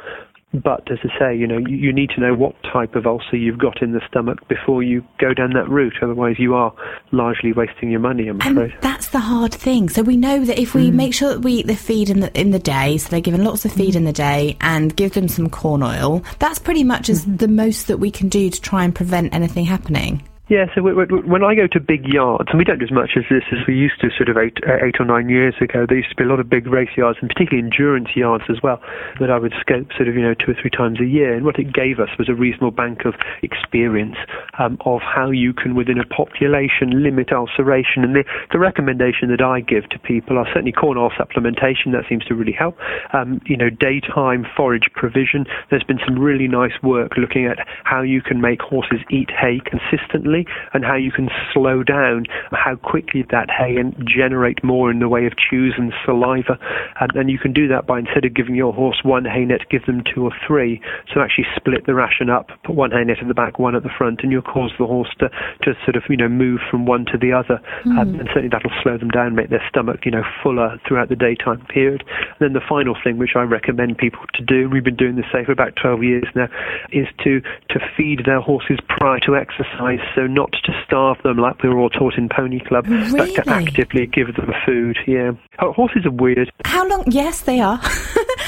But 0.53 0.89
as 0.89 0.99
I 1.03 1.19
say, 1.19 1.37
you 1.37 1.45
know, 1.45 1.57
you, 1.57 1.75
you, 1.75 1.93
need 1.93 2.09
to 2.11 2.21
know 2.21 2.33
what 2.33 2.55
type 2.63 2.95
of 2.95 3.05
ulcer 3.05 3.35
you've 3.35 3.57
got 3.57 3.81
in 3.81 3.91
the 3.91 4.01
stomach 4.07 4.47
before 4.47 4.81
you 4.81 5.03
go 5.19 5.33
down 5.33 5.51
that 5.53 5.67
route. 5.69 5.95
Otherwise, 6.01 6.35
you 6.39 6.55
are 6.55 6.73
largely 7.11 7.51
wasting 7.51 7.91
your 7.91 7.99
money. 7.99 8.29
I'm 8.29 8.39
and 8.41 8.57
afraid. 8.57 8.81
that's 8.81 9.09
the 9.09 9.19
hard 9.19 9.53
thing. 9.53 9.89
So 9.89 10.03
we 10.03 10.15
know 10.15 10.45
that 10.45 10.57
if 10.57 10.73
we 10.73 10.89
mm. 10.89 10.93
make 10.93 11.13
sure 11.13 11.33
that 11.33 11.41
we 11.41 11.55
eat 11.55 11.67
the 11.67 11.75
feed 11.75 12.09
in 12.09 12.21
the 12.21 12.39
in 12.39 12.51
the 12.51 12.59
day, 12.59 12.97
so 12.97 13.09
they're 13.09 13.19
given 13.19 13.43
lots 13.43 13.65
of 13.65 13.73
feed 13.73 13.93
mm. 13.93 13.97
in 13.97 14.05
the 14.05 14.13
day, 14.13 14.55
and 14.61 14.95
give 14.95 15.13
them 15.13 15.27
some 15.27 15.49
corn 15.49 15.83
oil, 15.83 16.23
that's 16.39 16.59
pretty 16.59 16.85
much 16.85 17.07
mm-hmm. 17.07 17.35
the 17.35 17.49
most 17.49 17.87
that 17.87 17.97
we 17.97 18.09
can 18.09 18.29
do 18.29 18.49
to 18.49 18.61
try 18.61 18.85
and 18.85 18.95
prevent 18.95 19.33
anything 19.33 19.65
happening. 19.65 20.23
Yeah, 20.49 20.67
so 20.73 20.81
when 20.81 21.43
I 21.43 21.55
go 21.55 21.67
to 21.67 21.79
big 21.81 22.07
yards, 22.07 22.47
and 22.47 22.57
we 22.57 22.63
don't 22.63 22.79
do 22.79 22.85
as 22.85 22.91
much 22.91 23.17
as 23.17 23.25
this 23.29 23.43
as 23.51 23.67
we 23.67 23.75
used 23.75 23.99
to 23.99 24.07
sort 24.15 24.29
of 24.29 24.37
eight, 24.37 24.55
uh, 24.63 24.79
eight 24.79 24.95
or 24.97 25.03
nine 25.03 25.27
years 25.27 25.55
ago, 25.59 25.85
there 25.85 25.97
used 25.97 26.09
to 26.11 26.15
be 26.15 26.23
a 26.23 26.27
lot 26.27 26.39
of 26.39 26.49
big 26.49 26.67
race 26.67 26.95
yards, 26.95 27.19
and 27.19 27.27
particularly 27.27 27.67
endurance 27.67 28.15
yards 28.15 28.45
as 28.47 28.63
well, 28.63 28.79
that 29.19 29.29
I 29.29 29.37
would 29.39 29.53
scope 29.59 29.91
sort 29.97 30.07
of, 30.07 30.15
you 30.15 30.21
know, 30.21 30.33
two 30.33 30.51
or 30.51 30.55
three 30.55 30.69
times 30.69 31.01
a 31.01 31.05
year. 31.05 31.35
And 31.35 31.43
what 31.43 31.59
it 31.59 31.73
gave 31.73 31.99
us 31.99 32.07
was 32.17 32.29
a 32.29 32.33
reasonable 32.33 32.71
bank 32.71 33.03
of 33.03 33.15
experience 33.43 34.15
um, 34.57 34.77
of 34.85 35.01
how 35.03 35.31
you 35.31 35.51
can, 35.51 35.75
within 35.75 35.99
a 35.99 36.05
population, 36.05 37.03
limit 37.03 37.33
ulceration. 37.33 38.05
And 38.07 38.15
the, 38.15 38.23
the 38.53 38.59
recommendation 38.59 39.27
that 39.35 39.41
I 39.41 39.59
give 39.59 39.89
to 39.89 39.99
people 39.99 40.37
are 40.37 40.47
certainly 40.47 40.71
corn 40.71 40.97
oil 40.97 41.11
supplementation, 41.11 41.91
that 41.91 42.07
seems 42.07 42.23
to 42.23 42.35
really 42.35 42.55
help. 42.55 42.77
Um, 43.11 43.41
you 43.45 43.57
know, 43.57 43.69
daytime 43.69 44.47
forage 44.55 44.87
provision. 44.95 45.43
There's 45.69 45.83
been 45.83 45.99
some 46.07 46.17
really 46.17 46.47
nice 46.47 46.79
work 46.81 47.17
looking 47.17 47.47
at 47.47 47.59
how 47.83 48.01
you 48.01 48.21
can 48.21 48.39
make 48.39 48.61
horses 48.61 49.03
eat 49.11 49.29
hay 49.29 49.59
consistently 49.59 50.36
and 50.73 50.83
how 50.83 50.95
you 50.95 51.11
can 51.11 51.29
slow 51.53 51.83
down 51.83 52.25
how 52.51 52.75
quickly 52.75 53.25
that 53.31 53.49
hay 53.49 53.77
and 53.77 53.95
generate 54.07 54.63
more 54.63 54.91
in 54.91 54.99
the 54.99 55.09
way 55.09 55.25
of 55.25 55.33
chews 55.37 55.75
and 55.77 55.93
saliva. 56.05 56.59
And, 56.99 57.11
and 57.15 57.29
you 57.29 57.39
can 57.39 57.53
do 57.53 57.67
that 57.69 57.87
by 57.87 57.99
instead 57.99 58.25
of 58.25 58.33
giving 58.33 58.55
your 58.55 58.73
horse 58.73 59.01
one 59.03 59.25
hay 59.25 59.45
net, 59.45 59.69
give 59.69 59.85
them 59.85 60.03
two 60.03 60.23
or 60.23 60.31
three. 60.45 60.81
So 61.13 61.21
actually 61.21 61.45
split 61.55 61.85
the 61.85 61.95
ration 61.95 62.29
up, 62.29 62.49
put 62.63 62.75
one 62.75 62.91
hay 62.91 63.03
net 63.03 63.17
at 63.21 63.27
the 63.27 63.33
back, 63.33 63.59
one 63.59 63.75
at 63.75 63.83
the 63.83 63.93
front, 63.97 64.21
and 64.23 64.31
you'll 64.31 64.41
cause 64.41 64.71
the 64.77 64.85
horse 64.85 65.09
to, 65.19 65.29
to 65.63 65.73
sort 65.85 65.95
of, 65.95 66.03
you 66.09 66.17
know, 66.17 66.29
move 66.29 66.59
from 66.69 66.85
one 66.85 67.05
to 67.05 67.17
the 67.17 67.31
other. 67.31 67.61
Mm. 67.85 67.99
Um, 67.99 68.19
and 68.19 68.27
certainly 68.29 68.49
that'll 68.49 68.71
slow 68.83 68.97
them 68.97 69.09
down, 69.09 69.35
make 69.35 69.49
their 69.49 69.63
stomach, 69.69 70.05
you 70.05 70.11
know, 70.11 70.23
fuller 70.43 70.79
throughout 70.87 71.09
the 71.09 71.15
daytime 71.15 71.65
period. 71.67 72.03
And 72.07 72.39
then 72.39 72.53
the 72.53 72.65
final 72.67 72.95
thing 73.03 73.17
which 73.17 73.35
I 73.35 73.43
recommend 73.43 73.97
people 73.97 74.21
to 74.35 74.43
do, 74.43 74.67
and 74.67 74.73
we've 74.73 74.83
been 74.83 74.95
doing 74.95 75.15
this 75.15 75.25
say 75.31 75.45
for 75.45 75.51
about 75.51 75.75
12 75.81 76.03
years 76.03 76.27
now, 76.35 76.47
is 76.91 77.07
to, 77.23 77.41
to 77.69 77.79
feed 77.95 78.25
their 78.25 78.41
horses 78.41 78.79
prior 78.87 79.19
to 79.21 79.35
exercise. 79.35 79.99
So 80.15 80.26
not 80.27 80.51
to 80.51 80.83
starve 80.85 81.17
them 81.23 81.37
like 81.37 81.61
we 81.63 81.69
were 81.69 81.79
all 81.79 81.89
taught 81.89 82.15
in 82.15 82.29
Pony 82.29 82.59
Club, 82.59 82.87
really? 82.87 83.33
but 83.35 83.43
to 83.43 83.49
actively 83.49 84.05
give 84.07 84.35
them 84.35 84.51
food. 84.65 84.97
Yeah, 85.07 85.31
horses 85.59 86.05
are 86.05 86.11
weird. 86.11 86.51
How 86.65 86.87
long? 86.87 87.03
Yes, 87.07 87.41
they 87.41 87.59
are. 87.59 87.79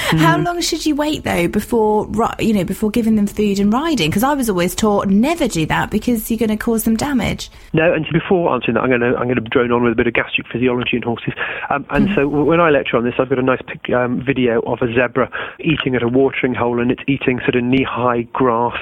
How 0.09 0.37
mm. 0.37 0.45
long 0.45 0.61
should 0.61 0.85
you 0.85 0.95
wait 0.95 1.23
though 1.23 1.47
before 1.47 2.09
you 2.39 2.53
know 2.53 2.63
before 2.63 2.89
giving 2.89 3.15
them 3.15 3.27
food 3.27 3.59
and 3.59 3.71
riding? 3.71 4.09
Because 4.09 4.23
I 4.23 4.33
was 4.33 4.49
always 4.49 4.73
taught 4.73 5.07
never 5.07 5.47
do 5.47 5.65
that 5.67 5.91
because 5.91 6.31
you're 6.31 6.39
going 6.39 6.49
to 6.49 6.57
cause 6.57 6.83
them 6.83 6.95
damage. 6.95 7.51
No, 7.73 7.93
and 7.93 8.05
before 8.11 8.53
answering 8.53 8.75
that, 8.75 8.81
I'm 8.81 8.89
going 8.89 9.01
to 9.01 9.15
I'm 9.17 9.25
going 9.27 9.35
to 9.35 9.41
drone 9.41 9.71
on 9.71 9.83
with 9.83 9.93
a 9.93 9.95
bit 9.95 10.07
of 10.07 10.13
gastric 10.13 10.47
physiology 10.51 10.97
in 10.97 11.03
horses. 11.03 11.33
Um, 11.69 11.85
and 11.91 12.09
mm. 12.09 12.15
so 12.15 12.27
when 12.27 12.59
I 12.59 12.69
lecture 12.69 12.97
on 12.97 13.03
this, 13.03 13.13
I've 13.19 13.29
got 13.29 13.37
a 13.37 13.43
nice 13.43 13.61
um, 13.95 14.23
video 14.25 14.61
of 14.61 14.79
a 14.81 14.87
zebra 14.87 15.29
eating 15.59 15.95
at 15.95 16.01
a 16.01 16.07
watering 16.07 16.55
hole, 16.55 16.79
and 16.81 16.91
it's 16.91 17.03
eating 17.07 17.39
sort 17.41 17.55
of 17.55 17.63
knee-high 17.63 18.23
grass. 18.33 18.77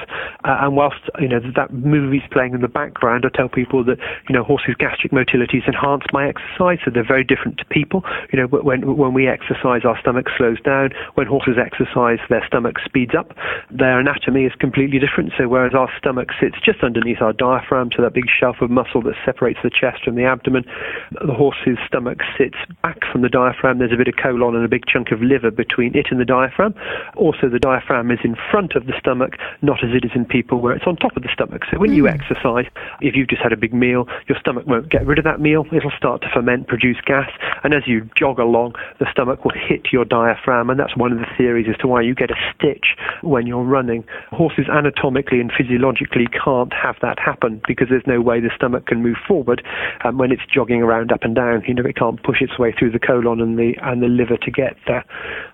Uh, 0.45 0.57
and 0.61 0.77
whilst 0.77 1.01
you 1.19 1.27
know 1.27 1.39
that 1.55 1.73
movie's 1.73 2.23
playing 2.31 2.53
in 2.53 2.61
the 2.61 2.67
background, 2.67 2.86
I 3.25 3.29
tell 3.33 3.49
people 3.49 3.83
that 3.85 3.97
you 4.29 4.33
know 4.35 4.43
horses' 4.43 4.75
gastric 4.77 5.11
motility 5.11 5.57
is 5.57 5.63
enhanced 5.67 6.11
by 6.11 6.27
exercise, 6.27 6.79
so 6.83 6.91
they're 6.91 7.07
very 7.07 7.23
different 7.23 7.57
to 7.59 7.65
people. 7.65 8.03
You 8.31 8.39
know, 8.39 8.47
when 8.47 8.97
when 8.97 9.13
we 9.13 9.27
exercise, 9.27 9.81
our 9.85 9.99
stomach 9.99 10.27
slows 10.37 10.59
down. 10.61 10.91
When 11.15 11.27
horses 11.27 11.57
exercise, 11.57 12.19
their 12.29 12.45
stomach 12.45 12.77
speeds 12.83 13.15
up. 13.17 13.33
Their 13.71 13.99
anatomy 13.99 14.45
is 14.45 14.53
completely 14.59 14.99
different. 14.99 15.33
So 15.37 15.47
whereas 15.47 15.73
our 15.73 15.89
stomach 15.97 16.29
sits 16.39 16.55
just 16.63 16.83
underneath 16.83 17.21
our 17.21 17.33
diaphragm, 17.33 17.89
so 17.95 18.01
that 18.03 18.13
big 18.13 18.29
shelf 18.29 18.57
of 18.61 18.69
muscle 18.69 19.01
that 19.03 19.15
separates 19.25 19.59
the 19.63 19.69
chest 19.69 20.03
from 20.03 20.15
the 20.15 20.23
abdomen, 20.25 20.65
the 21.11 21.33
horse's 21.33 21.77
stomach 21.87 22.19
sits 22.37 22.57
back 22.81 22.99
from 23.11 23.21
the 23.21 23.29
diaphragm. 23.29 23.79
There's 23.79 23.93
a 23.93 23.97
bit 23.97 24.07
of 24.07 24.15
colon 24.21 24.55
and 24.55 24.65
a 24.65 24.67
big 24.67 24.85
chunk 24.85 25.11
of 25.11 25.21
liver 25.21 25.51
between 25.51 25.95
it 25.95 26.07
and 26.11 26.19
the 26.19 26.25
diaphragm. 26.25 26.73
Also, 27.15 27.49
the 27.49 27.59
diaphragm 27.59 28.11
is 28.11 28.19
in 28.23 28.35
front 28.51 28.75
of 28.75 28.85
the 28.85 28.93
stomach, 28.99 29.37
not 29.61 29.83
as 29.83 29.91
it 29.93 30.05
is 30.05 30.11
in 30.15 30.25
people 30.25 30.59
where 30.59 30.73
it's 30.73 30.85
on 30.87 30.95
top 30.95 31.15
of 31.15 31.23
the 31.23 31.29
stomach. 31.33 31.63
So 31.71 31.79
when 31.79 31.91
mm. 31.91 31.95
you 31.95 32.07
exercise, 32.07 32.65
if 33.01 33.15
you've 33.15 33.27
just 33.27 33.41
had 33.41 33.53
a 33.53 33.57
big 33.57 33.73
meal, 33.73 34.05
your 34.27 34.37
stomach 34.39 34.65
won't 34.67 34.89
get 34.89 35.05
rid 35.05 35.17
of 35.17 35.23
that 35.25 35.39
meal. 35.39 35.65
It'll 35.71 35.91
start 35.97 36.21
to 36.21 36.27
ferment, 36.33 36.67
produce 36.67 36.97
gas, 37.05 37.29
and 37.63 37.73
as 37.73 37.83
you 37.85 38.09
jog 38.17 38.39
along, 38.39 38.75
the 38.99 39.07
stomach 39.11 39.45
will 39.45 39.53
hit 39.55 39.87
your 39.91 40.05
diaphragm, 40.05 40.69
and 40.69 40.79
that's 40.79 40.95
one 40.95 41.11
of 41.11 41.19
the 41.19 41.27
theories 41.37 41.67
as 41.69 41.77
to 41.77 41.87
why 41.87 42.01
you 42.01 42.15
get 42.15 42.31
a 42.31 42.35
stitch 42.53 42.95
when 43.21 43.47
you're 43.47 43.63
running. 43.63 44.03
Horses 44.31 44.65
anatomically 44.69 45.39
and 45.39 45.51
physiologically 45.51 46.27
can't 46.27 46.73
have 46.73 46.95
that 47.01 47.19
happen 47.19 47.61
because 47.67 47.87
there's 47.89 48.07
no 48.07 48.21
way 48.21 48.39
the 48.39 48.51
stomach 48.55 48.87
can 48.87 49.01
move 49.01 49.17
forward 49.27 49.63
um, 50.03 50.17
when 50.17 50.31
it's 50.31 50.43
jogging 50.51 50.81
around 50.81 51.11
up 51.11 51.23
and 51.23 51.35
down. 51.35 51.63
You 51.67 51.73
know, 51.73 51.83
it 51.83 51.95
can't 51.95 52.21
push 52.23 52.41
its 52.41 52.57
way 52.57 52.73
through 52.77 52.91
the 52.91 52.99
colon 52.99 53.41
and 53.41 53.57
the 53.57 53.73
and 53.81 54.01
the 54.01 54.07
liver 54.07 54.37
to 54.37 54.51
get 54.51 54.75
there. 54.87 55.05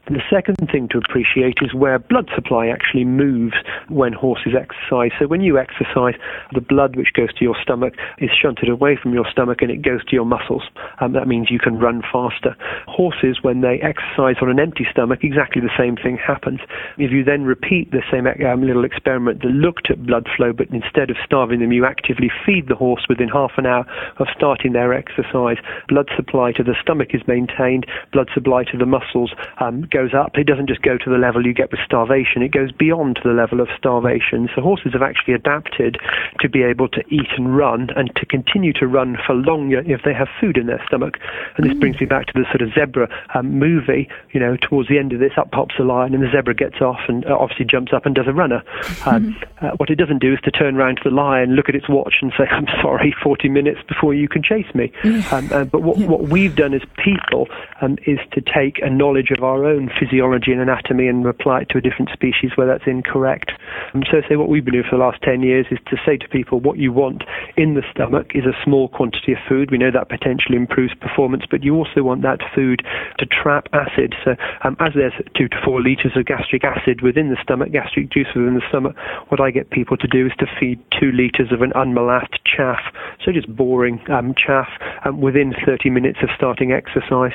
The 0.07 0.21
second 0.29 0.57
thing 0.71 0.89
to 0.89 0.97
appreciate 0.97 1.57
is 1.61 1.73
where 1.73 1.99
blood 1.99 2.29
supply 2.35 2.67
actually 2.67 3.05
moves 3.05 3.55
when 3.89 4.13
horses 4.13 4.53
exercise. 4.59 5.11
So 5.19 5.27
when 5.27 5.41
you 5.41 5.57
exercise, 5.57 6.15
the 6.53 6.61
blood 6.61 6.95
which 6.95 7.12
goes 7.13 7.33
to 7.35 7.43
your 7.43 7.55
stomach 7.61 7.93
is 8.17 8.29
shunted 8.29 8.69
away 8.69 8.97
from 9.01 9.13
your 9.13 9.25
stomach 9.29 9.61
and 9.61 9.71
it 9.71 9.81
goes 9.81 10.03
to 10.05 10.13
your 10.13 10.25
muscles. 10.25 10.63
Um, 10.99 11.13
that 11.13 11.27
means 11.27 11.49
you 11.49 11.59
can 11.59 11.79
run 11.79 12.01
faster. 12.11 12.55
Horses, 12.87 13.39
when 13.41 13.61
they 13.61 13.79
exercise 13.81 14.35
on 14.41 14.49
an 14.49 14.59
empty 14.59 14.85
stomach, 14.89 15.23
exactly 15.23 15.61
the 15.61 15.73
same 15.77 15.95
thing 15.95 16.17
happens. 16.17 16.59
If 16.97 17.11
you 17.11 17.23
then 17.23 17.43
repeat 17.43 17.91
the 17.91 18.03
same 18.11 18.27
um, 18.27 18.65
little 18.65 18.85
experiment 18.85 19.41
that 19.41 19.49
looked 19.49 19.89
at 19.89 20.05
blood 20.05 20.27
flow, 20.35 20.53
but 20.53 20.69
instead 20.69 21.09
of 21.09 21.17
starving 21.25 21.59
them, 21.59 21.71
you 21.71 21.85
actively 21.85 22.31
feed 22.45 22.67
the 22.67 22.75
horse 22.75 23.05
within 23.07 23.29
half 23.29 23.51
an 23.57 23.65
hour 23.65 23.85
of 24.17 24.27
starting 24.35 24.73
their 24.73 24.93
exercise, 24.93 25.57
blood 25.87 26.09
supply 26.15 26.51
to 26.51 26.63
the 26.63 26.75
stomach 26.81 27.09
is 27.13 27.21
maintained, 27.27 27.85
blood 28.11 28.29
supply 28.33 28.63
to 28.63 28.77
the 28.77 28.85
muscles 28.85 29.33
um, 29.59 29.87
goes 29.91 30.13
up. 30.13 30.31
It 30.35 30.47
doesn't 30.47 30.67
just 30.67 30.81
go 30.81 30.97
to 30.97 31.09
the 31.09 31.17
level 31.17 31.45
you 31.45 31.53
get 31.53 31.71
with 31.71 31.79
starvation, 31.85 32.41
it 32.41 32.51
goes 32.51 32.71
beyond 32.71 33.19
the 33.23 33.31
level 33.31 33.59
of 33.59 33.67
starvation. 33.77 34.49
So 34.55 34.61
horses 34.61 34.93
have 34.93 35.01
actually 35.01 35.33
adapted 35.33 35.97
to 36.39 36.49
be 36.49 36.63
able 36.63 36.87
to 36.89 37.02
eat 37.09 37.29
and 37.37 37.55
run 37.55 37.89
and 37.95 38.13
to 38.15 38.25
continue 38.25 38.73
to 38.73 38.87
run 38.87 39.17
for 39.25 39.33
longer 39.33 39.79
if 39.85 40.01
they 40.03 40.13
have 40.13 40.27
food 40.39 40.57
in 40.57 40.67
their 40.67 40.83
stomach. 40.87 41.17
And 41.57 41.65
this 41.65 41.73
mm. 41.73 41.79
brings 41.79 41.99
me 41.99 42.05
back 42.05 42.27
to 42.27 42.33
the 42.33 42.45
sort 42.45 42.61
of 42.61 42.73
zebra 42.73 43.07
um, 43.35 43.59
movie. 43.59 44.07
You 44.31 44.39
know, 44.39 44.57
towards 44.57 44.89
the 44.89 44.97
end 44.97 45.13
of 45.13 45.19
this, 45.19 45.33
up 45.37 45.51
pops 45.51 45.75
a 45.79 45.83
lion, 45.83 46.13
and 46.13 46.23
the 46.23 46.31
zebra 46.31 46.55
gets 46.55 46.81
off 46.81 47.01
and 47.07 47.25
uh, 47.25 47.37
obviously 47.37 47.65
jumps 47.65 47.93
up 47.93 48.05
and 48.05 48.15
does 48.15 48.27
a 48.27 48.33
runner. 48.33 48.63
Um, 49.05 49.35
uh, 49.61 49.71
what 49.77 49.89
it 49.89 49.95
doesn't 49.95 50.19
do 50.19 50.33
is 50.33 50.39
to 50.41 50.51
turn 50.51 50.75
around 50.75 50.97
to 50.97 51.03
the 51.03 51.15
lion, 51.15 51.55
look 51.55 51.69
at 51.69 51.75
its 51.75 51.89
watch, 51.89 52.15
and 52.21 52.31
say, 52.37 52.45
"I'm 52.51 52.67
sorry, 52.81 53.15
40 53.23 53.49
minutes 53.49 53.79
before 53.87 54.13
you 54.13 54.27
can 54.27 54.43
chase 54.43 54.73
me." 54.73 54.91
Um, 55.31 55.49
uh, 55.51 55.65
but 55.65 55.81
what, 55.81 55.97
what 55.99 56.29
we've 56.29 56.55
done 56.55 56.73
as 56.73 56.81
people 57.03 57.47
um, 57.81 57.97
is 58.05 58.19
to 58.31 58.41
take 58.41 58.79
a 58.81 58.89
knowledge 58.89 59.31
of 59.31 59.43
our 59.43 59.65
own 59.65 59.89
physiology 59.99 60.51
and 60.51 60.61
anatomy 60.61 61.07
and 61.07 61.25
apply 61.25 61.61
it 61.61 61.69
to 61.69 61.77
a 61.77 61.81
different 61.81 62.09
species 62.11 62.51
where 62.55 62.67
that's 62.67 62.87
incorrect. 62.87 63.51
Um, 63.93 64.03
so, 64.09 64.21
say 64.27 64.35
what 64.35 64.49
we've 64.49 64.63
been 64.63 64.73
doing 64.73 64.85
for 64.89 64.97
the 64.97 65.03
last 65.03 65.21
10 65.23 65.41
years 65.41 65.65
is 65.71 65.79
to 65.87 65.97
say 66.05 66.17
to 66.17 66.27
people, 66.27 66.59
what 66.59 66.77
you 66.77 66.82
want 66.91 67.23
in 67.57 67.75
the 67.75 67.83
stomach 67.91 68.31
is 68.33 68.45
a 68.45 68.57
small 68.63 68.87
quantity 68.87 69.33
of 69.33 69.39
food. 69.47 69.71
We 69.71 69.77
know 69.77 69.91
that 69.91 70.09
potentially 70.09 70.57
improves 70.57 70.93
performance, 70.95 71.43
but 71.49 71.63
you 71.63 71.75
also 71.75 72.03
want 72.03 72.21
that 72.23 72.39
food 72.53 72.81
to 73.19 73.25
trap 73.25 73.67
acid. 73.73 74.15
So, 74.23 74.35
um, 74.63 74.75
as 74.79 74.93
there's 74.95 75.13
two 75.37 75.47
to 75.47 75.57
four 75.63 75.81
liters 75.81 76.13
of 76.15 76.25
gastric 76.25 76.63
acid 76.63 77.01
within 77.01 77.29
the 77.29 77.37
stomach, 77.41 77.71
gastric 77.71 78.11
juice 78.11 78.27
within 78.35 78.55
the 78.55 78.67
stomach, 78.69 78.95
what 79.29 79.39
I 79.39 79.51
get 79.51 79.69
people 79.69 79.97
to 79.97 80.07
do 80.07 80.25
is 80.27 80.33
to 80.39 80.47
feed 80.59 80.79
two 80.99 81.11
liters 81.11 81.51
of 81.51 81.61
an 81.61 81.71
unmolassed 81.75 82.39
chaff, 82.45 82.81
so 83.23 83.31
just 83.31 83.53
boring 83.55 83.99
um, 84.09 84.33
chaff, 84.35 84.69
um, 85.05 85.21
within 85.21 85.53
30 85.65 85.89
minutes 85.89 86.19
of 86.23 86.29
starting 86.35 86.71
exercise. 86.71 87.33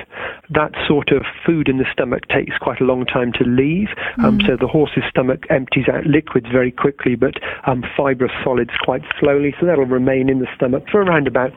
That 0.51 0.73
sort 0.87 1.11
of 1.13 1.23
food 1.45 1.69
in 1.69 1.79
the 1.79 1.87
stomach 1.93 2.29
takes 2.29 2.57
quite 2.59 2.81
a 2.81 2.85
long 2.85 3.05
time 3.07 3.33
to 3.35 3.45
leave, 3.45 3.89
um, 4.25 4.39
mm. 4.39 4.47
so 4.47 4.57
the 4.59 4.67
horse's 4.67 5.05
stomach 5.09 5.45
empties 5.51 5.89
out 5.89 6.07
liquids 6.07 6.47
very 6.51 6.73
quickly, 6.73 7.15
but 7.15 7.35
um, 7.67 7.85
fibrous 7.97 8.33
solids 8.43 8.73
quite 8.83 9.03
slowly, 9.21 9.38
so 9.59 9.67
that'll 9.67 9.87
remain 9.87 10.29
in 10.29 10.41
the 10.41 10.49
stomach 10.57 10.85
for 10.91 11.03
around 11.03 11.27
about 11.27 11.53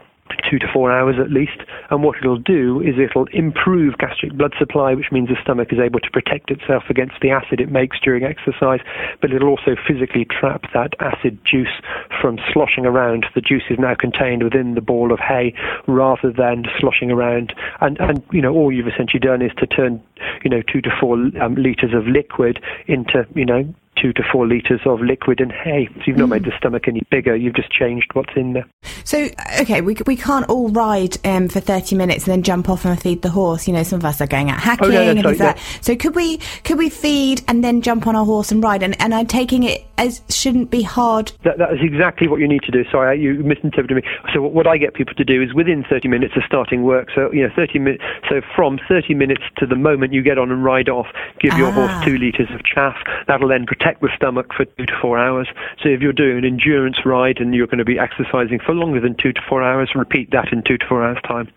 two 0.50 0.60
to 0.60 0.68
four 0.72 0.92
hours 0.92 1.16
at 1.20 1.32
least. 1.32 1.60
And 1.90 2.04
what 2.04 2.18
it'll 2.18 2.38
do 2.38 2.82
is 2.82 2.96
it'll 2.98 3.28
improve 3.34 3.98
gastric 3.98 4.34
blood 4.34 4.54
supply, 4.58 4.94
which 4.94 5.12
means 5.12 5.30
the 5.30 5.36
stomach 5.42 5.72
is 5.72 5.80
able 5.80 6.00
to 6.00 6.12
protect 6.12 6.52
itself 6.52 6.84
against 6.90 7.16
the 7.22 7.32
acid 7.32 7.60
it 7.60 7.72
makes 7.72 8.00
during 8.00 8.24
exercise, 8.24 8.80
but 9.22 9.32
it'll 9.32 9.50
also 9.50 9.76
physically 9.88 10.26
trap 10.26 10.64
that 10.74 10.94
acid 11.00 11.40
juice 11.44 11.82
from 12.22 12.40
sloshing 12.54 12.86
around. 12.86 13.26
The 13.36 13.42
juice 13.42 13.64
is 13.70 13.80
now 13.80 13.96
contained 13.96 14.44
within 14.44 14.76
the 14.76 14.82
ball 14.82 15.12
of 15.12 15.20
hay 15.20 15.54
rather 15.88 16.32
than 16.32 16.66
sloshing 16.80 17.12
around. 17.12 17.54
And, 17.82 18.00
and 18.00 18.24
you 18.32 18.42
know, 18.42 18.54
all 18.54 18.72
you've 18.72 18.88
essentially 18.88 19.20
done 19.20 19.42
is 19.42 19.52
to 19.58 19.68
turn, 19.68 20.02
you 20.44 20.50
know, 20.50 20.62
two 20.62 20.82
to 20.82 20.90
four 21.00 21.16
um, 21.42 21.56
litres 21.56 21.94
of 21.94 22.08
liquid 22.08 22.62
into, 22.88 23.26
you 23.36 23.46
know, 23.46 23.74
two 23.98 24.14
to 24.14 24.24
four 24.32 24.48
litres 24.48 24.82
of 24.86 25.02
liquid 25.02 25.40
and 25.40 25.52
hay. 25.52 25.88
So 25.96 26.02
you've 26.08 26.18
not 26.18 26.28
mm. 26.28 26.32
made 26.32 26.46
the 26.46 26.52
stomach 26.58 26.88
any 26.88 27.02
bigger, 27.10 27.36
you've 27.36 27.56
just 27.56 27.72
changed 27.72 28.08
what's 28.14 28.34
in 28.36 28.54
there. 28.54 28.66
So, 29.04 29.30
okay, 29.60 29.82
we, 29.82 29.98
we 30.06 30.16
can't 30.16 30.48
all 30.50 30.70
ride 30.70 31.18
um, 31.26 31.50
for 31.50 31.60
30 31.60 31.96
minutes 31.96 32.26
and 32.26 32.34
then 32.34 32.44
jump 32.44 32.70
off 32.70 32.86
and 32.86 33.00
feed 33.02 33.22
the 33.22 33.30
horse. 33.30 33.68
You 33.68 33.74
know, 33.74 33.84
some 33.84 34.00
of 34.00 34.06
us 34.06 34.22
are 34.22 34.28
going 34.28 34.50
out 34.50 34.60
hacking 34.60 34.88
oh, 34.88 34.92
no, 34.92 35.02
and 35.02 35.22
things 35.22 35.26
like 35.26 35.38
that. 35.38 35.60
So 35.82 35.96
could 35.96 36.16
we 36.16 36.38
could 36.64 36.78
we 36.78 36.90
feed 36.90 37.42
and 37.48 37.64
then 37.64 37.82
jump 37.82 38.08
on 38.08 38.16
a 38.16 38.24
horse 38.24 38.52
and 38.52 38.64
ride? 38.64 38.84
And, 38.84 39.00
and 39.02 39.14
I'm 39.14 39.28
taking 39.28 39.64
it 39.64 39.86
as 40.02 40.22
shouldn't 40.30 40.72
be 40.72 40.82
hard. 40.82 41.32
That, 41.44 41.60
that 41.60 41.74
is 41.74 41.80
exactly 41.82 42.28
what 42.28 42.40
you 42.40 42.48
need 42.48 42.64
to 42.64 42.72
do. 42.72 42.84
Sorry, 42.92 43.22
you 43.22 43.36
misinterpreted 43.36 43.98
me. 43.98 44.04
So 44.34 44.42
what 44.42 44.66
I 44.66 44.78
get 44.78 44.96
people 44.96 45.14
to 45.14 45.24
do 45.24 45.44
is 45.44 45.54
within 45.54 45.86
30 45.88 46.08
minutes 46.08 46.34
of 46.36 46.42
starting 46.44 46.82
work, 46.82 47.10
so, 47.14 47.32
you 47.32 47.44
know, 47.44 47.54
30 47.56 47.78
minutes, 47.78 48.04
so 48.28 48.42
from 48.56 48.80
30 48.88 49.14
minutes 49.14 49.44
to 49.58 49.68
the 49.68 49.76
moment 49.76 50.12
you 50.12 50.24
get 50.24 50.40
on 50.40 50.52
and 50.52 50.64
ride 50.64 50.90
off, 50.90 51.06
give 51.40 51.54
ah. 51.54 51.58
your 51.58 51.72
horse 51.72 51.94
two 52.04 52.18
litres 52.18 52.50
of 52.52 52.64
chaff. 52.64 52.98
That'll 53.28 53.50
then 53.50 53.68
protect 53.68 54.02
the 54.02 54.10
stomach 54.16 54.54
for 54.58 54.66
two 54.66 54.88
to 54.88 54.94
four 55.00 55.20
hours. 55.20 55.48
So 55.84 55.90
if 55.90 56.02
you're 56.02 56.14
doing 56.14 56.40
an 56.40 56.46
endurance 56.46 57.06
ride 57.06 57.38
and 57.38 57.54
you're 57.54 57.68
going 57.68 57.78
to 57.78 57.86
be 57.86 58.00
exercising 58.00 58.60
for 58.60 58.74
longer 58.74 59.00
than 59.00 59.16
two 59.16 59.34
to 59.34 59.42
four 59.48 59.62
hours, 59.62 59.92
repeat 59.94 60.32
that 60.32 60.52
in 60.52 60.64
two 60.64 60.80
to 60.80 60.86
four 60.88 61.06
hours' 61.06 61.22
time 61.28 61.48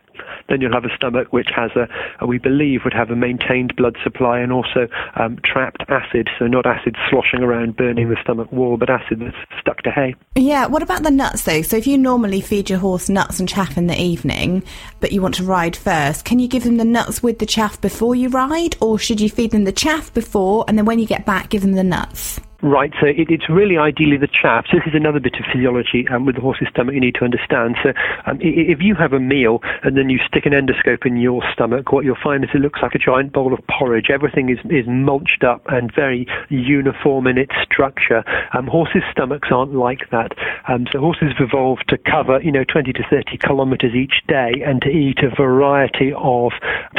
then 0.49 0.61
you'll 0.61 0.73
have 0.73 0.85
a 0.85 0.95
stomach 0.95 1.33
which 1.33 1.49
has 1.55 1.71
a, 1.73 2.27
we 2.27 2.39
believe 2.39 2.81
would 2.85 2.95
have 2.95 3.11
a 3.11 3.17
maintained 3.17 3.75
blood 3.77 3.97
supply 4.03 4.39
and 4.39 4.53
also 4.53 4.89
um, 5.17 5.39
trapped 5.45 5.83
acid, 5.89 6.29
so 6.39 6.47
not 6.47 6.67
acid 6.67 6.97
sloshing 7.11 7.41
around 7.41 7.77
burning 7.77 8.09
the 8.09 8.17
stomach 8.23 8.51
wall, 8.53 8.77
but 8.77 8.91
acid 8.91 9.21
that's 9.21 9.37
stuck 9.61 9.83
to 9.83 9.91
hay. 9.91 10.15
Yeah, 10.37 10.67
what 10.67 10.83
about 10.83 11.03
the 11.03 11.11
nuts 11.11 11.43
though? 11.43 11.63
So 11.63 11.77
if 11.77 11.87
you 11.87 11.99
normally 11.99 12.41
feed 12.41 12.71
your 12.71 12.79
horse 12.79 13.09
nuts 13.09 13.41
and 13.41 13.49
chaff 13.49 13.77
in 13.77 13.87
the 13.87 14.01
evening, 14.01 14.63
but 15.01 15.13
you 15.13 15.23
want 15.23 15.35
to 15.37 15.45
ride 15.45 15.77
first, 15.77 16.25
can 16.25 16.39
you 16.39 16.49
give 16.49 16.65
them 16.65 16.77
the 16.77 16.85
nuts 16.85 17.23
with 17.23 17.39
the 17.39 17.47
chaff 17.47 17.81
before 17.81 18.15
you 18.15 18.29
ride, 18.29 18.77
or 18.81 18.99
should 18.99 19.21
you 19.21 19.29
feed 19.29 19.51
them 19.51 19.65
the 19.65 19.73
chaff 19.73 20.13
before 20.13 20.65
and 20.69 20.77
then 20.79 20.85
when 20.85 20.99
you 20.99 21.07
get 21.07 21.27
back 21.27 21.51
give 21.51 21.63
them 21.63 21.73
the 21.73 21.85
nuts? 21.85 22.41
Right, 22.65 22.95
so 22.99 23.05
it, 23.05 23.29
it's 23.29 23.51
really 23.51 23.77
ideally 23.77 24.17
the 24.17 24.27
chaff. 24.27 24.65
So 24.71 24.79
this 24.79 24.87
is 24.87 24.95
another 24.95 25.21
bit 25.21 25.35
of 25.35 25.45
physiology 25.53 26.09
um, 26.09 26.25
with 26.25 26.37
the 26.37 26.41
horse's 26.41 26.69
stomach 26.71 26.95
you 26.95 27.01
need 27.01 27.15
to 27.17 27.25
understand. 27.25 27.77
So 27.83 27.93
um, 28.25 28.39
if 28.41 28.81
you 28.81 28.95
have 28.95 29.13
a 29.13 29.21
meal 29.21 29.61
and 29.83 29.99
then 29.99 30.09
you 30.09 30.19
stick 30.27 30.47
an 30.47 30.55
endoscope 30.55 31.05
in 31.05 31.19
your 31.19 31.43
stomach, 31.53 31.93
what 31.93 32.07
you'll 32.07 32.17
find 32.25 32.43
is 32.43 32.49
it 32.55 32.63
looks 32.63 32.81
like 32.81 32.95
a 32.95 32.99
giant 32.99 33.35
bowl 33.35 33.53
of 33.53 33.61
porridge. 33.69 34.09
Everything 34.09 34.49
is, 34.49 34.57
is 34.71 34.87
mulched 34.89 35.45
up 35.45 35.61
and 35.69 35.95
very 35.95 36.27
uniform 36.49 37.27
in 37.27 37.37
its 37.37 37.53
structure. 37.71 38.25
Um, 38.57 38.67
horses' 38.67 39.03
stomachs 39.13 39.49
aren't 39.51 39.75
like 39.75 40.09
that. 40.11 40.33
Um, 40.67 40.87
so 40.91 41.01
horses 41.01 41.35
have 41.37 41.47
evolved 41.47 41.85
to 41.91 41.99
cover, 41.99 42.41
you 42.41 42.51
know, 42.51 42.65
20 42.65 42.95
to 42.95 43.05
30 43.11 43.37
kilometers 43.45 43.95
each 43.95 44.25
day 44.27 44.65
and 44.65 44.81
to 44.81 44.89
eat 44.89 45.19
a 45.19 45.29
variety 45.37 46.15
of 46.17 46.53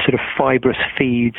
sort 0.05 0.13
of 0.13 0.19
fibrous 0.37 0.77
feeds. 0.95 1.37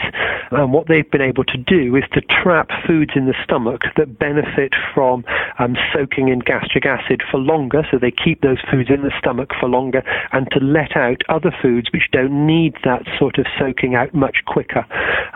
And 0.50 0.72
what 0.72 0.88
they've 0.88 1.08
been 1.08 1.22
able 1.22 1.44
to 1.44 1.56
do 1.56 1.94
is 1.94 2.02
to 2.14 2.22
trap 2.42 2.70
foods 2.88 3.12
in 3.14 3.26
the 3.26 3.34
stomach 3.44 3.82
that 3.96 4.15
benefit 4.18 4.72
from 4.94 5.24
um, 5.58 5.76
soaking 5.92 6.28
in 6.28 6.40
gastric 6.40 6.86
acid 6.86 7.22
for 7.30 7.38
longer, 7.38 7.86
so 7.90 7.98
they 7.98 8.10
keep 8.12 8.40
those 8.42 8.58
foods 8.70 8.90
in 8.90 9.02
the 9.02 9.12
stomach 9.18 9.50
for 9.60 9.68
longer, 9.68 10.02
and 10.32 10.48
to 10.52 10.60
let 10.60 10.96
out 10.96 11.22
other 11.28 11.54
foods 11.62 11.88
which 11.92 12.08
don't 12.12 12.46
need 12.46 12.74
that 12.84 13.02
sort 13.18 13.38
of 13.38 13.46
soaking 13.58 13.94
out 13.94 14.14
much 14.14 14.38
quicker. 14.46 14.84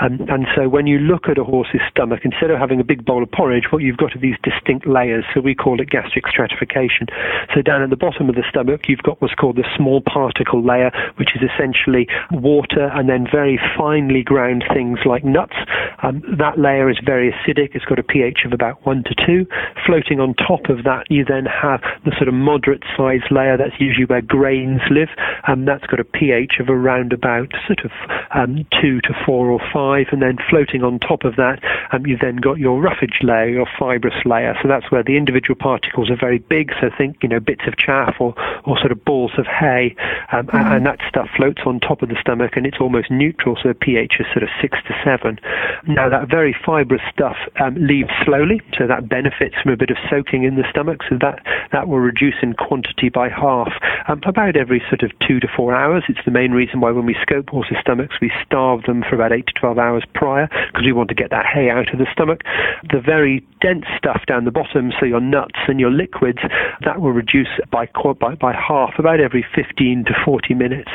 Um, 0.01 0.21
and 0.29 0.47
so 0.57 0.69
when 0.69 0.87
you 0.87 0.99
look 0.99 1.29
at 1.29 1.39
a 1.39 1.45
horse's 1.45 1.81
stomach, 1.91 2.21
instead 2.25 2.51
of 2.51 2.59
having 2.59 2.81
a 2.81 2.85
big 2.85 3.05
bowl 3.05 3.23
of 3.23 3.31
porridge, 3.31 3.65
what 3.71 3.83
you've 3.83 3.97
got 3.97 4.17
are 4.17 4.21
these 4.21 4.37
distinct 4.43 4.87
layers, 4.87 5.25
so 5.35 5.41
we 5.41 5.55
call 5.55 5.81
it 5.81 5.91
gastric 5.91 6.27
stratification. 6.29 7.07
So 7.55 7.63
down 7.63 7.83
at 7.83 7.91
the 7.91 7.97
bottom 7.97 8.29
of 8.29 8.35
the 8.35 8.45
stomach, 8.49 8.89
you've 8.89 9.03
got 9.03 9.21
what's 9.21 9.35
called 9.35 9.57
the 9.57 9.69
small 9.77 10.01
particle 10.01 10.65
layer, 10.65 10.91
which 11.17 11.31
is 11.35 11.43
essentially 11.43 12.09
water 12.31 12.91
and 12.95 13.09
then 13.09 13.27
very 13.31 13.61
finely 13.77 14.23
ground 14.23 14.65
things 14.73 14.99
like 15.05 15.25
nuts. 15.25 15.57
Um, 16.03 16.23
that 16.39 16.59
layer 16.59 16.89
is 16.89 16.99
very 17.05 17.33
acidic. 17.33 17.75
It's 17.75 17.85
got 17.85 17.99
a 17.99 18.03
pH 18.03 18.41
of 18.47 18.53
about 18.61 18.85
1 18.85 19.05
to 19.05 19.15
2. 19.27 19.47
Floating 19.87 20.21
on 20.21 20.35
top 20.35 20.69
of 20.69 20.85
that, 20.85 21.09
you 21.09 21.25
then 21.25 21.47
have 21.47 21.81
the 22.05 22.13
sort 22.17 22.29
of 22.29 22.35
moderate 22.35 22.83
sized 22.97 23.31
layer, 23.31 23.57
that's 23.57 23.81
usually 23.81 24.05
where 24.05 24.21
grains 24.21 24.83
live, 24.91 25.09
and 25.49 25.67
that's 25.67 25.87
got 25.87 25.99
a 25.99 26.05
pH 26.05 26.61
of 26.61 26.69
around 26.69 27.13
about 27.13 27.49
sort 27.67 27.81
of 27.85 27.91
um, 28.35 28.67
2 28.81 29.01
to 29.01 29.13
4 29.25 29.51
or 29.51 29.61
5. 29.73 30.07
And 30.13 30.21
then 30.21 30.37
floating 30.49 30.85
on 30.85 30.99
top 30.99 31.25
of 31.25 31.37
that, 31.37 31.61
um, 31.93 32.07
you've 32.07 32.21
then 32.21 32.37
got 32.37 32.59
your 32.59 32.81
roughage 32.81 33.21
layer, 33.23 33.49
your 33.49 33.69
fibrous 33.79 34.27
layer. 34.27 34.55
So 34.61 34.69
that's 34.69 34.91
where 34.93 35.03
the 35.03 35.17
individual 35.17 35.57
particles 35.57 36.11
are 36.11 36.21
very 36.21 36.39
big. 36.39 36.73
So 36.81 36.91
think, 36.97 37.17
you 37.23 37.29
know, 37.29 37.41
bits 37.41 37.65
of 37.67 37.79
chaff 37.79 38.17
or, 38.21 38.35
or 38.69 38.79
sort 38.79 38.93
of 38.93 39.05
balls 39.05 39.33
of 39.39 39.47
hay. 39.47 39.97
Um, 40.33 40.47
mm-hmm. 40.47 40.57
and, 40.57 40.69
and 40.75 40.87
that 40.87 40.99
stuff 41.09 41.29
floats 41.37 41.63
on 41.65 41.81
top 41.81 42.03
of 42.03 42.11
the 42.11 42.17
stomach 42.21 42.53
and 42.57 42.67
it's 42.67 42.79
almost 42.81 43.11
neutral. 43.11 43.57
So 43.63 43.69
the 43.69 43.75
pH 43.75 44.21
is 44.21 44.27
sort 44.33 44.43
of 44.43 44.51
6 44.61 44.79
to 44.87 44.95
7. 45.05 45.41
Now, 45.89 46.09
that 46.11 46.29
very 46.29 46.55
fibrous 46.67 47.03
stuff 47.13 47.37
um, 47.61 47.75
leaves 47.75 48.11
slowly 48.25 48.50
so 48.77 48.87
that 48.87 49.09
benefits 49.09 49.55
from 49.63 49.73
a 49.73 49.77
bit 49.77 49.91
of 49.91 49.97
soaking 50.09 50.45
in 50.45 50.57
the 50.57 50.65
stomach. 50.71 51.01
So 51.09 51.17
that 51.21 51.45
that 51.73 51.89
will 51.89 52.01
reduce 52.01 52.35
in 52.43 52.55
quantity 52.55 53.09
by 53.09 53.29
half 53.29 53.73
um, 54.09 54.21
about 54.27 54.57
every 54.57 54.83
sort 54.89 55.03
of 55.03 55.13
two 55.27 55.39
to 55.41 55.49
four 55.55 55.75
hours. 55.75 56.05
It's 56.09 56.25
the 56.25 56.31
main 56.31 56.53
reason 56.53 56.81
why 56.81 56.91
when 56.91 57.07
we 57.07 57.17
scope 57.23 57.51
horses' 57.51 57.77
stomachs, 57.81 58.17
we 58.21 58.33
starve 58.45 58.83
them 58.85 59.05
for 59.09 59.15
about 59.15 59.33
eight 59.33 59.47
to 59.47 59.53
twelve 59.53 59.79
hours 59.79 60.05
prior 60.15 60.49
because 60.73 60.85
we 60.85 60.93
want 60.93 61.09
to 61.11 61.15
get 61.15 61.31
that 61.31 61.47
hay 61.47 61.71
out 61.71 61.93
of 61.93 61.99
the 61.99 62.07
stomach. 62.13 62.43
The 62.91 63.01
very 63.01 63.47
dense 63.61 63.85
stuff 63.97 64.23
down 64.27 64.45
the 64.45 64.51
bottom, 64.51 64.93
so 64.99 65.07
your 65.07 65.21
nuts 65.21 65.61
and 65.69 65.79
your 65.79 65.91
liquids, 65.91 66.41
that 66.85 67.01
will 67.01 67.13
reduce 67.13 67.49
by 67.71 67.87
by, 68.19 68.35
by 68.35 68.53
half 68.53 68.99
about 68.99 69.21
every 69.21 69.45
15 69.55 70.05
to 70.07 70.15
40 70.25 70.55
minutes. 70.55 70.91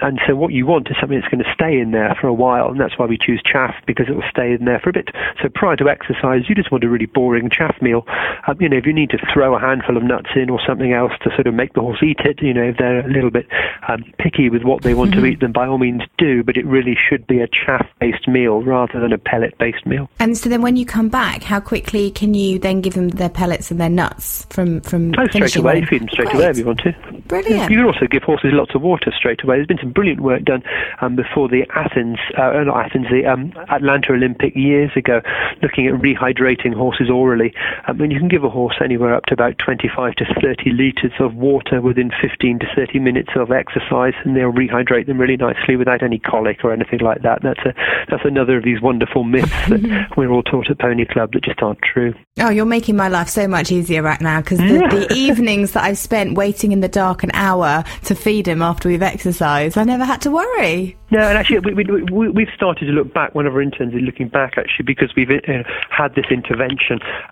And 0.00 0.20
so 0.26 0.34
what 0.34 0.52
you 0.52 0.66
want 0.66 0.88
is 0.90 0.96
something 1.00 1.18
that's 1.20 1.30
going 1.30 1.44
to 1.44 1.54
stay 1.54 1.78
in 1.78 1.90
there 1.92 2.16
for 2.20 2.26
a 2.26 2.34
while, 2.34 2.68
and 2.68 2.80
that's 2.80 2.98
why 2.98 3.06
we 3.06 3.18
choose 3.18 3.42
chaff 3.44 3.74
because 3.86 4.06
it 4.08 4.14
will 4.14 4.28
stay 4.30 4.52
in 4.52 4.64
there 4.64 4.80
for 4.80 4.90
a 4.90 4.92
bit. 4.92 5.08
So 5.42 5.48
prior 5.52 5.76
to 5.76 5.88
exercise, 5.88 6.48
you 6.48 6.54
just 6.54 6.70
want 6.70 6.84
a 6.84 6.88
really 6.96 7.06
boring 7.06 7.50
chaff 7.50 7.76
meal. 7.82 8.04
Um, 8.46 8.56
you 8.60 8.68
know, 8.68 8.76
if 8.76 8.86
you 8.86 8.92
need 8.92 9.10
to 9.10 9.18
throw 9.32 9.54
a 9.54 9.60
handful 9.60 9.96
of 9.96 10.02
nuts 10.02 10.30
in 10.34 10.48
or 10.48 10.58
something 10.66 10.92
else 10.92 11.12
to 11.22 11.30
sort 11.34 11.46
of 11.46 11.54
make 11.54 11.74
the 11.74 11.80
horse 11.80 12.02
eat 12.02 12.20
it, 12.20 12.40
you 12.40 12.54
know, 12.54 12.64
if 12.64 12.78
they're 12.78 13.04
a 13.04 13.08
little 13.08 13.30
bit 13.30 13.46
um, 13.88 14.04
picky 14.18 14.48
with 14.48 14.62
what 14.62 14.82
they 14.82 14.94
want 14.94 15.10
mm-hmm. 15.10 15.20
to 15.20 15.26
eat, 15.26 15.40
then 15.40 15.52
by 15.52 15.66
all 15.66 15.78
means 15.78 16.02
do. 16.16 16.42
But 16.42 16.56
it 16.56 16.64
really 16.64 16.96
should 16.96 17.26
be 17.26 17.40
a 17.40 17.48
chaff-based 17.48 18.26
meal 18.26 18.62
rather 18.62 18.98
than 18.98 19.12
a 19.12 19.18
pellet-based 19.18 19.86
meal. 19.86 20.08
And 20.18 20.36
so 20.38 20.48
then, 20.48 20.62
when 20.62 20.76
you 20.76 20.86
come 20.86 21.08
back, 21.08 21.42
how 21.42 21.60
quickly 21.60 22.10
can 22.10 22.34
you 22.34 22.58
then 22.58 22.80
give 22.80 22.94
them 22.94 23.10
their 23.10 23.28
pellets 23.28 23.70
and 23.70 23.80
their 23.80 23.90
nuts 23.90 24.46
from 24.50 24.80
from? 24.80 25.12
Oh, 25.18 25.26
straight 25.26 25.56
away. 25.56 25.84
Feed 25.84 26.02
them 26.02 26.08
straight 26.08 26.28
Great. 26.28 26.36
away 26.36 26.50
if 26.50 26.58
you 26.58 26.64
want 26.64 26.80
to. 26.80 26.92
Brilliant. 27.26 27.70
You 27.70 27.78
can 27.78 27.86
also 27.86 28.06
give 28.06 28.22
horses 28.22 28.50
lots 28.52 28.74
of 28.74 28.82
water 28.82 29.12
straight 29.16 29.42
away. 29.42 29.56
There's 29.56 29.66
been 29.66 29.78
some 29.78 29.92
brilliant 29.92 30.20
work 30.20 30.44
done 30.44 30.62
um, 31.00 31.16
before 31.16 31.48
the 31.48 31.66
Athens, 31.74 32.18
uh, 32.38 32.62
not 32.64 32.86
Athens, 32.86 33.06
the 33.10 33.26
um, 33.26 33.52
Atlanta 33.68 34.12
Olympic 34.12 34.54
years 34.54 34.90
ago, 34.96 35.20
looking 35.62 35.86
at 35.88 35.94
rehydrating 35.94 36.74
horses 36.74 36.85
orally. 37.10 37.52
Um, 37.88 38.00
and 38.00 38.12
you 38.12 38.18
can 38.18 38.28
give 38.28 38.44
a 38.44 38.50
horse 38.50 38.76
anywhere 38.82 39.14
up 39.14 39.24
to 39.26 39.34
about 39.34 39.56
25 39.58 40.14
to 40.16 40.24
30 40.40 40.70
litres 40.72 41.12
of 41.20 41.34
water 41.34 41.80
within 41.80 42.10
15 42.20 42.58
to 42.60 42.66
30 42.74 42.98
minutes 42.98 43.30
of 43.36 43.50
exercise, 43.50 44.14
and 44.24 44.36
they'll 44.36 44.52
rehydrate 44.52 45.06
them 45.06 45.18
really 45.18 45.36
nicely 45.36 45.76
without 45.76 46.02
any 46.02 46.18
colic 46.18 46.64
or 46.64 46.72
anything 46.72 47.00
like 47.00 47.22
that. 47.22 47.42
That's 47.42 47.60
a 47.60 47.74
that's 48.08 48.24
another 48.24 48.58
of 48.58 48.64
these 48.64 48.80
wonderful 48.80 49.24
myths 49.24 49.50
that 49.68 50.08
we're 50.16 50.30
all 50.30 50.42
taught 50.42 50.70
at 50.70 50.78
Pony 50.78 51.06
Club 51.06 51.32
that 51.32 51.44
just 51.44 51.62
aren't 51.62 51.80
true. 51.82 52.14
Oh, 52.38 52.50
you're 52.50 52.66
making 52.66 52.96
my 52.96 53.08
life 53.08 53.28
so 53.28 53.48
much 53.48 53.72
easier 53.72 54.02
right 54.02 54.20
now 54.20 54.40
because 54.40 54.58
the, 54.58 54.86
the 54.90 55.14
evenings 55.14 55.72
that 55.72 55.84
I've 55.84 55.98
spent 55.98 56.34
waiting 56.34 56.72
in 56.72 56.80
the 56.80 56.88
dark 56.88 57.22
an 57.22 57.30
hour 57.32 57.84
to 58.04 58.14
feed 58.14 58.46
him 58.46 58.62
after 58.62 58.88
we've 58.88 59.02
exercised, 59.02 59.78
I 59.78 59.84
never 59.84 60.04
had 60.04 60.20
to 60.22 60.30
worry. 60.30 60.96
No, 61.10 61.20
and 61.20 61.38
actually, 61.38 61.60
we, 61.60 61.84
we, 61.84 62.28
we've 62.30 62.48
started 62.54 62.86
to 62.86 62.92
look 62.92 63.14
back. 63.14 63.34
One 63.34 63.46
of 63.46 63.54
our 63.54 63.62
interns 63.62 63.94
is 63.94 64.00
looking 64.02 64.28
back 64.28 64.54
actually 64.56 64.84
because 64.84 65.14
we've 65.16 65.30
uh, 65.30 65.62
had 65.88 66.14
this 66.14 66.26
intervention 66.30 66.75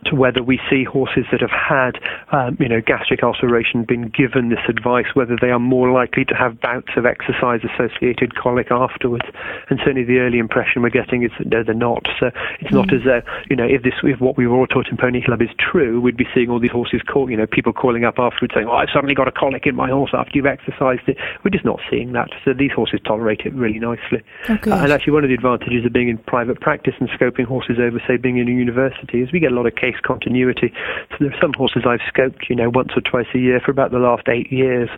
to 0.04 0.14
whether 0.14 0.42
we 0.42 0.60
see 0.70 0.84
horses 0.84 1.24
that 1.30 1.40
have 1.40 1.50
had, 1.50 1.98
um, 2.32 2.56
you 2.60 2.68
know, 2.68 2.80
gastric 2.80 3.22
ulceration 3.22 3.84
been 3.84 4.08
given 4.08 4.48
this 4.48 4.64
advice, 4.68 5.06
whether 5.14 5.36
they 5.40 5.50
are 5.50 5.58
more 5.58 5.90
likely 5.90 6.24
to 6.24 6.34
have 6.34 6.60
bouts 6.60 6.90
of 6.96 7.06
exercise-associated 7.06 8.34
colic 8.36 8.70
afterwards. 8.70 9.24
And 9.70 9.78
certainly, 9.78 10.04
the 10.04 10.18
early 10.18 10.38
impression 10.38 10.82
we're 10.82 10.90
getting 10.90 11.22
is 11.22 11.30
that 11.38 11.48
no, 11.48 11.62
they're 11.62 11.74
not. 11.74 12.06
So 12.18 12.30
it's 12.60 12.70
mm. 12.70 12.80
not 12.80 12.92
as 12.92 13.02
though, 13.04 13.22
you 13.48 13.56
know, 13.56 13.64
if 13.64 13.82
this, 13.82 13.94
if 14.02 14.20
what 14.20 14.36
we 14.36 14.46
were 14.46 14.56
all 14.56 14.66
taught 14.66 14.88
in 14.88 14.96
Pony 14.96 15.22
Club 15.24 15.42
is 15.42 15.50
true, 15.58 16.00
we'd 16.00 16.16
be 16.16 16.26
seeing 16.34 16.50
all 16.50 16.60
these 16.60 16.70
horses 16.70 17.02
call, 17.02 17.30
you 17.30 17.36
know, 17.36 17.46
people 17.46 17.72
calling 17.72 18.04
up 18.04 18.18
afterwards 18.18 18.54
saying, 18.54 18.66
"Oh, 18.68 18.76
I've 18.76 18.90
suddenly 18.92 19.14
got 19.14 19.28
a 19.28 19.32
colic 19.32 19.66
in 19.66 19.74
my 19.74 19.88
horse 19.88 20.10
after 20.12 20.32
you've 20.34 20.46
exercised 20.46 21.08
it." 21.08 21.16
We're 21.42 21.50
just 21.50 21.64
not 21.64 21.80
seeing 21.90 22.12
that. 22.12 22.28
So 22.44 22.52
these 22.52 22.72
horses 22.72 23.00
tolerate 23.04 23.40
it 23.44 23.54
really 23.54 23.78
nicely. 23.78 24.22
Oh, 24.48 24.54
uh, 24.54 24.82
and 24.84 24.92
actually, 24.92 25.12
one 25.12 25.24
of 25.24 25.28
the 25.28 25.34
advantages 25.34 25.84
of 25.84 25.92
being 25.92 26.08
in 26.08 26.18
private 26.18 26.60
practice 26.60 26.94
and 27.00 27.08
scoping 27.10 27.44
horses 27.44 27.78
over, 27.78 28.02
say, 28.06 28.16
being 28.16 28.38
in 28.38 28.48
a 28.48 28.52
university 28.52 29.22
is 29.22 29.32
we 29.34 29.40
get 29.40 29.50
a 29.50 29.54
lot 29.54 29.66
of 29.66 29.74
case 29.74 29.96
continuity. 30.02 30.72
So 31.10 31.16
there 31.20 31.34
are 31.34 31.40
some 31.42 31.52
horses 31.52 31.82
I've 31.84 32.00
scoped, 32.06 32.48
you 32.48 32.54
know, 32.54 32.70
once 32.70 32.90
or 32.94 33.02
twice 33.02 33.26
a 33.34 33.38
year 33.38 33.60
for 33.60 33.72
about 33.72 33.90
the 33.90 33.98
last 33.98 34.28
eight 34.28 34.52
years. 34.52 34.88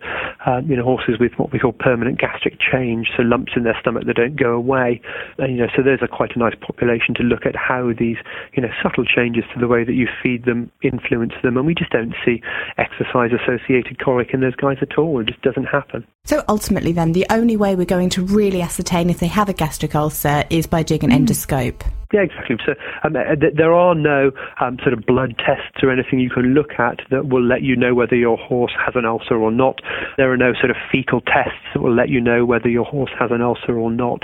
Um, 0.45 0.69
you 0.69 0.77
know, 0.77 0.85
horses 0.85 1.19
with 1.19 1.33
what 1.39 1.53
we 1.53 1.59
call 1.59 1.73
permanent 1.73 2.21
gastric 2.21 2.61
change, 2.61 3.09
so 3.17 3.23
lumps 3.23 3.53
in 3.57 3.65
their 3.65 3.77
stomach 3.81 4.05
that 4.07 4.15
don't 4.15 4.37
go 4.37 4.53
away. 4.53 5.01
And, 5.39 5.57
you 5.57 5.59
know, 5.59 5.69
so 5.75 5.83
there's 5.83 6.03
a 6.03 6.09
quite 6.09 6.37
a 6.37 6.39
nice 6.39 6.55
population 6.61 7.15
to 7.15 7.23
look 7.23 7.47
at 7.47 7.57
how 7.57 7.93
these, 7.99 8.19
you 8.53 8.63
know, 8.63 8.69
subtle 8.83 9.05
changes 9.05 9.45
to 9.55 9.61
the 9.61 9.67
way 9.67 9.83
that 9.83 9.95
you 9.95 10.07
feed 10.23 10.45
them 10.45 10.71
influence 10.83 11.33
them. 11.43 11.57
And 11.57 11.67
we 11.67 11.75
just 11.75 11.91
don't 11.91 12.15
see 12.25 12.43
exercise 12.77 13.31
associated 13.33 13.99
colic 13.99 14.35
in 14.35 14.41
those 14.41 14.55
guys 14.55 14.77
at 14.83 14.99
all. 14.99 15.21
It 15.21 15.29
just 15.29 15.41
doesn't 15.41 15.65
happen. 15.65 16.07
So 16.25 16.45
ultimately, 16.49 16.93
then, 16.93 17.13
the 17.13 17.27
only 17.31 17.57
way 17.57 17.75
we're 17.75 17.87
going 17.87 18.11
to 18.11 18.23
really 18.23 18.61
ascertain 18.61 19.09
if 19.09 19.19
they 19.19 19.29
have 19.29 19.49
a 19.49 19.53
gastric 19.55 19.95
ulcer 19.95 20.45
is 20.51 20.67
by 20.67 20.83
doing 20.83 21.05
an 21.05 21.11
mm. 21.11 21.25
endoscope. 21.25 21.83
Yeah, 22.13 22.21
exactly. 22.21 22.57
So 22.65 22.75
um, 23.03 23.17
uh, 23.17 23.35
there 23.55 23.73
are 23.73 23.95
no 23.95 24.31
um, 24.61 24.79
sort 24.83 24.93
of 24.93 25.05
blood 25.07 25.35
tests 25.39 25.83
or 25.83 25.91
anything 25.91 26.21
you 26.21 26.31
can 26.31 26.55
look 26.55 26.79
at 26.79 27.01
that 27.11 27.29
will 27.29 27.43
let 27.43 27.63
you 27.63 27.75
know 27.75 27.95
whether 27.95 28.15
your 28.15 28.37
horse 28.37 28.73
has 28.85 28.95
an 28.95 29.05
ulcer 29.05 29.35
or 29.35 29.51
not. 29.51 29.81
There 30.17 30.33
are 30.33 30.37
no 30.37 30.53
sort 30.55 30.71
of 30.71 30.77
fecal 30.91 31.21
tests 31.21 31.67
that 31.75 31.83
will 31.83 31.95
let 31.95 32.09
you 32.09 32.21
know 32.21 32.45
whether 32.45 32.69
your 32.69 32.85
horse 32.85 33.11
has 33.19 33.31
an 33.33 33.43
ulcer 33.43 33.77
or 33.77 33.91
not. 33.91 34.23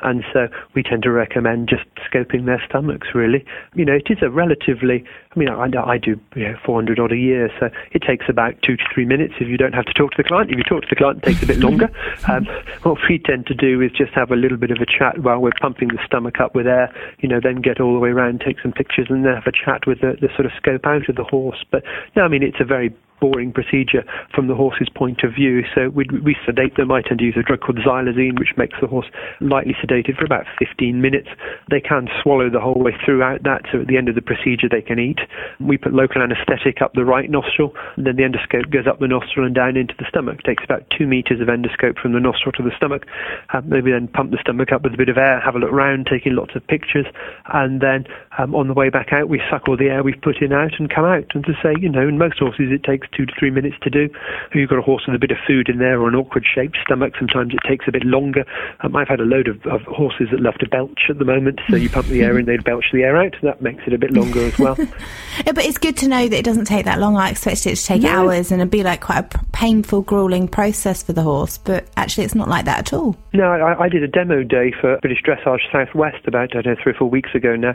And 0.00 0.22
so 0.32 0.46
we 0.74 0.82
tend 0.84 1.02
to 1.02 1.10
recommend 1.10 1.68
just 1.68 1.82
scoping 2.08 2.46
their 2.46 2.62
stomachs, 2.68 3.08
really. 3.14 3.44
You 3.74 3.84
know, 3.84 3.94
it 3.94 4.06
is 4.10 4.18
a 4.22 4.30
relatively, 4.30 5.02
I 5.34 5.38
mean, 5.38 5.48
I, 5.48 5.66
I 5.84 5.98
do 5.98 6.20
you 6.36 6.44
know, 6.44 6.56
400 6.64 7.00
odd 7.00 7.10
a 7.10 7.16
year, 7.16 7.50
so 7.58 7.68
it 7.90 8.02
takes 8.02 8.26
about 8.28 8.54
two 8.62 8.76
to 8.76 8.84
three 8.94 9.06
minutes 9.06 9.34
if 9.40 9.48
you 9.48 9.56
don't 9.56 9.74
have 9.74 9.86
to 9.86 9.92
talk 9.92 10.12
to 10.12 10.22
the 10.22 10.28
client. 10.28 10.50
If 10.52 10.58
you 10.58 10.64
talk 10.64 10.82
to 10.82 10.88
the 10.88 10.96
client, 10.96 11.18
it 11.24 11.26
takes 11.26 11.42
a 11.42 11.46
bit 11.46 11.58
longer. 11.58 11.90
Um, 12.28 12.46
what 12.82 12.98
we 13.08 13.18
tend 13.18 13.46
to 13.46 13.54
do 13.54 13.80
is 13.80 13.90
just 13.90 14.12
have 14.14 14.30
a 14.30 14.36
little 14.36 14.56
bit 14.56 14.70
of 14.70 14.78
a 14.78 14.86
chat 14.86 15.18
while 15.18 15.40
we're 15.40 15.50
pumping 15.60 15.88
the 15.88 15.98
stomach 16.06 16.40
up 16.40 16.54
with 16.54 16.66
air 16.66 16.92
you 17.24 17.28
know, 17.28 17.33
then 17.42 17.60
get 17.60 17.80
all 17.80 17.94
the 17.94 18.00
way 18.00 18.10
around, 18.10 18.42
take 18.44 18.60
some 18.60 18.72
pictures, 18.72 19.06
and 19.10 19.24
then 19.24 19.34
have 19.34 19.46
a 19.46 19.52
chat 19.52 19.86
with 19.86 20.00
the, 20.00 20.16
the 20.20 20.28
sort 20.34 20.46
of 20.46 20.52
scope 20.56 20.86
out 20.86 21.08
of 21.08 21.16
the 21.16 21.24
horse. 21.24 21.64
But 21.70 21.82
no, 22.16 22.22
I 22.22 22.28
mean, 22.28 22.42
it's 22.42 22.60
a 22.60 22.64
very 22.64 22.94
boring 23.24 23.52
procedure 23.52 24.04
from 24.34 24.48
the 24.48 24.54
horse's 24.54 24.88
point 24.94 25.24
of 25.24 25.32
view. 25.32 25.64
So 25.74 25.88
we, 25.88 26.04
we 26.20 26.36
sedate 26.44 26.76
them. 26.76 26.92
I 26.92 27.00
tend 27.00 27.20
to 27.20 27.24
use 27.24 27.36
a 27.40 27.42
drug 27.42 27.60
called 27.60 27.78
xylazine, 27.80 28.38
which 28.38 28.52
makes 28.58 28.76
the 28.82 28.86
horse 28.86 29.06
lightly 29.40 29.72
sedated 29.80 30.18
for 30.18 30.26
about 30.26 30.44
15 30.58 31.00
minutes. 31.00 31.28
They 31.70 31.80
can 31.80 32.08
swallow 32.20 32.50
the 32.50 32.60
whole 32.60 32.76
way 32.76 32.92
throughout 33.02 33.42
that, 33.44 33.62
so 33.72 33.80
at 33.80 33.86
the 33.86 33.96
end 33.96 34.10
of 34.10 34.14
the 34.14 34.20
procedure 34.20 34.68
they 34.68 34.82
can 34.82 34.98
eat. 34.98 35.20
We 35.58 35.78
put 35.78 35.94
local 35.94 36.20
anaesthetic 36.20 36.82
up 36.82 36.92
the 36.92 37.06
right 37.06 37.30
nostril, 37.30 37.72
and 37.96 38.06
then 38.06 38.16
the 38.16 38.28
endoscope 38.28 38.70
goes 38.70 38.86
up 38.86 39.00
the 39.00 39.08
nostril 39.08 39.46
and 39.46 39.54
down 39.54 39.78
into 39.78 39.94
the 39.98 40.04
stomach. 40.06 40.40
It 40.40 40.44
takes 40.44 40.64
about 40.64 40.84
two 40.90 41.06
meters 41.06 41.40
of 41.40 41.48
endoscope 41.48 41.96
from 41.96 42.12
the 42.12 42.20
nostril 42.20 42.52
to 42.52 42.62
the 42.62 42.76
stomach. 42.76 43.06
Um, 43.54 43.70
maybe 43.70 43.90
then 43.90 44.08
pump 44.08 44.32
the 44.32 44.38
stomach 44.42 44.68
up 44.70 44.82
with 44.82 44.92
a 44.92 44.98
bit 44.98 45.08
of 45.08 45.16
air, 45.16 45.40
have 45.40 45.56
a 45.56 45.58
look 45.58 45.72
round, 45.72 46.08
taking 46.12 46.36
lots 46.36 46.54
of 46.54 46.66
pictures, 46.66 47.06
and 47.54 47.80
then 47.80 48.04
um, 48.38 48.54
on 48.54 48.68
the 48.68 48.74
way 48.74 48.88
back 48.88 49.12
out, 49.12 49.28
we 49.28 49.40
suck 49.50 49.68
all 49.68 49.76
the 49.76 49.86
air 49.86 50.02
we've 50.02 50.20
put 50.20 50.42
in 50.42 50.52
out 50.52 50.72
and 50.78 50.92
come 50.92 51.04
out. 51.04 51.24
And 51.34 51.44
to 51.44 51.52
say, 51.62 51.74
you 51.80 51.88
know, 51.88 52.06
in 52.06 52.18
most 52.18 52.38
horses 52.38 52.70
it 52.70 52.82
takes 52.82 53.06
two 53.16 53.26
to 53.26 53.32
three 53.38 53.50
minutes 53.50 53.76
to 53.82 53.90
do. 53.90 54.08
If 54.48 54.54
you've 54.54 54.68
got 54.68 54.78
a 54.78 54.82
horse 54.82 55.04
with 55.06 55.14
a 55.14 55.18
bit 55.18 55.30
of 55.30 55.38
food 55.46 55.68
in 55.68 55.78
there 55.78 56.00
or 56.00 56.08
an 56.08 56.14
awkward 56.14 56.44
shaped 56.52 56.78
stomach, 56.84 57.14
sometimes 57.18 57.52
it 57.54 57.60
takes 57.68 57.86
a 57.88 57.92
bit 57.92 58.04
longer. 58.04 58.44
Um, 58.80 58.96
I've 58.96 59.08
had 59.08 59.20
a 59.20 59.24
load 59.24 59.48
of, 59.48 59.64
of, 59.66 59.82
horses 59.82 60.28
that 60.32 60.40
love 60.40 60.54
to 60.54 60.68
belch 60.68 61.02
at 61.08 61.18
the 61.18 61.24
moment, 61.24 61.60
so 61.70 61.76
you 61.76 61.88
pump 61.88 62.08
the 62.08 62.22
air 62.22 62.38
in, 62.38 62.46
they 62.46 62.56
belch 62.56 62.86
the 62.92 63.02
air 63.02 63.16
out. 63.16 63.36
That 63.42 63.62
makes 63.62 63.84
it 63.86 63.92
a 63.92 63.98
bit 63.98 64.12
longer 64.12 64.40
as 64.40 64.58
well. 64.58 64.76
yeah, 65.46 65.52
but 65.52 65.64
it's 65.64 65.78
good 65.78 65.96
to 65.98 66.08
know 66.08 66.26
that 66.26 66.36
it 66.36 66.44
doesn't 66.44 66.64
take 66.64 66.84
that 66.86 66.98
long. 66.98 67.16
I 67.16 67.30
expected 67.30 67.72
it 67.72 67.76
to 67.76 67.84
take 67.84 68.04
hours 68.04 68.50
and 68.50 68.60
it'd 68.60 68.70
be 68.70 68.82
like 68.82 69.02
quite 69.02 69.34
a 69.34 69.44
painful, 69.52 70.02
grueling 70.02 70.48
process 70.48 71.02
for 71.02 71.12
the 71.12 71.22
horse, 71.22 71.58
but 71.58 71.86
actually 71.96 72.24
it's 72.24 72.34
not 72.34 72.48
like 72.48 72.64
that 72.64 72.78
at 72.78 72.92
all. 72.92 73.16
No, 73.32 73.44
I, 73.44 73.84
I 73.84 73.88
did 73.88 74.02
a 74.02 74.08
demo 74.08 74.42
day 74.42 74.72
for 74.80 74.98
British 74.98 75.22
Dressage 75.22 75.60
Southwest 75.70 76.26
about, 76.26 76.56
I 76.56 76.62
don't 76.62 76.66
know, 76.66 76.76
three 76.82 76.92
or 76.92 76.96
four 76.96 77.10
weeks 77.10 77.34
ago 77.34 77.56
now, 77.56 77.74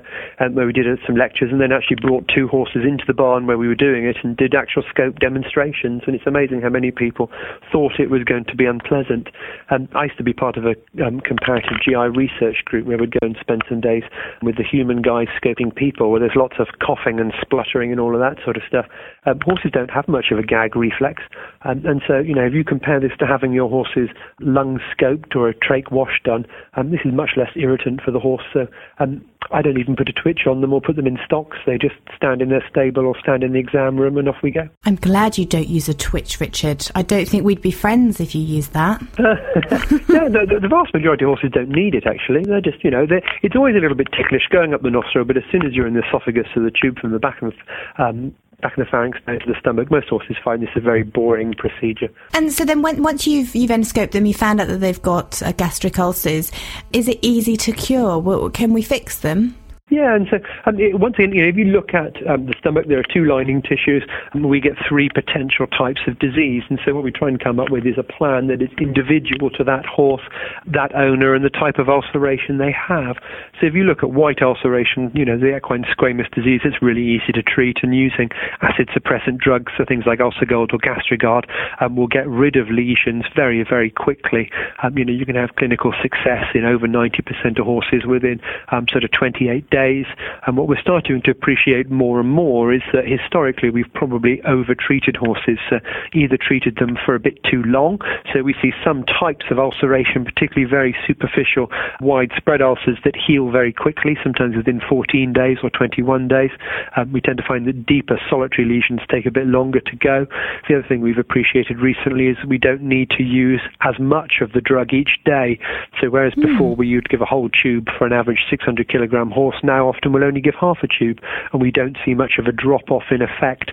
um, 0.50 0.56
where 0.56 0.66
we 0.66 0.74
did 0.74 0.86
some 1.06 1.16
lectures 1.16 1.50
and 1.52 1.62
then 1.62 1.72
actually 1.72 1.98
brought 2.02 2.28
two 2.34 2.48
horses 2.48 2.82
into 2.84 3.04
the 3.08 3.14
barn 3.14 3.48
where 3.48 3.58
we 3.58 3.68
were 3.68 3.76
doing 3.76 4.06
it 4.06 4.18
and 4.24 4.36
did 4.38 4.56
actual 4.56 4.84
scope 4.90 5.20
demonstrations 5.20 6.02
and 6.06 6.16
it's 6.16 6.26
amazing 6.28 6.62
how 6.62 6.70
many 6.70 6.92
people 6.92 7.30
thought 7.72 7.94
it 8.00 8.10
was 8.10 8.24
going 8.24 8.46
to 8.46 8.56
be 8.56 8.66
unpleasant. 8.66 9.30
Um, 9.70 9.88
I 9.96 10.06
used 10.06 10.18
to 10.18 10.24
be 10.24 10.34
part 10.34 10.58
of 10.58 10.66
a 10.66 10.76
um, 11.06 11.20
comparative 11.22 11.78
GI 11.84 12.18
research 12.18 12.66
group 12.66 12.88
where 12.88 12.98
we'd 12.98 13.12
go 13.12 13.26
and 13.26 13.38
spend 13.40 13.64
some 13.70 13.82
days 13.82 14.04
with 14.42 14.58
the 14.58 14.64
human 14.64 15.02
guys 15.02 15.28
scoping 15.42 15.74
people, 15.74 16.12
where 16.12 16.20
there's 16.20 16.36
lots 16.36 16.56
of 16.60 16.68
coughing 16.86 17.20
and 17.20 17.34
spluttering 17.42 17.92
and 17.92 18.00
all 18.00 18.14
of 18.14 18.22
that 18.22 18.44
sort 18.44 18.58
of 18.58 18.64
stuff. 18.68 18.86
Um, 19.26 19.40
horses 19.44 19.72
don't 19.72 19.92
have 19.92 20.08
much 20.08 20.32
of 20.32 20.40
a 20.40 20.44
gag 20.44 20.76
reflex, 20.76 21.24
um, 21.64 21.86
and 21.86 22.02
so 22.08 22.20
you 22.20 22.34
know 22.34 22.46
if 22.46 22.54
you 22.54 22.64
compare 22.64 23.00
this 23.00 23.12
to 23.20 23.28
having 23.28 23.54
your 23.54 23.70
horse's 23.70 24.10
lungs 24.40 24.82
scoped 24.96 25.36
or 25.36 25.50
a 25.50 25.54
trach 25.54 25.92
wash 25.92 26.22
done, 26.24 26.46
um, 26.76 26.92
this 26.92 27.02
is 27.06 27.14
much 27.14 27.32
less 27.38 27.52
irritant 27.56 28.02
for 28.02 28.12
the 28.12 28.20
horse. 28.20 28.44
So 28.54 28.68
um, 29.00 29.24
I 29.52 29.62
don't 29.62 29.80
even 29.80 29.96
put 29.96 30.10
a 30.10 30.14
twitch 30.14 30.42
on 30.48 30.62
them 30.62 30.74
or 30.74 30.82
put 30.82 30.96
them 30.96 31.08
in 31.08 31.18
stocks. 31.26 31.58
They 31.66 31.78
just 31.78 31.96
stand 32.16 32.42
in 32.42 32.50
their 32.50 32.64
stable 32.70 33.06
or 33.06 33.18
stand 33.20 33.44
in 33.44 33.54
the 33.54 33.60
exam 33.60 33.98
room 33.98 34.18
and 34.18 34.30
off 34.30 34.36
we 34.44 34.52
go. 34.52 34.70
I'm 34.86 34.96
glad 34.96 35.38
you 35.38 35.46
don't 35.46 35.68
use 35.68 35.90
a 35.90 35.94
twitch, 35.94 36.40
Richard. 36.40 36.88
I 36.94 37.02
don't 37.02 37.28
think 37.28 37.46
we'd 37.46 37.62
be 37.62 37.72
friends 37.72 38.20
if 38.20 38.36
you 38.36 38.42
used 38.42 38.74
that. 38.74 39.02
no, 39.20 40.30
the, 40.30 40.60
the, 40.62 40.68
vast 40.68 40.94
majority 40.94 41.26
of 41.26 41.30
horses 41.30 41.52
don't 41.54 41.70
need 41.70 41.96
it, 41.96 42.06
actually. 42.06 42.44
They're 42.44 42.62
just, 42.62 42.84
you 42.84 42.92
know, 42.92 43.08
it's 43.42 43.56
always 43.56 43.76
a 43.76 43.80
little 43.80 43.98
bit 43.98 44.08
ticklish 44.16 44.44
going 44.52 44.74
up 44.74 44.82
the 44.82 44.92
nostril, 44.92 45.26
but 45.26 45.38
as 45.38 45.44
soon 45.52 45.66
as 45.66 45.74
you're 45.74 45.88
in 45.88 45.94
the 45.94 46.04
esophagus 46.08 46.48
or 46.56 46.64
the 46.64 46.72
tube 46.72 47.00
from 47.00 47.12
the 47.12 47.20
back 47.20 47.42
of 47.42 47.54
um, 47.98 48.36
back 48.62 48.78
in 48.78 48.84
the 48.84 48.90
pharynx 48.90 49.18
down 49.26 49.40
to 49.40 49.46
the 49.46 49.60
stomach. 49.60 49.90
Most 49.92 50.10
horses 50.10 50.36
find 50.44 50.62
this 50.62 50.70
a 50.76 50.80
very 50.80 51.04
boring 51.04 51.54
procedure. 51.54 52.10
And 52.34 52.52
so 52.52 52.66
then, 52.66 52.82
when, 52.82 53.02
once 53.04 53.28
you've 53.28 53.56
you've 53.56 53.72
endoscoped 53.72 54.12
them, 54.12 54.26
you 54.26 54.34
found 54.34 54.62
out 54.62 54.68
that 54.68 54.78
they've 54.78 55.02
got 55.02 55.42
uh, 55.42 55.52
gastric 55.54 56.00
ulcers. 56.00 56.52
Is 56.94 57.08
it 57.08 57.20
easy 57.22 57.58
to 57.58 57.72
cure? 57.72 58.50
Can 58.52 58.74
we 58.74 58.82
fix 58.82 59.20
them? 59.20 59.56
Yeah, 59.90 60.16
and 60.16 60.28
so 60.30 60.38
um, 60.68 60.78
once 61.02 61.16
again, 61.18 61.34
you 61.34 61.42
know, 61.42 61.50
if 61.50 61.58
you 61.58 61.66
look 61.66 61.96
at 61.96 62.14
um, 62.30 62.46
the 62.46 62.54
stomach, 62.60 62.86
there 62.88 63.00
are 63.00 63.10
two 63.12 63.26
lining 63.26 63.64
tissues, 63.64 64.06
and 64.34 64.48
we 64.48 64.62
get 64.62 64.74
three 64.88 65.10
potential 65.10 65.66
types 65.66 66.02
of 66.06 66.20
disease. 66.20 66.62
And 66.70 66.80
so 66.86 66.94
what 66.94 67.04
we 67.04 67.12
try 67.12 67.28
and 67.28 67.40
come 67.40 67.60
up 67.60 67.72
with 67.72 67.88
is 67.88 67.98
a 67.98 68.04
plan 68.04 68.48
that 68.54 68.62
is 68.62 68.70
individual 68.78 69.50
to 69.58 69.64
that 69.64 69.88
horse, 69.88 70.22
that 70.68 70.94
owner, 70.94 71.34
and 71.34 71.44
the 71.44 71.50
type 71.50 71.80
of 71.80 71.90
ulceration 71.90 72.60
they 72.60 72.72
have. 72.72 73.18
So 73.60 73.66
if 73.66 73.74
you 73.74 73.82
look 73.84 74.04
at 74.04 74.12
white 74.12 74.44
ulceration, 74.44 75.10
you 75.16 75.26
know, 75.26 75.40
the 75.40 75.58
equine 75.58 75.86
squamous 75.90 76.30
disease, 76.38 76.62
it's 76.64 76.82
really 76.84 77.04
easy 77.04 77.34
to 77.34 77.42
treat, 77.42 77.78
and 77.82 77.96
using 77.96 78.30
acid 78.62 78.90
suppressant 78.94 79.40
drugs, 79.40 79.74
so 79.76 79.86
things 79.86 80.06
like 80.06 80.20
Ulcergard 80.20 80.70
or 80.70 80.78
GastroGard, 80.78 81.50
um, 81.82 81.96
will 81.96 82.08
get 82.08 82.28
rid 82.30 82.58
of 82.58 82.70
lesions 82.70 83.26
very, 83.36 83.66
very 83.68 83.90
quickly. 83.90 84.52
Um, 84.84 84.96
you 85.00 85.06
know, 85.06 85.14
you 85.14 85.26
can 85.26 85.36
have 85.36 85.56
clinical 85.58 85.94
success 86.00 86.46
in 86.54 86.64
over 86.64 86.86
90% 86.86 87.58
of 87.58 87.66
horses 87.66 88.06
within 88.06 88.40
um, 88.72 88.86
sort 88.92 89.04
of 89.04 89.10
28 89.12 89.68
days 89.72 89.79
days. 89.80 90.06
And 90.46 90.58
what 90.58 90.68
we're 90.68 90.82
starting 90.82 91.22
to 91.24 91.32
appreciate 91.32 91.90
more 91.90 92.20
and 92.20 92.30
more 92.30 92.74
is 92.74 92.82
that 92.94 93.06
historically 93.08 93.70
we've 93.70 93.94
probably 93.94 94.42
over-treated 94.44 95.16
horses, 95.16 95.60
uh, 95.72 95.80
either 96.14 96.38
treated 96.38 96.76
them 96.78 96.98
for 97.06 97.16
a 97.16 97.20
bit 97.20 97.40
too 97.44 97.64
long. 97.64 98.00
So 98.34 98.44
we 98.44 98.56
see 98.62 98.72
some 98.84 99.06
types 99.06 99.46
of 99.52 99.60
ulceration, 99.60 100.26
particularly 100.26 100.70
very 100.70 100.96
superficial, 101.08 101.72
widespread 102.02 102.62
ulcers 102.62 102.98
that 103.06 103.16
heal 103.16 103.52
very 103.52 103.74
quickly, 103.74 104.18
sometimes 104.24 104.56
within 104.56 104.82
14 104.88 105.34
days 105.34 105.58
or 105.64 105.70
21 105.70 106.28
days. 106.28 106.52
Um, 106.96 107.12
we 107.12 107.22
tend 107.22 107.38
to 107.38 107.48
find 107.48 107.66
that 107.68 107.86
deeper 107.86 108.20
solitary 108.30 108.68
lesions 108.68 109.02
take 109.10 109.26
a 109.26 109.32
bit 109.32 109.48
longer 109.48 109.80
to 109.80 109.96
go. 109.96 110.26
The 110.68 110.80
other 110.80 110.88
thing 110.88 111.02
we've 111.02 111.18
appreciated 111.18 111.80
recently 111.80 112.28
is 112.28 112.38
we 112.48 112.58
don't 112.58 112.82
need 112.82 113.10
to 113.12 113.24
use 113.24 113.62
as 113.82 113.96
much 114.00 114.42
of 114.42 114.52
the 114.52 114.62
drug 114.62 114.94
each 114.94 115.20
day. 115.26 115.60
So 116.00 116.10
whereas 116.10 116.34
mm. 116.34 116.44
before 116.48 116.76
we 116.76 116.96
would 116.96 117.10
give 117.10 117.22
a 117.22 117.26
whole 117.26 117.50
tube 117.50 117.88
for 117.98 118.06
an 118.06 118.14
average 118.14 118.44
600 118.50 118.88
kilogram 118.90 119.32
horse, 119.32 119.58
now 119.70 119.88
often 119.88 120.12
will 120.12 120.24
only 120.24 120.42
give 120.42 120.56
half 120.60 120.82
a 120.82 120.90
tube, 120.90 121.20
and 121.54 121.62
we 121.62 121.70
don't 121.70 121.98
see 122.04 122.16
much 122.18 122.42
of 122.42 122.46
a 122.48 122.52
drop 122.52 122.90
off 122.90 123.14
in 123.14 123.22
effect, 123.22 123.70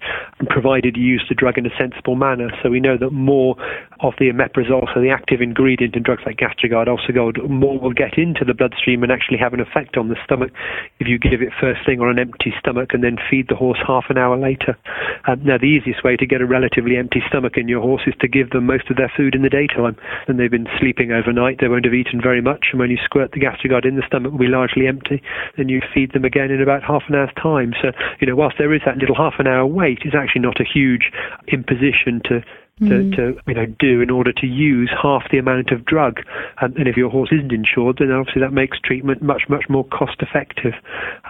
provided 0.51 0.97
you 0.97 1.17
use 1.17 1.25
the 1.29 1.35
drug 1.35 1.57
in 1.57 1.65
a 1.65 1.75
sensible 1.79 2.17
manner. 2.17 2.51
So 2.63 2.69
we 2.69 2.81
know 2.81 2.99
that 3.01 3.11
more 3.11 3.57
of 4.01 4.13
the 4.19 4.29
omeprazole, 4.29 4.93
so 4.93 5.01
the 5.01 5.09
active 5.09 5.41
ingredient 5.41 5.97
in 5.97 6.03
drugs 6.03 6.23
like 6.27 6.37
GastroGard, 6.37 6.87
Ulcergard, 6.87 7.49
more 7.49 7.81
will 7.81 7.97
get 7.97 8.19
into 8.19 8.45
the 8.45 8.53
bloodstream 8.53 9.03
and 9.03 9.11
actually 9.11 9.39
have 9.39 9.55
an 9.55 9.61
effect 9.61 9.97
on 9.97 10.09
the 10.09 10.17
stomach 10.25 10.53
if 11.01 11.09
you 11.09 11.19
give 11.19 11.41
it 11.41 11.49
first 11.59 11.81
thing 11.87 12.01
on 12.01 12.09
an 12.09 12.19
empty 12.19 12.53
stomach 12.59 12.91
and 12.93 13.03
then 13.03 13.17
feed 13.31 13.49
the 13.49 13.57
horse 13.57 13.79
half 13.87 14.05
an 14.11 14.19
hour 14.19 14.37
later. 14.37 14.77
Um, 15.27 15.41
now, 15.45 15.57
the 15.57 15.73
easiest 15.73 16.05
way 16.05 16.17
to 16.17 16.27
get 16.27 16.41
a 16.41 16.47
relatively 16.47 16.97
empty 16.97 17.23
stomach 17.29 17.57
in 17.57 17.69
your 17.69 17.81
horse 17.81 18.03
is 18.07 18.15
to 18.21 18.29
give 18.29 18.51
them 18.51 18.67
most 18.67 18.91
of 18.91 18.97
their 18.97 19.13
food 19.17 19.35
in 19.35 19.43
the 19.43 19.49
daytime. 19.49 19.97
And 20.29 20.39
they've 20.39 20.51
been 20.51 20.69
sleeping 20.79 21.13
overnight, 21.13 21.59
they 21.61 21.69
won't 21.69 21.85
have 21.85 21.95
eaten 21.95 22.21
very 22.21 22.43
much, 22.43 22.67
and 22.71 22.81
when 22.81 22.91
you 22.91 22.99
squirt 23.03 23.33
the 23.33 23.41
GastroGard 23.41 23.87
in 23.87 23.97
the 23.97 24.07
stomach, 24.07 24.33
will 24.33 24.39
be 24.39 24.47
largely 24.47 24.87
empty. 24.87 25.23
Then 25.57 25.69
you 25.69 25.81
feed 25.93 26.13
them 26.13 26.25
again 26.25 26.51
in 26.51 26.61
about 26.61 26.83
half 26.83 27.03
an 27.09 27.15
hour's 27.15 27.31
time. 27.41 27.73
So, 27.81 27.93
you 28.21 28.27
know, 28.27 28.37
whilst 28.37 28.57
there 28.59 28.73
is 28.75 28.83
that 28.87 28.99
little 28.99 29.17
half 29.17 29.35
an 29.39 29.47
hour 29.47 29.67
wait, 29.67 30.01
it's 30.05 30.15
actually 30.15 30.43
not 30.43 30.61
a 30.61 30.65
huge 30.65 31.11
imposition 31.49 32.21
to 32.25 32.43
mm. 32.81 33.17
to, 33.17 33.35
you 33.47 33.55
know 33.55 33.67
do 33.79 34.01
in 34.01 34.11
order 34.11 34.33
to 34.33 34.47
use 34.47 34.91
half 35.03 35.23
the 35.31 35.39
amount 35.39 35.71
of 35.71 35.85
drug. 35.85 36.21
Um, 36.61 36.75
and 36.77 36.89
if 36.89 36.97
your 36.97 37.11
horse 37.11 37.31
isn't 37.33 37.53
insured, 37.53 37.99
then 37.99 38.11
obviously 38.13 38.43
that 38.43 38.53
makes 38.53 38.79
treatment 38.81 39.23
much 39.23 39.43
much 39.49 39.65
more 39.69 39.85
cost 39.85 40.21
effective. 40.21 40.75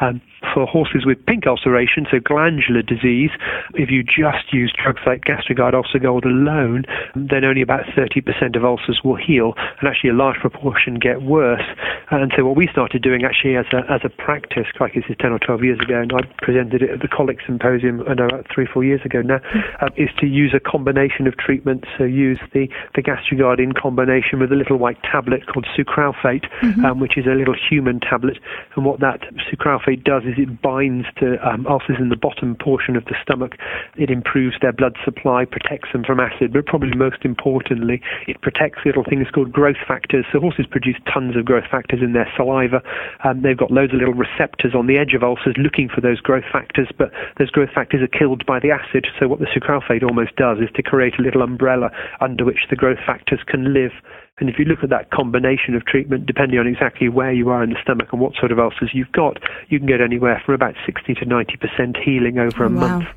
Um, 0.00 0.20
for 0.52 0.66
horses 0.66 1.04
with 1.04 1.24
pink 1.26 1.46
ulceration, 1.46 2.06
so 2.10 2.18
glandular 2.20 2.82
disease, 2.82 3.30
if 3.74 3.90
you 3.90 4.02
just 4.02 4.52
use 4.52 4.72
drugs 4.72 5.00
like 5.06 5.22
Gastrogard 5.24 5.72
UlcerGard 5.72 6.24
alone, 6.24 6.84
then 7.14 7.44
only 7.44 7.62
about 7.62 7.84
30% 7.96 8.56
of 8.56 8.64
ulcers 8.64 9.00
will 9.04 9.16
heal, 9.16 9.54
and 9.56 9.88
actually 9.88 10.10
a 10.10 10.14
large 10.14 10.36
proportion 10.38 10.98
get 11.00 11.22
worse. 11.22 11.64
And 12.10 12.32
so 12.36 12.44
what 12.44 12.56
we 12.56 12.68
started 12.70 13.02
doing 13.02 13.24
actually 13.24 13.56
as 13.56 13.66
a, 13.72 13.82
as 13.90 14.00
a 14.04 14.08
practice, 14.08 14.66
like 14.78 14.94
this 14.94 15.04
is 15.08 15.16
10 15.20 15.32
or 15.32 15.38
12 15.38 15.64
years 15.64 15.80
ago, 15.80 16.00
and 16.00 16.12
I 16.12 16.20
presented 16.38 16.82
it 16.82 16.90
at 16.90 17.00
the 17.00 17.08
Colic 17.08 17.38
Symposium 17.44 18.02
I 18.08 18.14
know, 18.14 18.26
about 18.26 18.46
three, 18.52 18.66
four 18.66 18.84
years 18.84 19.00
ago 19.04 19.22
now, 19.22 19.40
uh, 19.80 19.88
is 19.96 20.10
to 20.20 20.26
use 20.26 20.54
a 20.54 20.60
combination 20.60 21.26
of 21.26 21.35
treatments. 21.38 21.86
So 21.98 22.04
use 22.04 22.40
the, 22.52 22.68
the 22.94 23.02
Gastrogard 23.02 23.58
in 23.58 23.72
combination 23.72 24.40
with 24.40 24.52
a 24.52 24.56
little 24.56 24.76
white 24.76 25.00
tablet 25.02 25.46
called 25.46 25.66
sucralfate, 25.76 26.46
mm-hmm. 26.62 26.84
um, 26.84 27.00
which 27.00 27.16
is 27.16 27.26
a 27.26 27.34
little 27.34 27.54
human 27.54 28.00
tablet. 28.00 28.38
And 28.74 28.84
what 28.84 29.00
that 29.00 29.20
sucralfate 29.50 30.04
does 30.04 30.22
is 30.24 30.34
it 30.36 30.62
binds 30.62 31.06
to 31.18 31.36
um, 31.46 31.66
ulcers 31.66 31.96
in 31.98 32.08
the 32.08 32.16
bottom 32.16 32.56
portion 32.56 32.96
of 32.96 33.04
the 33.06 33.14
stomach. 33.22 33.56
It 33.96 34.10
improves 34.10 34.56
their 34.60 34.72
blood 34.72 34.96
supply, 35.04 35.44
protects 35.44 35.92
them 35.92 36.04
from 36.04 36.20
acid, 36.20 36.52
but 36.52 36.66
probably 36.66 36.96
most 36.96 37.24
importantly, 37.24 38.00
it 38.26 38.40
protects 38.40 38.80
little 38.84 39.04
things 39.04 39.28
called 39.32 39.52
growth 39.52 39.80
factors. 39.86 40.24
So 40.32 40.40
horses 40.40 40.66
produce 40.66 40.96
tons 41.12 41.36
of 41.36 41.44
growth 41.44 41.66
factors 41.70 42.00
in 42.02 42.12
their 42.12 42.30
saliva. 42.36 42.82
Um, 43.24 43.42
they've 43.42 43.56
got 43.56 43.70
loads 43.70 43.92
of 43.92 43.98
little 43.98 44.14
receptors 44.14 44.74
on 44.74 44.86
the 44.86 44.98
edge 44.98 45.14
of 45.14 45.22
ulcers 45.22 45.54
looking 45.58 45.88
for 45.88 46.00
those 46.00 46.20
growth 46.20 46.44
factors, 46.52 46.88
but 46.98 47.10
those 47.38 47.50
growth 47.50 47.70
factors 47.70 48.02
are 48.02 48.18
killed 48.18 48.44
by 48.46 48.60
the 48.60 48.70
acid. 48.70 49.06
So 49.18 49.28
what 49.28 49.40
the 49.40 49.46
sucralfate 49.46 50.02
almost 50.02 50.36
does 50.36 50.58
is 50.58 50.70
to 50.74 50.82
create 50.82 51.18
a 51.18 51.22
little 51.26 51.42
umbrella 51.42 51.90
under 52.20 52.44
which 52.44 52.66
the 52.70 52.76
growth 52.76 52.98
factors 53.04 53.40
can 53.46 53.74
live. 53.74 53.92
And 54.38 54.50
if 54.50 54.58
you 54.58 54.66
look 54.66 54.80
at 54.82 54.90
that 54.90 55.10
combination 55.10 55.74
of 55.74 55.86
treatment, 55.86 56.26
depending 56.26 56.58
on 56.58 56.66
exactly 56.66 57.08
where 57.08 57.32
you 57.32 57.48
are 57.48 57.64
in 57.64 57.70
the 57.70 57.80
stomach 57.82 58.08
and 58.12 58.20
what 58.20 58.34
sort 58.38 58.52
of 58.52 58.58
ulcers 58.58 58.90
you've 58.92 59.12
got, 59.12 59.38
you 59.68 59.78
can 59.78 59.88
get 59.88 60.02
anywhere 60.02 60.42
from 60.44 60.54
about 60.54 60.74
60 60.84 61.14
to 61.14 61.24
90% 61.24 62.04
healing 62.04 62.38
over 62.38 62.64
a 62.64 62.68
wow. 62.68 62.98
month. 62.98 63.08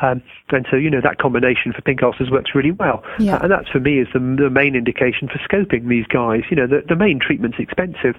Um, 0.00 0.22
and 0.50 0.66
so, 0.70 0.76
you 0.76 0.88
know, 0.88 1.00
that 1.02 1.18
combination 1.18 1.72
for 1.72 1.82
pink 1.82 2.02
ulcers 2.02 2.30
works 2.30 2.52
really 2.54 2.70
well. 2.70 3.02
Yeah. 3.18 3.36
Uh, 3.36 3.42
and 3.42 3.50
that, 3.52 3.68
for 3.70 3.80
me, 3.80 3.98
is 3.98 4.08
the, 4.12 4.18
the, 4.18 4.50
main 4.50 4.74
indication 4.74 5.28
for 5.28 5.38
scoping 5.46 5.88
these 5.88 6.06
guys. 6.06 6.42
You 6.50 6.56
know, 6.56 6.66
the, 6.66 6.82
the 6.88 6.96
main 6.96 7.18
treatment's 7.20 7.58
expensive. 7.58 8.14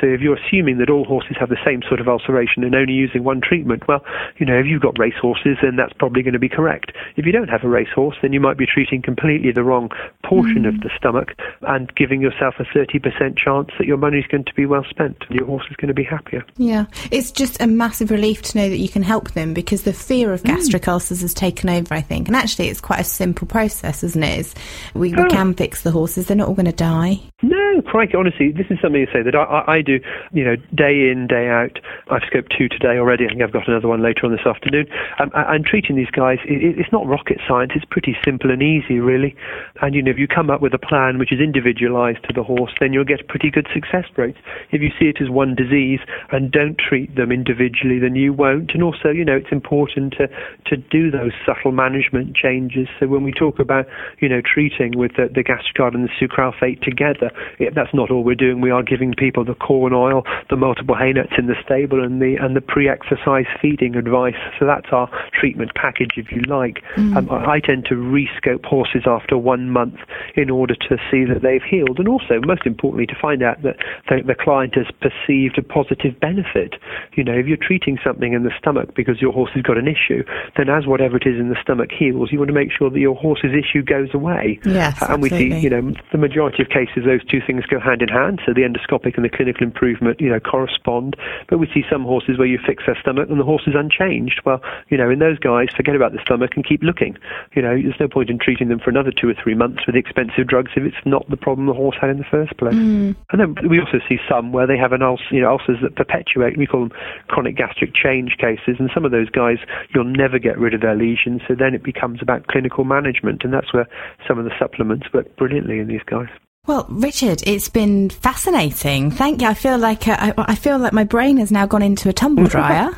So 0.00 0.06
if 0.06 0.20
you're 0.20 0.38
assuming 0.38 0.78
that 0.78 0.90
all 0.90 1.04
horses 1.04 1.36
have 1.38 1.48
the 1.48 1.58
same 1.64 1.82
sort 1.86 2.00
of 2.00 2.08
ulceration 2.08 2.64
and 2.64 2.74
only 2.74 2.94
using 2.94 3.24
one 3.24 3.40
treatment, 3.40 3.86
well, 3.86 4.04
you 4.38 4.46
know, 4.46 4.58
if 4.58 4.66
you've 4.66 4.82
got 4.82 4.98
race 4.98 5.18
horses, 5.20 5.58
then 5.62 5.76
that's 5.76 5.92
probably 5.92 6.22
going 6.22 6.34
to 6.34 6.40
be 6.40 6.48
correct. 6.48 6.92
If 7.16 7.26
you 7.26 7.32
don't 7.32 7.48
have 7.48 7.64
a 7.64 7.68
race 7.68 7.92
horse, 7.94 8.16
then 8.22 8.32
you 8.32 8.40
might 8.40 8.56
be 8.56 8.66
treating 8.66 9.02
completely 9.02 9.52
the 9.52 9.62
wrong 9.64 9.90
portion 10.24 10.62
mm. 10.62 10.68
of 10.68 10.80
the 10.80 10.90
stomach 10.96 11.34
and 11.62 11.94
giving 11.96 12.20
yourself 12.20 12.54
a 12.58 12.64
30% 12.64 13.36
chance 13.38 13.70
that 13.78 13.86
your 13.86 13.96
money's 13.96 14.26
going 14.26 14.44
to 14.44 14.54
be 14.54 14.66
well 14.66 14.84
spent 14.88 15.16
and 15.28 15.36
your 15.36 15.46
horse 15.46 15.64
is 15.70 15.76
going 15.76 15.88
to 15.88 15.94
be 15.94 16.04
happier. 16.04 16.44
Yeah. 16.56 16.86
It's 17.10 17.30
just 17.30 17.60
a 17.60 17.66
massive 17.66 18.10
relief 18.10 18.42
to 18.42 18.58
know 18.58 18.68
that 18.68 18.78
you 18.78 18.88
can 18.88 19.02
help 19.02 19.32
them 19.32 19.54
because 19.54 19.82
the 19.82 19.92
fear 19.92 20.32
of 20.32 20.42
gastric 20.42 20.82
mm. 20.82 20.92
ulcers 20.92 21.22
has 21.22 21.34
taken 21.34 21.70
over, 21.70 21.94
I 21.94 22.02
think. 22.02 22.28
And 22.28 22.36
actually, 22.36 22.68
it's 22.68 22.80
quite 22.80 23.00
a 23.00 23.04
simple 23.04 23.46
process, 23.46 24.04
isn't 24.04 24.22
it? 24.22 24.38
It's, 24.38 24.54
we, 24.94 25.14
we 25.14 25.22
oh. 25.22 25.28
can 25.28 25.54
fix 25.54 25.82
the 25.82 25.90
horses, 25.90 26.26
they're 26.26 26.36
not 26.36 26.48
all 26.48 26.54
going 26.54 26.66
to 26.66 26.72
die. 26.72 27.20
No, 27.42 27.82
crikey, 27.82 28.16
honestly, 28.16 28.52
this 28.52 28.66
is 28.70 28.78
something 28.80 29.04
to 29.04 29.12
say 29.12 29.22
that 29.22 29.34
I, 29.34 29.42
I, 29.42 29.72
I, 29.76 29.82
do, 29.82 30.00
you 30.32 30.44
know, 30.44 30.56
day 30.74 31.10
in, 31.10 31.26
day 31.26 31.48
out. 31.48 31.78
I've 32.10 32.22
scoped 32.22 32.56
two 32.56 32.68
today 32.68 32.98
already. 32.98 33.24
I 33.24 33.28
think 33.28 33.42
I've 33.42 33.52
got 33.52 33.68
another 33.68 33.88
one 33.88 34.02
later 34.02 34.24
on 34.24 34.32
this 34.32 34.46
afternoon. 34.46 34.86
Um, 35.18 35.30
I, 35.34 35.54
am 35.54 35.64
treating 35.64 35.96
these 35.96 36.10
guys, 36.10 36.38
it, 36.44 36.78
it's 36.78 36.92
not 36.92 37.06
rocket 37.06 37.38
science, 37.48 37.72
it's 37.74 37.84
pretty 37.84 38.16
simple 38.24 38.50
and 38.50 38.62
easy, 38.62 39.00
really. 39.00 39.36
And, 39.80 39.94
you 39.94 40.02
know, 40.02 40.10
if 40.10 40.18
you 40.18 40.28
come 40.28 40.50
up 40.50 40.60
with 40.60 40.74
a 40.74 40.78
plan 40.78 41.18
which 41.18 41.32
is 41.32 41.40
individualized 41.86 42.24
to 42.26 42.32
the 42.34 42.42
horse, 42.42 42.72
then 42.80 42.92
you'll 42.92 43.04
get 43.04 43.26
pretty 43.28 43.50
good 43.50 43.66
success 43.72 44.04
rates. 44.16 44.38
If 44.70 44.82
you 44.82 44.90
see 44.98 45.06
it 45.06 45.22
as 45.22 45.30
one 45.30 45.54
disease 45.54 46.00
and 46.32 46.50
don't 46.50 46.76
treat 46.78 47.14
them 47.16 47.30
individually, 47.30 47.98
then 47.98 48.16
you 48.16 48.32
won't. 48.32 48.72
And 48.74 48.82
also, 48.82 49.10
you 49.10 49.24
know, 49.24 49.36
it's 49.36 49.52
important 49.52 50.14
to, 50.18 50.28
to 50.66 50.76
do 50.76 51.10
those 51.10 51.32
subtle 51.44 51.72
management 51.72 52.34
changes. 52.34 52.88
So 52.98 53.06
when 53.06 53.22
we 53.22 53.32
talk 53.32 53.58
about, 53.58 53.86
you 54.20 54.28
know, 54.28 54.40
treating 54.42 54.98
with 54.98 55.12
the, 55.16 55.28
the 55.32 55.44
Gastrogard 55.44 55.94
and 55.94 56.08
the 56.08 56.12
sucralfate 56.20 56.82
together, 56.82 57.30
it, 57.58 57.74
that's 57.74 57.94
not 57.94 58.10
all 58.10 58.24
we're 58.24 58.34
doing. 58.34 58.60
We 58.60 58.70
are 58.70 58.82
giving 58.82 59.14
people 59.14 59.44
the 59.44 59.54
corn 59.54 59.92
oil, 59.92 60.24
the 60.50 60.56
multiple 60.56 60.96
hay 60.96 61.12
nuts 61.12 61.32
in 61.38 61.46
the 61.46 61.56
stable, 61.64 62.02
and 62.02 62.20
the 62.20 62.36
and 62.36 62.56
the 62.56 62.60
pre-exercise 62.60 63.46
feeding 63.60 63.96
advice. 63.96 64.34
So 64.58 64.66
that's 64.66 64.86
our 64.92 65.08
treatment 65.32 65.72
package, 65.74 66.12
if 66.16 66.32
you 66.32 66.42
like. 66.42 66.82
Mm. 66.96 67.16
Um, 67.16 67.30
I, 67.30 67.56
I 67.56 67.60
tend 67.60 67.86
to 67.86 67.94
rescope 67.94 68.64
horses 68.64 69.04
after 69.06 69.38
one 69.38 69.70
month 69.70 69.96
in 70.36 70.50
order 70.50 70.74
to 70.74 70.96
see 71.10 71.24
that 71.24 71.42
they've 71.42 71.62
healed, 71.76 71.98
and 71.98 72.08
also, 72.08 72.40
most 72.44 72.66
importantly, 72.66 73.06
to 73.06 73.16
find 73.20 73.42
out 73.42 73.62
that 73.62 73.76
the, 74.08 74.22
the 74.26 74.34
client 74.34 74.74
has 74.74 74.86
perceived 75.00 75.58
a 75.58 75.62
positive 75.62 76.18
benefit. 76.20 76.74
You 77.14 77.24
know, 77.24 77.34
if 77.34 77.46
you're 77.46 77.60
treating 77.60 77.98
something 78.04 78.32
in 78.32 78.42
the 78.42 78.52
stomach 78.58 78.94
because 78.94 79.20
your 79.20 79.32
horse 79.32 79.50
has 79.54 79.62
got 79.62 79.78
an 79.78 79.88
issue, 79.88 80.24
then 80.56 80.68
as 80.68 80.86
whatever 80.86 81.16
it 81.16 81.26
is 81.26 81.38
in 81.38 81.48
the 81.48 81.60
stomach 81.60 81.90
heals, 81.92 82.32
you 82.32 82.38
want 82.38 82.48
to 82.48 82.54
make 82.54 82.70
sure 82.72 82.90
that 82.90 82.98
your 82.98 83.14
horse's 83.14 83.52
issue 83.52 83.82
goes 83.82 84.08
away. 84.14 84.58
Yes, 84.64 85.02
and 85.02 85.22
we 85.22 85.30
see, 85.30 85.52
you 85.58 85.70
know, 85.70 85.92
the 86.12 86.18
majority 86.18 86.62
of 86.62 86.68
cases 86.68 87.04
those 87.04 87.24
two 87.26 87.40
things 87.46 87.64
go 87.66 87.78
hand 87.78 88.02
in 88.02 88.08
hand. 88.08 88.40
So 88.44 88.52
the 88.52 88.62
endoscopic 88.62 89.16
and 89.16 89.24
the 89.24 89.30
clinical 89.30 89.62
improvement, 89.62 90.20
you 90.20 90.28
know, 90.28 90.40
correspond. 90.40 91.16
But 91.48 91.58
we 91.58 91.68
see 91.72 91.84
some 91.90 92.02
horses 92.02 92.38
where 92.38 92.48
you 92.48 92.58
fix 92.64 92.84
their 92.86 92.98
stomach 93.00 93.28
and 93.30 93.38
the 93.38 93.44
horse 93.44 93.62
is 93.66 93.74
unchanged. 93.76 94.40
Well, 94.44 94.60
you 94.88 94.96
know, 94.96 95.10
in 95.10 95.18
those 95.18 95.38
guys, 95.38 95.68
forget 95.76 95.94
about 95.94 96.12
the 96.12 96.20
stomach 96.22 96.52
and 96.56 96.66
keep 96.66 96.82
looking. 96.82 97.16
You 97.54 97.62
know, 97.62 97.74
there's 97.74 98.00
no 98.00 98.08
point 98.08 98.30
in 98.30 98.38
treating 98.38 98.68
them 98.68 98.80
for 98.80 98.90
another 98.90 99.12
two 99.12 99.28
or 99.28 99.34
three 99.42 99.54
months 99.54 99.86
with 99.86 99.96
expensive 99.96 100.46
drugs 100.46 100.72
if 100.76 100.84
it's 100.84 101.04
not 101.04 101.28
the 101.30 101.36
problem 101.36 101.65
the 101.66 101.74
horse 101.74 101.96
had 102.00 102.10
in 102.10 102.18
the 102.18 102.24
first 102.30 102.56
place. 102.56 102.74
Mm. 102.74 103.16
And 103.30 103.40
then 103.40 103.68
we 103.68 103.80
also 103.80 103.98
see 104.08 104.18
some 104.28 104.52
where 104.52 104.66
they 104.66 104.76
have 104.76 104.92
an 104.92 105.02
ulcer, 105.02 105.24
you 105.30 105.40
know, 105.40 105.50
ulcers 105.50 105.78
that 105.82 105.96
perpetuate. 105.96 106.56
We 106.56 106.66
call 106.66 106.88
them 106.88 106.98
chronic 107.28 107.56
gastric 107.56 107.94
change 107.94 108.36
cases, 108.38 108.76
and 108.78 108.90
some 108.94 109.04
of 109.04 109.10
those 109.10 109.30
guys 109.30 109.58
you'll 109.94 110.04
never 110.04 110.38
get 110.38 110.58
rid 110.58 110.74
of 110.74 110.80
their 110.80 110.96
lesions. 110.96 111.42
So 111.46 111.54
then 111.54 111.74
it 111.74 111.82
becomes 111.82 112.22
about 112.22 112.46
clinical 112.48 112.84
management, 112.84 113.44
and 113.44 113.52
that's 113.52 113.72
where 113.72 113.88
some 114.26 114.38
of 114.38 114.44
the 114.44 114.52
supplements 114.58 115.06
work 115.12 115.36
brilliantly 115.36 115.78
in 115.78 115.88
these 115.88 116.04
guys. 116.06 116.28
Well, 116.66 116.86
Richard, 116.88 117.42
it's 117.46 117.68
been 117.68 118.10
fascinating. 118.10 119.12
Thank 119.12 119.40
you. 119.40 119.48
I 119.48 119.54
feel 119.54 119.78
like 119.78 120.08
uh, 120.08 120.16
I, 120.18 120.34
I, 120.36 120.54
feel 120.56 120.78
like 120.78 120.92
my 120.92 121.04
brain 121.04 121.36
has 121.36 121.52
now 121.52 121.64
gone 121.64 121.82
into 121.82 122.08
a 122.08 122.12
tumble 122.12 122.44
dryer. 122.48 122.90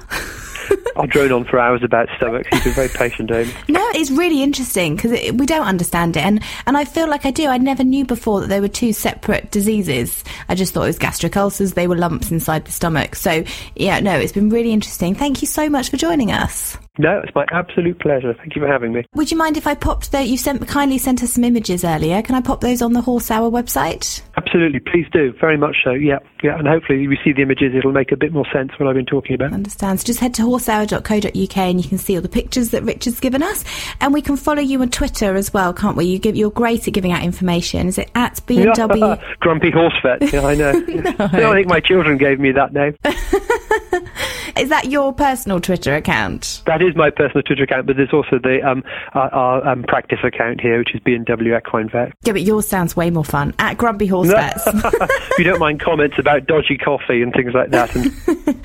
I'll 0.97 1.07
drone 1.07 1.33
on 1.33 1.45
for 1.45 1.59
hours 1.59 1.83
about 1.83 2.09
stomachs. 2.16 2.49
You've 2.53 2.64
been 2.64 2.73
very 2.73 2.89
patient, 2.89 3.31
Amy. 3.31 3.53
No, 3.69 3.87
it's 3.95 4.11
really 4.11 4.43
interesting 4.43 4.97
because 4.97 5.12
we 5.33 5.47
don't 5.47 5.66
understand 5.66 6.16
it, 6.16 6.25
and 6.25 6.43
and 6.66 6.77
I 6.77 6.85
feel 6.85 7.09
like 7.09 7.25
I 7.27 7.31
do. 7.31 7.47
I 7.47 7.59
never 7.59 7.85
knew 7.85 8.05
before 8.05 8.41
that 8.41 8.49
there 8.49 8.61
were 8.61 8.69
two 8.69 8.93
separate 8.93 9.51
diseases. 9.51 10.25
I 10.49 10.55
just 10.55 10.75
thought 10.75 10.85
it 10.85 10.89
was 10.89 10.99
gastric 10.99 11.37
ulcers; 11.37 11.75
they 11.75 11.87
were 11.87 11.97
lumps 11.97 12.31
inside 12.31 12.64
the 12.64 12.73
stomach. 12.73 13.14
So 13.14 13.45
yeah, 13.77 14.01
no, 14.01 14.19
it's 14.19 14.33
been 14.33 14.51
really 14.51 14.73
interesting. 14.73 15.14
Thank 15.14 15.43
you 15.43 15.47
so 15.47 15.69
much 15.69 15.91
for 15.91 15.97
joining 15.97 16.33
us. 16.33 16.77
No, 16.99 17.20
it's 17.24 17.34
my 17.34 17.46
absolute 17.53 18.01
pleasure. 18.01 18.34
Thank 18.34 18.57
you 18.57 18.62
for 18.62 18.68
having 18.68 18.92
me. 18.92 19.05
Would 19.14 19.30
you 19.30 19.36
mind 19.36 19.57
if 19.57 19.66
I 19.66 19.74
popped 19.74 20.11
the? 20.11 20.22
You 20.22 20.36
sent 20.36 20.66
kindly 20.66 20.99
sent 20.99 21.22
us 21.22 21.34
some 21.34 21.44
images 21.44 21.84
earlier. 21.84 22.20
Can 22.22 22.34
I 22.34 22.40
pop 22.40 22.61
those 22.61 22.82
on 22.82 22.92
the 22.92 23.01
Horse 23.01 23.30
Hour 23.30 23.51
website? 23.51 24.22
Absolutely, 24.36 24.80
please 24.80 25.07
do. 25.12 25.32
Very 25.40 25.57
much 25.57 25.76
so. 25.84 25.92
Yeah, 25.92 26.18
yeah, 26.42 26.59
and 26.59 26.66
hopefully 26.66 27.03
you 27.03 27.16
see 27.24 27.32
the 27.32 27.42
images. 27.42 27.72
It'll 27.74 27.92
make 27.92 28.11
a 28.11 28.16
bit 28.16 28.32
more 28.32 28.46
sense 28.53 28.72
what 28.78 28.88
I've 28.88 28.96
been 28.96 29.07
talking 29.07 29.34
about. 29.34 29.53
Understands. 29.53 30.03
Just 30.03 30.18
head 30.18 30.34
to 30.34 30.42
horsehour.co.uk 30.42 31.57
and 31.57 31.82
you 31.82 31.88
can 31.88 31.99
see 31.99 32.16
all 32.16 32.22
the 32.22 32.28
pictures 32.28 32.70
that 32.70 32.82
Richard's 32.82 33.20
given 33.20 33.42
us, 33.42 33.64
and 34.01 34.12
we 34.12 34.20
can 34.20 34.36
follow 34.36 34.61
you 34.61 34.80
on 34.82 34.90
Twitter 34.90 35.36
as 35.36 35.55
well, 35.55 35.72
can't 35.72 35.96
we? 35.96 36.05
You 36.07 36.18
give 36.18 36.34
you're 36.34 36.51
great 36.51 36.88
at 36.88 36.94
giving 36.94 37.12
out 37.12 37.22
information. 37.22 37.86
Is 37.86 37.99
it 37.99 38.11
at 38.16 38.34
BMW? 38.46 39.22
Grumpy 39.38 39.70
Horse 39.70 39.94
Vet. 40.03 40.32
Yeah, 40.32 40.44
I 40.44 40.55
know. 40.55 40.72
no. 41.32 41.51
I 41.51 41.55
think 41.55 41.68
my 41.68 41.80
children 41.80 42.18
gave 42.18 42.40
me 42.40 42.53
that 42.53 42.72
name. 42.72 42.96
Is 44.59 44.70
that 44.70 44.86
your 44.90 45.12
personal 45.12 45.61
Twitter 45.61 45.94
account? 45.94 46.62
That 46.66 46.82
is 46.82 46.96
my 46.96 47.11
personal 47.11 47.42
Twitter 47.42 47.62
account, 47.62 47.86
but 47.86 47.96
there's 47.96 48.12
also 48.12 48.38
the 48.42 48.61
um, 48.68 48.82
our, 49.14 49.32
our 49.32 49.68
um, 49.68 49.84
practice 49.84 50.18
account 50.24 50.61
here, 50.61 50.78
which 50.78 50.94
is 50.94 51.00
B&W 51.04 51.56
Equine 51.56 51.88
Vet. 51.88 52.12
Yeah, 52.24 52.32
but 52.32 52.42
yours 52.42 52.66
sounds 52.66 52.96
way 52.96 53.11
more 53.11 53.24
fun. 53.24 53.54
At 53.59 53.78
Grumpy 53.78 54.06
Horse 54.06 54.28
Vets. 54.28 54.66
if 54.66 55.38
you 55.38 55.44
don't 55.44 55.61
mind 55.61 55.80
comments 55.80 56.16
about 56.18 56.46
dodgy 56.46 56.76
coffee 56.76 57.22
and 57.22 57.32
things 57.32 57.54
like 57.54 57.70
that, 57.70 57.94
and 57.94 58.12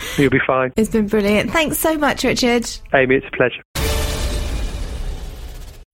you'll 0.17 0.31
be 0.31 0.41
fine. 0.45 0.73
It's 0.75 0.89
been 0.89 1.07
brilliant. 1.07 1.51
Thanks 1.51 1.77
so 1.77 1.97
much, 1.97 2.23
Richard. 2.23 2.67
Amy, 2.93 3.15
it's 3.15 3.27
a 3.27 3.37
pleasure. 3.37 3.63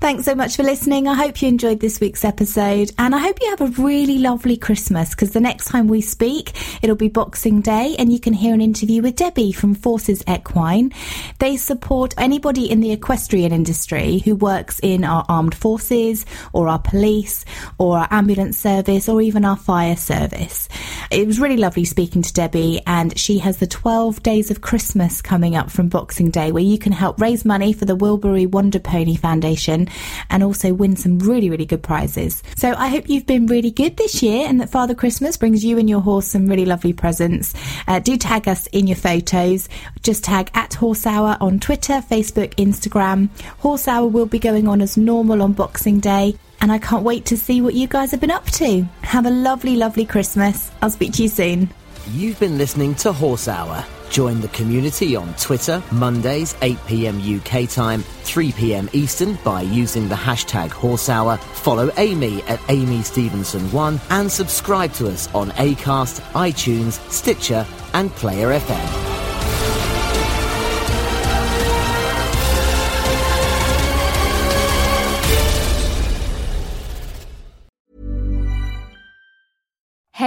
Thanks 0.02 0.24
so 0.24 0.34
much 0.34 0.56
for 0.56 0.64
listening. 0.64 1.10
I 1.10 1.14
hope 1.14 1.42
you 1.42 1.50
enjoyed 1.50 1.82
this 1.82 2.00
week's 2.00 2.24
episode 2.24 2.94
and 2.98 3.14
I 3.14 3.18
hope 3.18 3.40
you 3.42 3.50
have 3.50 3.60
a 3.60 3.82
really 3.84 4.18
lovely 4.18 4.56
Christmas 4.56 5.10
because 5.10 5.32
the 5.32 5.42
next 5.42 5.66
time 5.66 5.90
we 5.90 6.00
speak, 6.00 6.54
it'll 6.82 6.96
be 6.96 7.10
Boxing 7.10 7.60
Day 7.60 7.98
and 8.00 8.10
you 8.10 8.18
can 8.18 8.32
hear 8.32 8.54
an 8.54 8.62
interview 8.62 9.02
with 9.02 9.18
Debbie 9.18 9.52
from 9.52 9.76
Forces 9.76 10.24
Equine. 10.26 10.94
They 11.40 11.58
support 11.58 12.14
anybody 12.18 12.72
in 12.72 12.80
the 12.80 12.94
equestrian 12.94 13.52
industry 13.52 14.20
who 14.20 14.38
works 14.38 14.80
in 14.82 15.04
our 15.04 15.26
armed 15.28 15.54
forces 15.54 16.26
or 16.54 16.70
our 16.70 16.80
police 16.80 17.44
or 17.78 17.98
our 17.98 18.08
ambulance 18.10 18.58
service 18.58 19.10
or 19.10 19.22
even 19.22 19.44
our 19.44 19.58
fire 19.58 19.98
service. 19.98 20.70
It 21.12 21.28
was 21.28 21.42
really 21.42 21.58
lovely 21.58 21.84
speaking 21.84 22.22
to 22.22 22.32
Debbie 22.32 22.80
and 22.88 23.20
she 23.20 23.40
has 23.40 23.58
the 23.58 23.68
12 23.68 24.24
days 24.24 24.50
of 24.50 24.62
Christmas 24.62 25.22
coming 25.22 25.58
up 25.58 25.70
from 25.70 25.90
Boxing 25.90 26.30
Day 26.30 26.54
where 26.54 26.64
you 26.64 26.80
can 26.80 26.94
help 26.94 27.20
raise 27.20 27.44
money 27.44 27.74
for 27.74 27.84
the 27.84 27.98
Wilberry 27.98 28.46
Wonder 28.46 28.80
Pony 28.80 29.18
Foundation 29.18 29.89
and 30.30 30.44
also 30.44 30.74
win 30.74 30.96
some 30.96 31.20
really, 31.20 31.50
really 31.50 31.66
good 31.66 31.84
prizes. 31.84 32.44
So 32.56 32.74
I 32.74 32.88
hope 32.88 33.10
you've 33.10 33.26
been 33.26 33.48
really 33.48 33.72
good 33.72 33.98
this 33.98 34.22
year 34.22 34.48
and 34.48 34.60
that 34.62 34.70
Father 34.70 34.96
Christmas 34.96 35.38
brings 35.38 35.64
you 35.64 35.78
and 35.78 35.90
your 35.90 36.02
horse 36.02 36.28
some 36.28 36.48
really 36.48 36.66
lovely 36.66 36.94
presents. 36.94 37.54
Uh, 37.88 38.00
do 38.00 38.18
tag 38.18 38.48
us 38.48 38.68
in 38.68 38.88
your 38.88 38.98
photos. 38.98 39.70
Just 40.04 40.24
tag 40.24 40.52
at 40.54 40.74
Horse 40.74 41.06
Hour 41.06 41.38
on 41.42 41.60
Twitter, 41.60 42.02
Facebook, 42.02 42.54
Instagram. 42.56 43.30
Horse 43.60 43.88
Hour 43.88 44.08
will 44.08 44.26
be 44.26 44.40
going 44.40 44.68
on 44.68 44.82
as 44.82 44.98
normal 44.98 45.42
on 45.42 45.54
Boxing 45.54 46.00
Day 46.00 46.36
and 46.62 46.72
I 46.72 46.80
can't 46.80 47.04
wait 47.04 47.26
to 47.28 47.38
see 47.38 47.62
what 47.62 47.74
you 47.74 47.88
guys 47.88 48.12
have 48.12 48.20
been 48.20 48.32
up 48.32 48.46
to. 48.52 48.84
Have 49.02 49.26
a 49.26 49.30
lovely, 49.30 49.76
lovely 49.76 50.06
Christmas. 50.06 50.72
I'll 50.82 50.90
speak 50.90 51.14
to 51.14 51.24
you 51.24 51.30
soon. 51.30 51.70
You've 52.12 52.40
been 52.40 52.58
listening 52.58 52.96
to 52.96 53.14
Horse 53.14 53.48
Hour. 53.48 53.86
Join 54.10 54.42
the 54.42 54.48
community 54.50 55.16
on 55.16 55.34
Twitter, 55.36 55.84
Mondays, 55.92 56.56
8 56.62 56.78
pm 56.88 57.20
UK 57.40 57.70
time, 57.70 58.02
3 58.02 58.52
pm 58.52 58.90
Eastern 58.94 59.38
by 59.44 59.62
using 59.62 60.10
the 60.10 60.16
hashtag 60.16 60.72
Horse 60.72 61.10
Hour. 61.10 61.38
Follow 61.38 61.92
Amy 61.98 62.42
at 62.44 62.60
Amy 62.70 63.00
Stevenson1 63.00 64.00
and 64.10 64.32
subscribe 64.32 64.94
to 64.94 65.08
us 65.08 65.34
on 65.34 65.52
Acast, 65.52 66.22
iTunes, 66.32 67.00
Stitcher, 67.12 67.66
and 67.94 68.12
Player 68.12 68.60
FM. 68.60 69.09